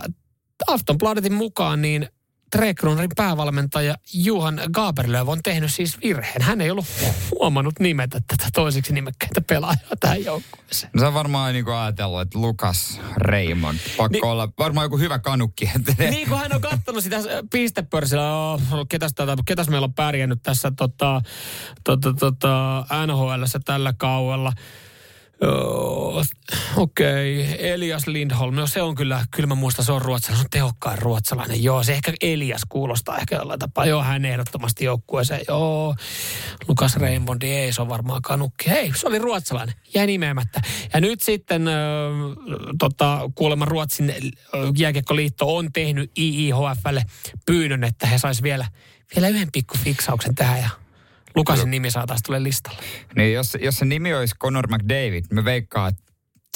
Aftonbladetin 0.67 1.33
mukaan 1.33 1.81
niin 1.81 2.09
Trekronerin 2.51 3.09
päävalmentaja 3.15 3.95
Juhan 4.13 4.61
Gaberlöv 4.71 5.27
on 5.27 5.43
tehnyt 5.43 5.73
siis 5.73 5.97
virheen. 6.03 6.41
Hän 6.41 6.61
ei 6.61 6.71
ollut 6.71 6.85
huomannut 7.31 7.79
nimetä 7.79 8.21
tätä 8.27 8.47
toiseksi 8.53 8.93
nimekkäitä 8.93 9.41
pelaajaa 9.41 9.95
tähän 9.99 10.25
joukkueeseen. 10.25 10.91
No 10.93 10.99
se 10.99 11.05
on 11.05 11.13
varmaan 11.13 11.53
niin 11.53 11.69
ajatellut, 11.69 12.21
että 12.21 12.39
Lukas 12.39 13.01
Raymond. 13.15 13.77
Pakko 13.97 14.07
Niin- 14.07 14.25
olla 14.25 14.49
varmaan 14.59 14.85
joku 14.85 14.97
hyvä 14.97 15.19
kanukki. 15.19 15.71
Niin 16.09 16.29
kuin 16.29 16.39
hän 16.39 16.55
on 16.55 16.61
katsonut 16.61 17.03
sitä 17.03 17.17
pistepörssillä, 17.51 18.51
oh, 18.51 18.61
ketäs, 18.89 19.13
tätä, 19.13 19.35
ketäs 19.45 19.69
meillä 19.69 19.85
on 19.85 19.93
pärjännyt 19.93 20.43
tässä 20.43 20.71
tota, 20.77 21.21
tota, 21.83 22.13
tota, 22.13 22.85
NHLssä 23.07 23.59
tällä 23.65 23.93
kaudella. 23.97 24.53
Joo, 25.41 26.23
Okei, 26.75 27.41
okay. 27.41 27.55
Elias 27.59 28.07
Lindholm, 28.07 28.55
no 28.55 28.67
se 28.67 28.81
on 28.81 28.95
kyllä, 28.95 29.25
kyllä 29.31 29.47
mä 29.47 29.55
muistan, 29.55 29.85
se 29.85 29.91
on 29.91 30.01
ruotsalainen, 30.01 30.41
se 30.41 30.45
on 30.45 30.49
tehokkain 30.49 30.97
ruotsalainen. 30.97 31.63
Joo, 31.63 31.83
se 31.83 31.93
ehkä 31.93 32.13
Elias 32.21 32.61
kuulostaa 32.69 33.17
ehkä 33.17 33.35
jollain 33.35 33.59
tapaa. 33.59 33.85
Joo, 33.85 34.03
hän 34.03 34.25
ehdottomasti 34.25 34.85
joukkueeseen. 34.85 35.41
Joo, 35.47 35.95
Lukas 36.67 36.95
Raymond, 36.95 37.41
ei 37.41 37.73
se 37.73 37.81
on 37.81 37.89
varmaan 37.89 38.21
kanukki. 38.21 38.69
Hei, 38.69 38.91
se 38.95 39.07
oli 39.07 39.19
ruotsalainen, 39.19 39.75
jäi 39.93 40.07
nimeämättä. 40.07 40.61
Ja 40.93 41.01
nyt 41.01 41.21
sitten 41.21 41.67
äh, 41.67 41.73
tota, 42.79 43.29
kuulemma 43.35 43.65
Ruotsin 43.65 44.09
äh, 44.09 44.15
jääkiekkoliitto 44.77 45.55
on 45.55 45.71
tehnyt 45.73 46.11
IIHFlle 46.17 47.03
pyynnön, 47.45 47.83
että 47.83 48.07
he 48.07 48.17
sais 48.17 48.43
vielä, 48.43 48.67
vielä 49.15 49.27
yhden 49.27 49.51
pikku 49.51 49.77
fiksauksen 49.83 50.35
tähän 50.35 50.59
ja 50.59 50.69
Lukasin 51.37 51.71
nimi 51.71 51.91
saataisiin 51.91 52.23
tulee 52.25 52.43
listalle. 52.43 52.81
Niin 53.15 53.33
jos, 53.33 53.57
jos 53.61 53.75
se 53.75 53.85
nimi 53.85 54.13
olisi 54.13 54.35
Conor 54.35 54.67
McDavid, 54.67 55.25
me 55.31 55.45
veikkaa, 55.45 55.87
että 55.87 56.03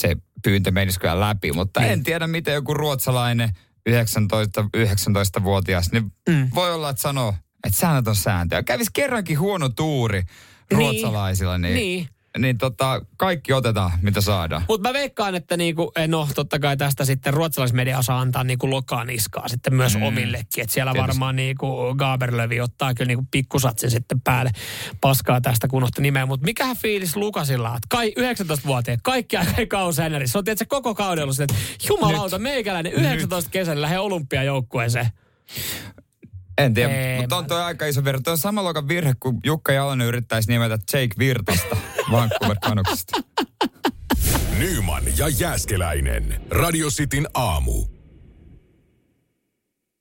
se 0.02 0.16
pyyntö 0.44 0.72
menisi 0.72 1.00
kyllä 1.00 1.20
läpi. 1.20 1.52
Mutta 1.52 1.80
Niin. 1.80 1.92
en 1.92 2.04
tiedä, 2.04 2.28
miten 2.28 2.54
joku 2.54 2.74
ruotsalainen 2.74 3.50
19, 3.86 4.62
19-vuotias, 4.78 5.92
niin 5.92 6.12
mm. 6.30 6.50
voi 6.56 6.74
olla, 6.74 6.90
että 6.90 7.02
sanoo, 7.02 7.36
että 7.68 7.80
säännöt 7.80 8.08
on 8.08 8.16
sääntöjä. 8.16 8.64
Kävis 8.64 8.90
kerrankin 8.94 9.40
huono 9.40 9.70
tuuri 9.70 10.24
ruotsalaisilla, 10.72 11.58
niin, 11.58 11.76
Niin. 11.76 12.08
Niin 12.38 12.58
tota, 12.58 13.02
kaikki 13.18 13.54
otetaan, 13.54 13.92
mitä 14.02 14.22
saadaan. 14.22 14.64
Mutta 14.68 14.90
mä 14.90 14.94
veikkaan, 14.94 15.36
että 15.36 15.58
niinku, 15.58 15.92
eh, 15.96 16.08
no 16.08 16.28
totta 16.36 16.60
kai 16.60 16.78
tästä 16.78 17.06
sitten 17.06 17.34
ruotsalaismedia 17.34 17.98
osaa 17.98 18.20
antaa 18.20 18.44
niinku 18.44 18.70
lokaa 18.70 19.04
niskaa 19.04 19.48
sitten 19.48 19.74
myös 19.74 19.96
mm. 19.96 20.04
omillekin. 20.04 20.64
Että 20.64 20.74
siellä 20.74 20.92
Tietysti. 20.92 21.08
varmaan 21.08 21.36
niinku 21.36 21.96
Gaberlövi 21.98 22.62
ottaa 22.62 22.94
kyllä 22.94 23.08
niinku 23.08 23.28
pikkusatsin 23.32 23.92
sitten 23.92 24.22
päälle 24.22 24.52
paskaa 25.02 25.42
tästä 25.42 25.68
kun 25.68 25.88
nimeä. 26.00 26.26
Mutta 26.26 26.46
mikähän 26.46 26.78
fiilis 26.78 27.16
Lukasilla 27.16 27.70
on? 27.70 27.80
Kai 27.90 28.14
19-vuotiaat, 28.20 29.00
kaikki 29.04 29.38
aika 29.38 29.66
kaushännäri. 29.70 30.28
Se 30.28 30.38
on 30.38 30.44
tietysti 30.44 30.66
koko 30.66 30.96
kauden 30.96 31.24
ollut 31.24 31.40
että 31.40 31.56
jumalauta, 31.88 32.40
meikäläinen 32.40 32.94
19 32.94 33.52
kesän 33.52 33.82
lähde 33.82 34.00
olympiajoukkueeseen. 34.00 35.08
En 36.66 36.74
tiedä, 36.74 36.93
Ei, 36.93 37.20
mutta 37.22 37.36
on 37.38 37.43
mä- 37.43 37.47
toi 37.47 37.62
aika 37.62 37.86
iso 37.86 38.03
virhe. 38.05 38.22
Toi 38.24 38.32
on 38.32 38.38
sama 38.38 38.64
luokan 38.64 38.88
virhe, 38.88 39.14
kun 39.20 39.39
Jukka 39.43 39.74
Jalonen 39.74 40.07
yrittäisi 40.07 40.51
nimetä 40.51 40.74
Jake 40.93 41.14
Virtasta 41.20 41.78
Vancouver 42.12 42.57
Canucksista. 42.66 43.22
Nyman 44.59 45.03
ja 45.18 45.28
Jääskeläinen. 45.28 46.41
Radio 46.49 46.88
Cityn 46.89 47.28
aamu. 47.34 47.86